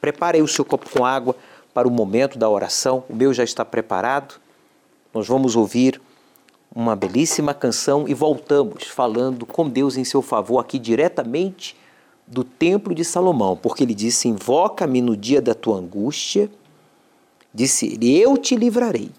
Prepare 0.00 0.36
aí 0.36 0.42
o 0.42 0.48
seu 0.48 0.64
copo 0.64 0.88
com 0.90 1.04
água 1.04 1.34
para 1.74 1.88
o 1.88 1.90
momento 1.90 2.38
da 2.38 2.48
oração. 2.48 3.04
O 3.08 3.16
meu 3.16 3.34
já 3.34 3.42
está 3.42 3.64
preparado 3.64 4.40
nós 5.16 5.26
vamos 5.26 5.56
ouvir 5.56 5.98
uma 6.76 6.94
belíssima 6.94 7.54
canção 7.54 8.06
e 8.06 8.12
voltamos 8.12 8.84
falando 8.84 9.46
com 9.46 9.66
Deus 9.66 9.96
em 9.96 10.04
seu 10.04 10.20
favor 10.20 10.58
aqui 10.58 10.78
diretamente 10.78 11.74
do 12.26 12.44
Templo 12.44 12.94
de 12.94 13.02
Salomão, 13.02 13.56
porque 13.56 13.82
ele 13.82 13.94
disse: 13.94 14.28
Invoca-me 14.28 15.00
no 15.00 15.16
dia 15.16 15.40
da 15.40 15.54
tua 15.54 15.78
angústia, 15.78 16.50
disse 17.54 17.86
ele, 17.86 18.14
eu 18.20 18.36
te 18.36 18.54
livrarei. 18.54 19.10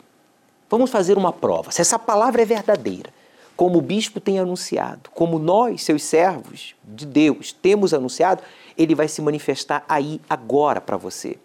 Vamos 0.70 0.92
fazer 0.92 1.18
uma 1.18 1.34
prova, 1.34 1.72
se 1.72 1.82
essa 1.82 1.98
palavra 1.98 2.44
é 2.44 2.46
verdadeira, 2.46 3.12
como 3.56 3.80
o 3.80 3.82
bispo 3.82 4.20
tem 4.20 4.38
anunciado, 4.38 5.10
como 5.16 5.40
nós, 5.40 5.84
seus 5.84 6.04
servos 6.04 6.76
de 6.84 7.08
Deus, 7.08 7.52
temos 7.54 7.92
anunciado, 7.92 8.44
ele 8.78 8.94
vai 8.94 9.08
se 9.08 9.20
manifestar 9.20 9.84
aí 9.90 10.22
agora 10.30 10.80
para 10.80 10.98
você. 10.98 11.40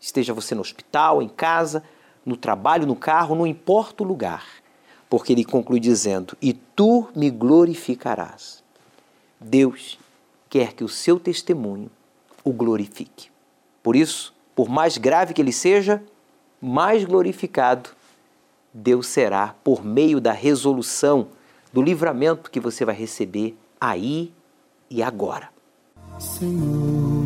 Esteja 0.00 0.34
você 0.34 0.56
no 0.56 0.60
hospital, 0.62 1.22
em 1.22 1.28
casa, 1.28 1.84
no 2.24 2.36
trabalho, 2.36 2.86
no 2.86 2.96
carro, 2.96 3.36
não 3.36 3.46
importa 3.46 4.02
o 4.02 4.06
lugar, 4.06 4.44
porque 5.08 5.32
ele 5.32 5.44
conclui 5.44 5.80
dizendo: 5.80 6.36
E 6.40 6.52
tu 6.52 7.08
me 7.14 7.30
glorificarás. 7.30 8.62
Deus 9.40 9.98
quer 10.48 10.72
que 10.72 10.84
o 10.84 10.88
seu 10.88 11.20
testemunho 11.20 11.90
o 12.42 12.52
glorifique. 12.52 13.28
Por 13.82 13.96
isso, 13.96 14.34
por 14.54 14.68
mais 14.68 14.96
grave 14.96 15.34
que 15.34 15.42
ele 15.42 15.52
seja, 15.52 16.02
mais 16.60 17.04
glorificado 17.04 17.90
Deus 18.76 19.06
será 19.06 19.54
por 19.64 19.82
meio 19.82 20.20
da 20.20 20.32
resolução, 20.32 21.28
do 21.72 21.80
livramento 21.80 22.50
que 22.50 22.60
você 22.60 22.84
vai 22.84 22.94
receber 22.94 23.56
aí 23.80 24.30
e 24.90 25.02
agora. 25.02 25.48
Senhor, 26.18 27.24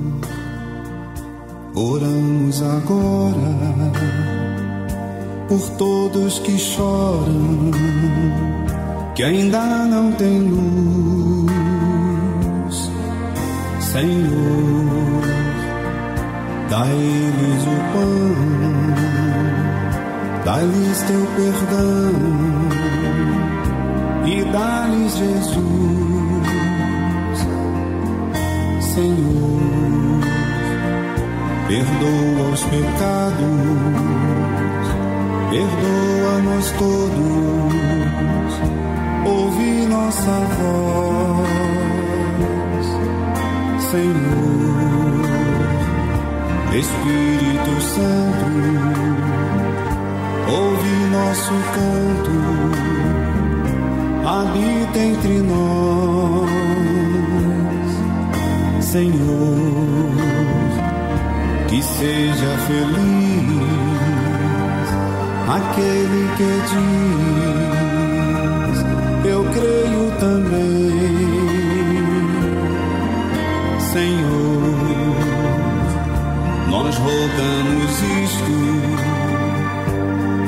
oramos 1.74 2.62
agora 2.62 4.39
por 5.50 5.68
todos 5.70 6.38
que 6.38 6.56
choram, 6.56 7.72
que 9.16 9.24
ainda 9.24 9.84
não 9.86 10.12
têm 10.12 10.42
luz. 10.42 11.50
Senhor, 13.80 15.24
dá-lhes 16.70 17.64
o 17.66 17.76
pão, 17.92 18.30
dá-lhes 20.44 21.02
teu 21.02 21.26
perdão 21.34 22.14
e 24.26 24.44
dá-lhes 24.52 25.16
Jesus. 25.16 25.58
Senhor, 28.94 30.20
perdoa 31.66 32.50
os 32.52 32.62
pecados 32.66 34.29
perdoa-nos 35.50 36.70
todos, 36.72 37.74
ouve 39.26 39.86
nossa 39.86 40.30
voz, 40.60 41.48
Senhor, 43.90 45.24
Espírito 46.72 47.80
Santo, 47.80 48.46
ouve 50.48 50.94
nosso 51.10 51.54
canto, 51.74 52.34
habita 54.24 54.98
entre 55.00 55.40
nós, 55.42 56.50
Senhor, 58.84 60.10
que 61.68 61.82
seja 61.82 62.56
feliz 62.68 63.29
aquele 65.50 66.22
que 66.36 66.50
diz: 66.70 68.06
Eu 69.24 69.44
creio 69.52 70.04
também, 70.18 70.92
Senhor. 73.92 74.70
Nós 76.70 76.96
rogamos 76.96 78.02
isto 78.24 78.54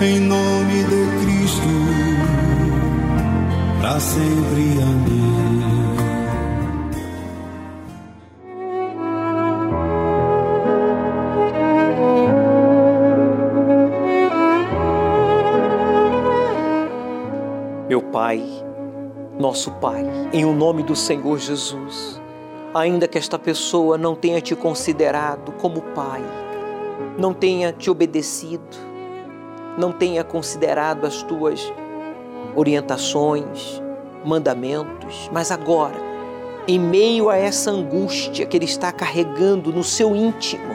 em 0.05 0.21
nome 0.21 0.85
de 0.85 1.03
Cristo, 1.25 1.73
para 3.81 4.01
sempre. 4.01 4.83
Amém. 4.83 5.52
Nosso 19.43 19.73
Pai, 19.73 20.05
em 20.33 20.45
o 20.45 20.53
nome 20.53 20.85
do 20.85 20.95
Senhor 20.95 21.37
Jesus, 21.37 22.23
ainda 22.73 23.09
que 23.09 23.19
esta 23.19 23.37
pessoa 23.37 23.99
não 23.99 24.15
tenha 24.15 24.41
te 24.41 24.55
considerado 24.55 25.51
como 25.61 25.83
Pai, 25.83 26.23
não 27.19 27.35
tenha 27.35 27.73
te 27.73 27.91
obedecido, 27.91 28.77
não 29.77 29.91
tenha 29.91 30.23
considerado 30.23 31.05
as 31.05 31.25
tuas 31.25 31.73
orientações, 32.55 33.83
mandamentos, 34.25 35.29
mas 35.33 35.51
agora, 35.51 35.97
em 36.69 36.79
meio 36.79 37.29
a 37.29 37.37
essa 37.37 37.73
angústia 37.73 38.47
que 38.47 38.57
ele 38.57 38.67
está 38.67 38.93
carregando 38.93 39.73
no 39.73 39.83
seu 39.83 40.15
íntimo, 40.15 40.73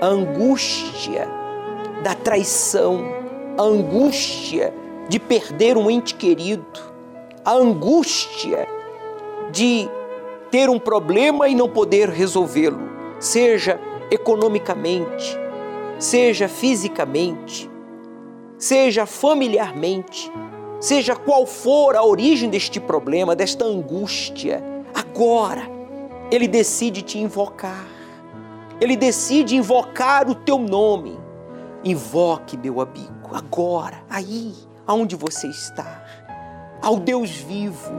a 0.00 0.06
angústia 0.06 1.28
da 2.02 2.14
traição, 2.14 3.04
a 3.58 3.62
angústia 3.62 4.72
de 5.06 5.20
perder 5.20 5.76
um 5.76 5.90
ente 5.90 6.14
querido, 6.14 6.89
a 7.50 7.54
angústia 7.54 8.68
de 9.50 9.88
ter 10.52 10.70
um 10.70 10.78
problema 10.78 11.48
e 11.48 11.54
não 11.54 11.68
poder 11.68 12.08
resolvê-lo, 12.08 12.78
seja 13.18 13.80
economicamente, 14.08 15.36
seja 15.98 16.46
fisicamente, 16.46 17.68
seja 18.56 19.04
familiarmente, 19.04 20.30
seja 20.78 21.16
qual 21.16 21.44
for 21.44 21.96
a 21.96 22.04
origem 22.04 22.48
deste 22.48 22.78
problema, 22.78 23.34
desta 23.34 23.64
angústia, 23.64 24.62
agora 24.94 25.68
ele 26.30 26.46
decide 26.46 27.02
te 27.02 27.18
invocar. 27.18 27.84
Ele 28.80 28.96
decide 28.96 29.56
invocar 29.56 30.30
o 30.30 30.36
teu 30.36 30.56
nome. 30.56 31.18
Invoque, 31.82 32.56
meu 32.56 32.80
amigo, 32.80 33.30
agora, 33.32 34.04
aí, 34.08 34.54
aonde 34.86 35.16
você 35.16 35.48
está, 35.48 35.99
ao 36.82 36.96
Deus 36.96 37.30
vivo, 37.30 37.92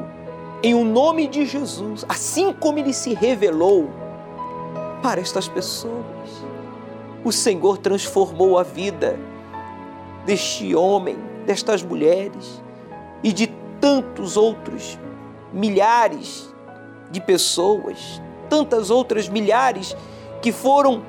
em 0.64 0.74
o 0.74 0.84
nome 0.84 1.28
de 1.28 1.46
Jesus, 1.46 2.06
assim 2.08 2.54
como 2.54 2.80
ele 2.80 2.94
se 2.94 3.14
revelou 3.14 3.90
para 5.02 5.20
estas 5.20 5.48
pessoas. 5.48 6.04
O 7.24 7.32
Senhor 7.32 7.78
transformou 7.78 8.58
a 8.58 8.64
vida 8.64 9.20
deste 10.26 10.76
homem, 10.76 11.18
destas 11.46 11.84
mulheres 11.84 12.62
e 13.24 13.32
de 13.32 13.48
tantos 13.80 14.38
outros 14.38 15.00
milhares 15.52 16.54
de 17.10 17.20
pessoas, 17.20 18.22
tantas 18.50 18.90
outras 18.90 19.28
milhares 19.28 19.96
que 20.42 20.52
foram 20.52 21.04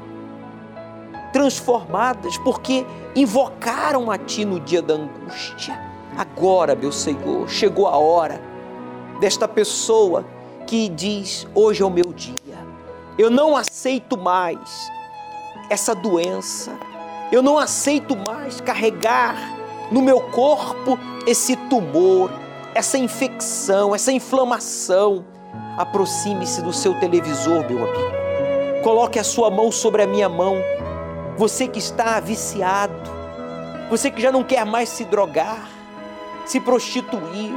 transformadas 1.32 2.36
porque 2.38 2.84
invocaram 3.14 4.10
a 4.10 4.18
Ti 4.18 4.44
no 4.44 4.60
dia 4.60 4.82
da 4.82 4.94
angústia. 4.94 5.91
Agora, 6.16 6.74
meu 6.74 6.92
Senhor, 6.92 7.48
chegou 7.48 7.88
a 7.88 7.96
hora 7.96 8.40
desta 9.20 9.48
pessoa 9.48 10.24
que 10.66 10.88
diz: 10.88 11.46
Hoje 11.54 11.82
é 11.82 11.86
o 11.86 11.90
meu 11.90 12.12
dia, 12.12 12.58
eu 13.18 13.30
não 13.30 13.56
aceito 13.56 14.16
mais 14.18 14.90
essa 15.70 15.94
doença, 15.94 16.72
eu 17.30 17.42
não 17.42 17.58
aceito 17.58 18.16
mais 18.16 18.60
carregar 18.60 19.36
no 19.90 20.02
meu 20.02 20.20
corpo 20.20 20.98
esse 21.26 21.56
tumor, 21.56 22.30
essa 22.74 22.98
infecção, 22.98 23.94
essa 23.94 24.12
inflamação. 24.12 25.24
Aproxime-se 25.76 26.60
do 26.62 26.72
seu 26.72 26.98
televisor, 27.00 27.64
meu 27.68 27.84
amigo. 27.84 28.82
Coloque 28.82 29.18
a 29.18 29.24
sua 29.24 29.50
mão 29.50 29.72
sobre 29.72 30.02
a 30.02 30.06
minha 30.06 30.28
mão. 30.28 30.56
Você 31.38 31.66
que 31.66 31.78
está 31.78 32.20
viciado, 32.20 33.10
você 33.88 34.10
que 34.10 34.20
já 34.20 34.30
não 34.30 34.42
quer 34.44 34.66
mais 34.66 34.88
se 34.88 35.04
drogar, 35.04 35.68
se 36.52 36.60
prostituir, 36.60 37.50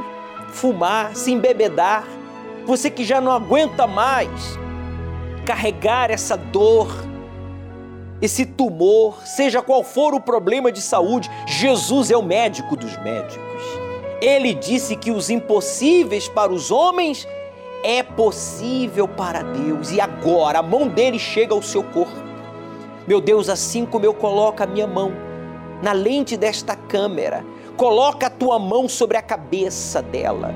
fumar, 0.48 1.14
se 1.14 1.30
embebedar, 1.30 2.08
você 2.64 2.88
que 2.88 3.04
já 3.04 3.20
não 3.20 3.30
aguenta 3.30 3.86
mais 3.86 4.58
carregar 5.44 6.10
essa 6.10 6.34
dor, 6.34 6.88
esse 8.22 8.46
tumor, 8.46 9.20
seja 9.26 9.60
qual 9.60 9.84
for 9.84 10.14
o 10.14 10.20
problema 10.20 10.72
de 10.72 10.80
saúde, 10.80 11.30
Jesus 11.46 12.10
é 12.10 12.16
o 12.16 12.22
médico 12.22 12.74
dos 12.74 12.96
médicos. 13.02 13.62
Ele 14.18 14.54
disse 14.54 14.96
que 14.96 15.10
os 15.10 15.28
impossíveis 15.28 16.26
para 16.26 16.50
os 16.50 16.70
homens 16.70 17.28
é 17.84 18.02
possível 18.02 19.06
para 19.06 19.42
Deus. 19.42 19.92
E 19.92 20.00
agora 20.00 20.60
a 20.60 20.62
mão 20.62 20.88
dele 20.88 21.18
chega 21.18 21.52
ao 21.52 21.60
seu 21.60 21.82
corpo. 21.82 22.16
Meu 23.06 23.20
Deus, 23.20 23.50
assim 23.50 23.84
como 23.84 24.06
eu 24.06 24.14
coloco 24.14 24.62
a 24.62 24.66
minha 24.66 24.86
mão 24.86 25.12
na 25.82 25.92
lente 25.92 26.34
desta 26.34 26.74
câmera, 26.74 27.44
coloca 27.76 28.26
a 28.26 28.30
tua 28.30 28.58
mão 28.58 28.88
sobre 28.88 29.16
a 29.16 29.22
cabeça 29.22 30.00
dela, 30.02 30.54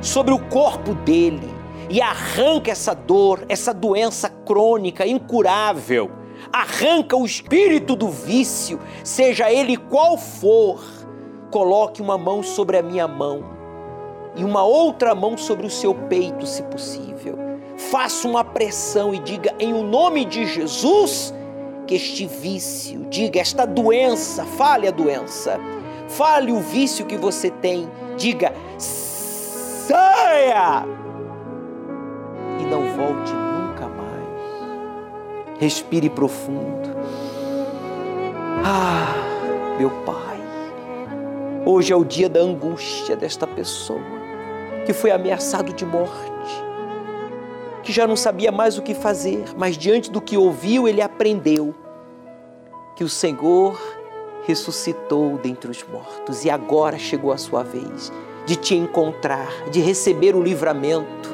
sobre 0.00 0.32
o 0.32 0.38
corpo 0.38 0.94
dele 0.94 1.48
e 1.88 2.00
arranca 2.00 2.70
essa 2.70 2.94
dor, 2.94 3.44
essa 3.48 3.74
doença 3.74 4.28
crônica, 4.28 5.06
incurável. 5.06 6.10
Arranca 6.52 7.16
o 7.16 7.24
espírito 7.24 7.94
do 7.94 8.08
vício, 8.08 8.80
seja 9.04 9.52
ele 9.52 9.76
qual 9.76 10.16
for. 10.16 10.82
Coloque 11.50 12.00
uma 12.00 12.16
mão 12.16 12.42
sobre 12.42 12.78
a 12.78 12.82
minha 12.82 13.06
mão 13.06 13.44
e 14.34 14.42
uma 14.42 14.64
outra 14.64 15.14
mão 15.14 15.36
sobre 15.36 15.66
o 15.66 15.70
seu 15.70 15.94
peito, 15.94 16.46
se 16.46 16.62
possível. 16.64 17.38
Faça 17.76 18.26
uma 18.26 18.42
pressão 18.42 19.14
e 19.14 19.18
diga 19.18 19.54
em 19.58 19.74
o 19.74 19.82
nome 19.82 20.24
de 20.24 20.46
Jesus 20.46 21.34
que 21.86 21.94
este 21.94 22.26
vício, 22.26 23.06
diga 23.10 23.40
esta 23.40 23.66
doença, 23.66 24.44
fale 24.44 24.88
a 24.88 24.90
doença, 24.90 25.60
fale 26.16 26.52
o 26.52 26.60
vício 26.60 27.06
que 27.06 27.16
você 27.16 27.50
tem, 27.50 27.88
diga 28.16 28.52
saia 28.78 30.84
e 32.60 32.64
não 32.64 32.94
volte 32.94 33.32
nunca 33.32 33.88
mais. 33.88 35.58
Respire 35.58 36.10
profundo. 36.10 36.90
Ah, 38.64 39.14
meu 39.78 39.90
Pai, 40.04 40.40
hoje 41.64 41.92
é 41.92 41.96
o 41.96 42.04
dia 42.04 42.28
da 42.28 42.40
angústia 42.40 43.16
desta 43.16 43.46
pessoa 43.46 44.22
que 44.84 44.92
foi 44.92 45.10
ameaçado 45.10 45.72
de 45.72 45.86
morte, 45.86 46.62
que 47.82 47.92
já 47.92 48.06
não 48.06 48.16
sabia 48.16 48.52
mais 48.52 48.76
o 48.76 48.82
que 48.82 48.94
fazer, 48.94 49.44
mas 49.56 49.78
diante 49.78 50.10
do 50.10 50.20
que 50.20 50.36
ouviu, 50.36 50.86
ele 50.86 51.00
aprendeu 51.00 51.74
que 52.96 53.04
o 53.04 53.08
Senhor 53.08 54.01
ressuscitou 54.44 55.38
dentre 55.38 55.70
os 55.70 55.84
mortos 55.84 56.44
e 56.44 56.50
agora 56.50 56.98
chegou 56.98 57.32
a 57.32 57.36
sua 57.36 57.62
vez 57.62 58.12
de 58.46 58.56
te 58.56 58.74
encontrar, 58.74 59.70
de 59.70 59.80
receber 59.80 60.34
o 60.34 60.42
livramento. 60.42 61.30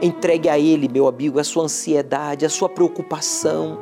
Entregue 0.00 0.48
a 0.48 0.58
Ele, 0.58 0.88
meu 0.88 1.08
amigo, 1.08 1.40
a 1.40 1.44
sua 1.44 1.64
ansiedade, 1.64 2.46
a 2.46 2.48
sua 2.48 2.68
preocupação. 2.68 3.78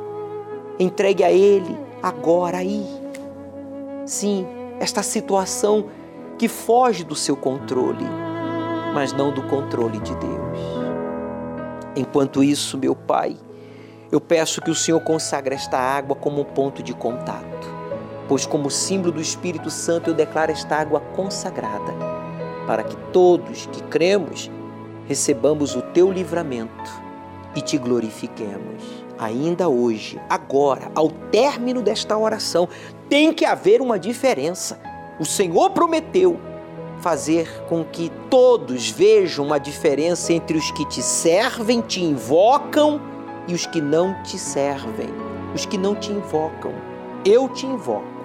Entregue 0.79 1.23
a 1.23 1.31
Ele 1.31 1.77
agora 2.01 2.57
aí. 2.57 2.85
Sim, 4.05 4.47
esta 4.79 5.03
situação 5.03 5.85
que 6.37 6.47
foge 6.47 7.03
do 7.03 7.15
seu 7.15 7.35
controle 7.35 8.05
mas 8.97 9.13
não 9.13 9.31
do 9.31 9.43
controle 9.43 9.99
de 9.99 10.15
Deus. 10.15 10.59
Enquanto 11.95 12.43
isso, 12.43 12.79
meu 12.79 12.95
Pai, 12.95 13.37
eu 14.11 14.19
peço 14.19 14.59
que 14.59 14.71
o 14.71 14.75
Senhor 14.75 14.99
consagre 15.01 15.53
esta 15.53 15.77
água 15.77 16.15
como 16.15 16.41
um 16.41 16.43
ponto 16.43 16.81
de 16.81 16.95
contato, 16.95 17.56
pois, 18.27 18.45
como 18.45 18.69
símbolo 18.69 19.13
do 19.13 19.21
Espírito 19.21 19.69
Santo, 19.69 20.09
eu 20.09 20.13
declaro 20.13 20.51
esta 20.51 20.75
água 20.75 20.99
consagrada, 21.15 21.93
para 22.65 22.83
que 22.83 22.95
todos 23.11 23.65
que 23.67 23.81
cremos 23.83 24.51
recebamos 25.07 25.75
o 25.75 25.81
teu 25.81 26.11
livramento 26.11 26.91
e 27.55 27.61
te 27.61 27.77
glorifiquemos. 27.77 28.83
Ainda 29.17 29.67
hoje, 29.67 30.19
agora, 30.29 30.91
ao 30.93 31.09
término 31.09 31.81
desta 31.81 32.17
oração, 32.17 32.67
tem 33.09 33.33
que 33.33 33.45
haver 33.45 33.81
uma 33.81 33.97
diferença. 33.97 34.79
O 35.19 35.25
Senhor 35.25 35.71
prometeu 35.71 36.39
fazer 36.99 37.63
com 37.67 37.83
que 37.83 38.11
todos 38.29 38.89
vejam 38.89 39.45
uma 39.45 39.59
diferença 39.59 40.33
entre 40.33 40.57
os 40.57 40.69
que 40.71 40.85
te 40.85 41.01
servem, 41.01 41.81
te 41.81 42.03
invocam 42.03 43.01
e 43.47 43.53
os 43.53 43.65
que 43.65 43.79
não 43.79 44.21
te 44.23 44.37
servem, 44.37 45.09
os 45.55 45.65
que 45.65 45.77
não 45.77 45.95
te 45.95 46.11
invocam. 46.11 46.73
Eu 47.25 47.49
te 47.49 47.65
invoco 47.65 48.16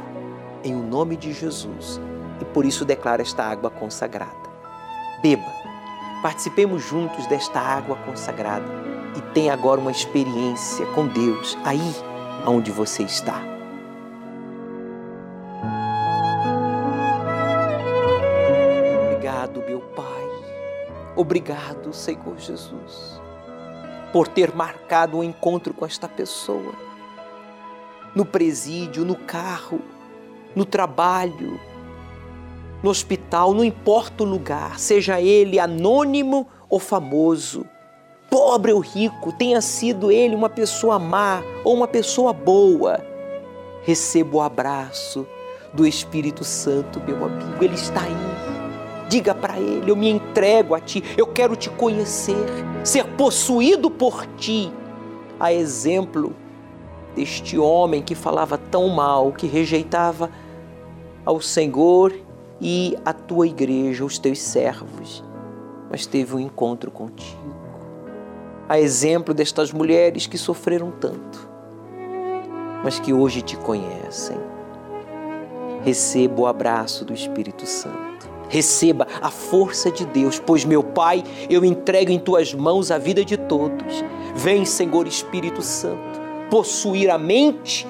em 0.65 0.75
o 0.75 0.83
nome 0.83 1.17
de 1.17 1.33
Jesus 1.33 2.01
e 2.41 2.45
por 2.45 2.65
isso 2.65 2.85
declaro 2.85 3.23
esta 3.23 3.45
água 3.45 3.71
consagrada. 3.71 4.51
Beba, 5.23 5.53
participemos 6.23 6.83
juntos 6.83 7.27
desta 7.27 7.61
água 7.61 7.97
consagrada 8.05 8.67
e 9.17 9.21
tenha 9.33 9.53
agora 9.53 9.81
uma 9.81 9.91
experiência 9.91 10.87
com 10.87 11.07
Deus 11.07 11.57
aí 11.65 11.95
onde 12.47 12.71
você 12.71 13.03
está. 13.03 13.41
Obrigado, 19.07 19.63
meu 19.67 19.81
Pai. 19.81 20.05
Obrigado, 21.15 21.93
Senhor 21.93 22.39
Jesus, 22.39 23.21
por 24.13 24.27
ter 24.27 24.55
marcado 24.55 25.19
um 25.19 25.25
encontro 25.25 25.73
com 25.73 25.87
esta 25.87 26.09
pessoa. 26.09 26.73
No 28.15 28.25
presídio, 28.27 29.05
no 29.05 29.17
carro, 29.17 29.81
no 30.55 30.65
trabalho, 30.65 31.61
no 32.83 32.91
hospital, 32.91 33.55
não 33.55 33.65
importa 33.65 34.25
o 34.25 34.27
lugar, 34.27 34.79
seja 34.79 35.21
ele 35.21 35.59
anônimo 35.59 36.49
ou 36.69 36.79
famoso, 36.79 37.65
pobre 38.29 38.73
ou 38.73 38.81
rico, 38.81 39.33
tenha 39.33 39.61
sido 39.61 40.11
ele 40.11 40.35
uma 40.35 40.49
pessoa 40.49 40.99
má 40.99 41.43
ou 41.65 41.75
uma 41.75 41.87
pessoa 41.87 42.33
boa, 42.33 43.01
receba 43.85 44.37
o 44.37 44.41
abraço 44.41 45.27
do 45.73 45.87
Espírito 45.87 46.45
Santo, 46.45 47.01
meu 47.01 47.25
amigo, 47.25 47.63
ele 47.63 47.75
está 47.75 48.03
aí. 48.03 48.43
Diga 49.09 49.35
para 49.35 49.59
ele: 49.59 49.91
Eu 49.91 49.97
me 49.97 50.09
entrego 50.09 50.75
a 50.75 50.81
ti, 50.81 51.03
eu 51.17 51.27
quero 51.27 51.55
te 51.55 51.69
conhecer, 51.69 52.47
ser 52.83 53.05
possuído 53.05 53.91
por 53.91 54.27
ti. 54.39 54.73
A 55.39 55.53
exemplo 55.53 56.35
deste 57.15 57.59
homem 57.59 58.01
que 58.01 58.15
falava 58.15 58.57
tão 58.57 58.89
mal, 58.89 59.33
que 59.33 59.47
rejeitava 59.47 60.31
ao 61.25 61.41
Senhor 61.41 62.13
e 62.61 62.97
a 63.05 63.13
tua 63.13 63.47
igreja, 63.47 64.05
os 64.05 64.19
teus 64.19 64.41
servos, 64.41 65.23
mas 65.91 66.07
teve 66.07 66.35
um 66.35 66.41
encontro 66.41 66.91
contigo. 66.91 67.41
A 68.69 68.79
exemplo 68.79 69.35
destas 69.35 69.73
mulheres 69.73 70.27
que 70.27 70.39
sofreram 70.39 70.91
tanto, 70.91 71.49
mas 72.83 72.99
que 72.99 73.13
hoje 73.13 73.43
te 73.43 73.57
conhecem. 73.57 74.37
Receba 75.85 76.43
o 76.43 76.47
abraço 76.47 77.05
do 77.05 77.13
Espírito 77.13 77.67
Santo 77.67 78.13
receba 78.53 79.07
a 79.23 79.31
força 79.31 79.91
de 79.91 80.05
Deus, 80.05 80.39
pois 80.39 80.63
meu 80.63 80.83
Pai, 80.83 81.25
eu 81.49 81.65
entrego 81.65 82.13
em 82.13 82.19
tuas 82.19 82.53
mãos 82.53 82.91
a 82.91 82.99
vida 82.99 83.25
de 83.25 83.39
todos. 83.39 84.05
Vem, 84.35 84.67
Senhor 84.67 85.07
Espírito 85.07 85.63
Santo, 85.63 86.21
possuir 86.51 87.09
a 87.09 87.17
mente, 87.17 87.87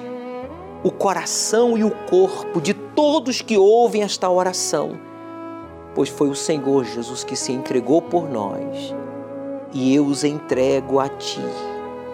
o 0.83 0.91
coração 0.91 1.77
e 1.77 1.83
o 1.83 1.91
corpo 1.91 2.59
de 2.59 2.73
todos 2.73 3.41
que 3.41 3.57
ouvem 3.57 4.03
esta 4.03 4.29
oração, 4.29 4.99
pois 5.95 6.09
foi 6.09 6.29
o 6.29 6.35
Senhor 6.35 6.83
Jesus 6.83 7.23
que 7.23 7.35
se 7.35 7.51
entregou 7.51 8.01
por 8.01 8.29
nós 8.29 8.93
e 9.71 9.95
eu 9.95 10.05
os 10.05 10.23
entrego 10.23 10.99
a 10.99 11.09
Ti, 11.09 11.41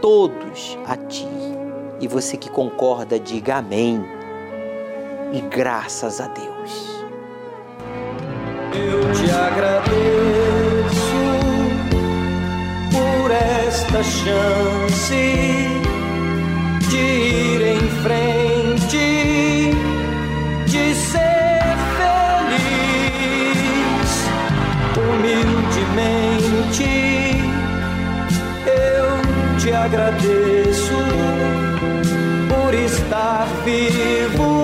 todos 0.01 0.77
a 0.85 0.95
Ti. 0.95 1.27
E 1.99 2.07
você 2.07 2.37
que 2.37 2.49
concorda, 2.49 3.19
diga 3.19 3.57
amém 3.57 4.01
e 5.33 5.41
graças 5.41 6.21
a 6.21 6.27
Deus 6.27 6.99
eu 8.73 9.11
te 9.13 9.31
agradeço 9.31 9.89
por 12.91 13.31
esta 13.31 14.03
chance 14.03 15.13
de 16.89 16.97
ir 16.97 17.61
em 17.61 17.79
frente, 18.01 18.48
agradeço 29.83 30.99
por 32.49 32.73
estar 32.73 33.47
vivo. 33.63 34.58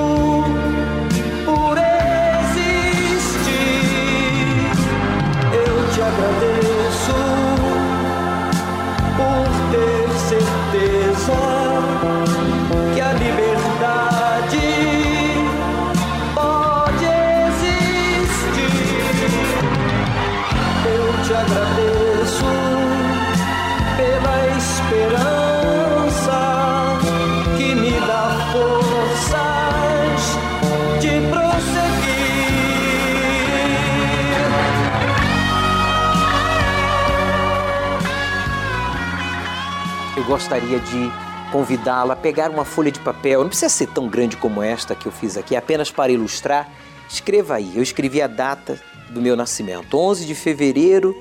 Gostaria 40.26 40.80
de 40.80 41.12
convidá-lo 41.52 42.12
a 42.12 42.16
pegar 42.16 42.50
uma 42.50 42.66
folha 42.66 42.92
de 42.92 43.00
papel, 43.00 43.42
não 43.42 43.50
precisa 43.50 43.70
ser 43.70 43.88
tão 43.88 44.08
grande 44.08 44.36
como 44.36 44.62
esta 44.62 44.96
que 44.96 45.06
eu 45.06 45.12
fiz 45.12 45.38
aqui, 45.38 45.56
apenas 45.56 45.92
para 45.92 46.12
ilustrar. 46.12 46.70
Escreva 47.10 47.56
aí, 47.56 47.74
eu 47.76 47.84
escrevi 47.84 48.22
a 48.22 48.28
data 48.28 48.82
do 49.10 49.22
meu 49.22 49.36
nascimento, 49.36 49.98
11 49.98 50.26
de 50.26 50.36
fevereiro 50.36 51.16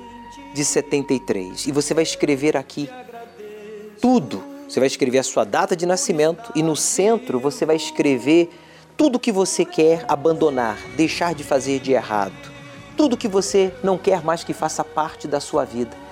de 0.53 0.65
73. 0.65 1.67
E 1.67 1.71
você 1.71 1.93
vai 1.93 2.03
escrever 2.03 2.57
aqui 2.57 2.89
tudo. 4.01 4.43
Você 4.67 4.79
vai 4.79 4.87
escrever 4.87 5.19
a 5.19 5.23
sua 5.23 5.43
data 5.43 5.75
de 5.75 5.85
nascimento 5.85 6.51
e 6.55 6.63
no 6.63 6.75
centro 6.75 7.39
você 7.39 7.65
vai 7.65 7.75
escrever 7.75 8.49
tudo 8.97 9.19
que 9.19 9.31
você 9.31 9.63
quer 9.63 10.03
abandonar, 10.07 10.77
deixar 10.95 11.35
de 11.35 11.43
fazer 11.43 11.79
de 11.79 11.91
errado. 11.91 12.33
Tudo 12.97 13.17
que 13.17 13.27
você 13.27 13.73
não 13.83 13.97
quer 13.97 14.23
mais 14.23 14.43
que 14.43 14.53
faça 14.53 14.83
parte 14.83 15.27
da 15.27 15.39
sua 15.39 15.65
vida. 15.65 16.04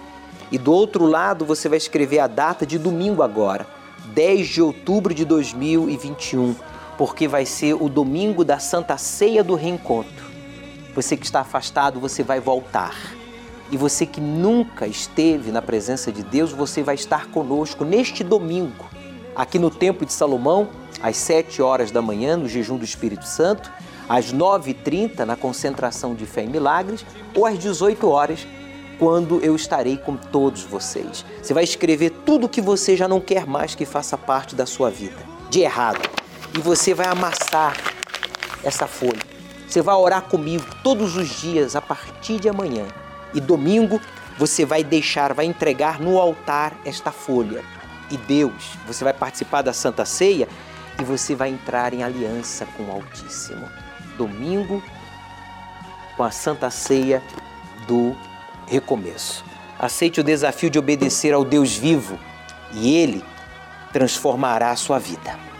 E 0.53 0.57
do 0.59 0.71
outro 0.71 1.07
lado 1.07 1.45
você 1.45 1.67
vai 1.67 1.79
escrever 1.79 2.19
a 2.19 2.27
data 2.27 2.63
de 2.63 2.77
domingo 2.77 3.23
agora, 3.23 3.65
10 4.13 4.47
de 4.47 4.61
outubro 4.61 5.11
de 5.11 5.25
2021, 5.25 6.55
porque 6.95 7.27
vai 7.27 7.43
ser 7.43 7.73
o 7.73 7.89
domingo 7.89 8.45
da 8.45 8.59
Santa 8.59 8.95
Ceia 8.95 9.43
do 9.43 9.55
Reencontro. 9.55 10.31
Você 10.93 11.17
que 11.17 11.25
está 11.25 11.39
afastado, 11.39 11.99
você 11.99 12.21
vai 12.21 12.39
voltar. 12.39 12.95
E 13.71 13.77
você 13.77 14.05
que 14.05 14.21
nunca 14.21 14.85
esteve 14.85 15.51
na 15.51 15.59
presença 15.59 16.11
de 16.11 16.21
Deus, 16.21 16.51
você 16.51 16.83
vai 16.83 16.93
estar 16.93 17.31
conosco 17.31 17.83
neste 17.83 18.23
domingo, 18.23 18.85
aqui 19.35 19.57
no 19.57 19.71
Templo 19.71 20.05
de 20.05 20.13
Salomão, 20.13 20.69
às 21.01 21.17
7 21.17 21.63
horas 21.63 21.89
da 21.89 21.99
manhã, 21.99 22.37
no 22.37 22.47
jejum 22.47 22.77
do 22.77 22.85
Espírito 22.85 23.25
Santo, 23.25 23.71
às 24.07 24.31
9h30 24.31 25.25
na 25.25 25.35
concentração 25.35 26.13
de 26.13 26.27
fé 26.27 26.43
e 26.43 26.47
milagres, 26.47 27.03
ou 27.33 27.43
às 27.43 27.57
18 27.57 28.07
horas 28.07 28.45
quando 28.97 29.39
eu 29.43 29.55
estarei 29.55 29.97
com 29.97 30.15
todos 30.15 30.63
vocês. 30.63 31.25
Você 31.41 31.53
vai 31.53 31.63
escrever 31.63 32.09
tudo 32.25 32.49
que 32.49 32.61
você 32.61 32.95
já 32.95 33.07
não 33.07 33.19
quer 33.19 33.45
mais 33.45 33.75
que 33.75 33.85
faça 33.85 34.17
parte 34.17 34.55
da 34.55 34.65
sua 34.65 34.89
vida, 34.89 35.17
de 35.49 35.61
errado. 35.61 36.01
E 36.55 36.59
você 36.59 36.93
vai 36.93 37.07
amassar 37.07 37.75
essa 38.63 38.87
folha. 38.87 39.21
Você 39.67 39.81
vai 39.81 39.95
orar 39.95 40.23
comigo 40.23 40.65
todos 40.83 41.15
os 41.15 41.29
dias 41.41 41.75
a 41.75 41.81
partir 41.81 42.39
de 42.39 42.47
amanhã. 42.47 42.85
E 43.33 43.41
domingo 43.41 43.99
você 44.37 44.65
vai 44.65 44.83
deixar, 44.83 45.33
vai 45.33 45.45
entregar 45.45 45.99
no 45.99 46.19
altar 46.19 46.73
esta 46.85 47.11
folha. 47.11 47.63
E 48.09 48.17
Deus, 48.17 48.77
você 48.85 49.03
vai 49.03 49.13
participar 49.13 49.61
da 49.61 49.73
Santa 49.73 50.05
Ceia 50.05 50.47
e 50.99 51.03
você 51.03 51.33
vai 51.35 51.49
entrar 51.49 51.93
em 51.93 52.03
aliança 52.03 52.67
com 52.77 52.83
o 52.83 52.91
Altíssimo. 52.91 53.67
Domingo, 54.17 54.83
com 56.15 56.23
a 56.23 56.31
Santa 56.31 56.69
Ceia 56.69 57.23
do 57.87 58.15
recomeço. 58.67 59.43
Aceite 59.77 60.19
o 60.19 60.23
desafio 60.23 60.69
de 60.69 60.79
obedecer 60.79 61.33
ao 61.33 61.43
Deus 61.43 61.75
vivo 61.75 62.17
e 62.73 62.95
Ele 62.95 63.23
transformará 63.91 64.71
a 64.71 64.75
sua 64.75 64.99
vida. 64.99 65.52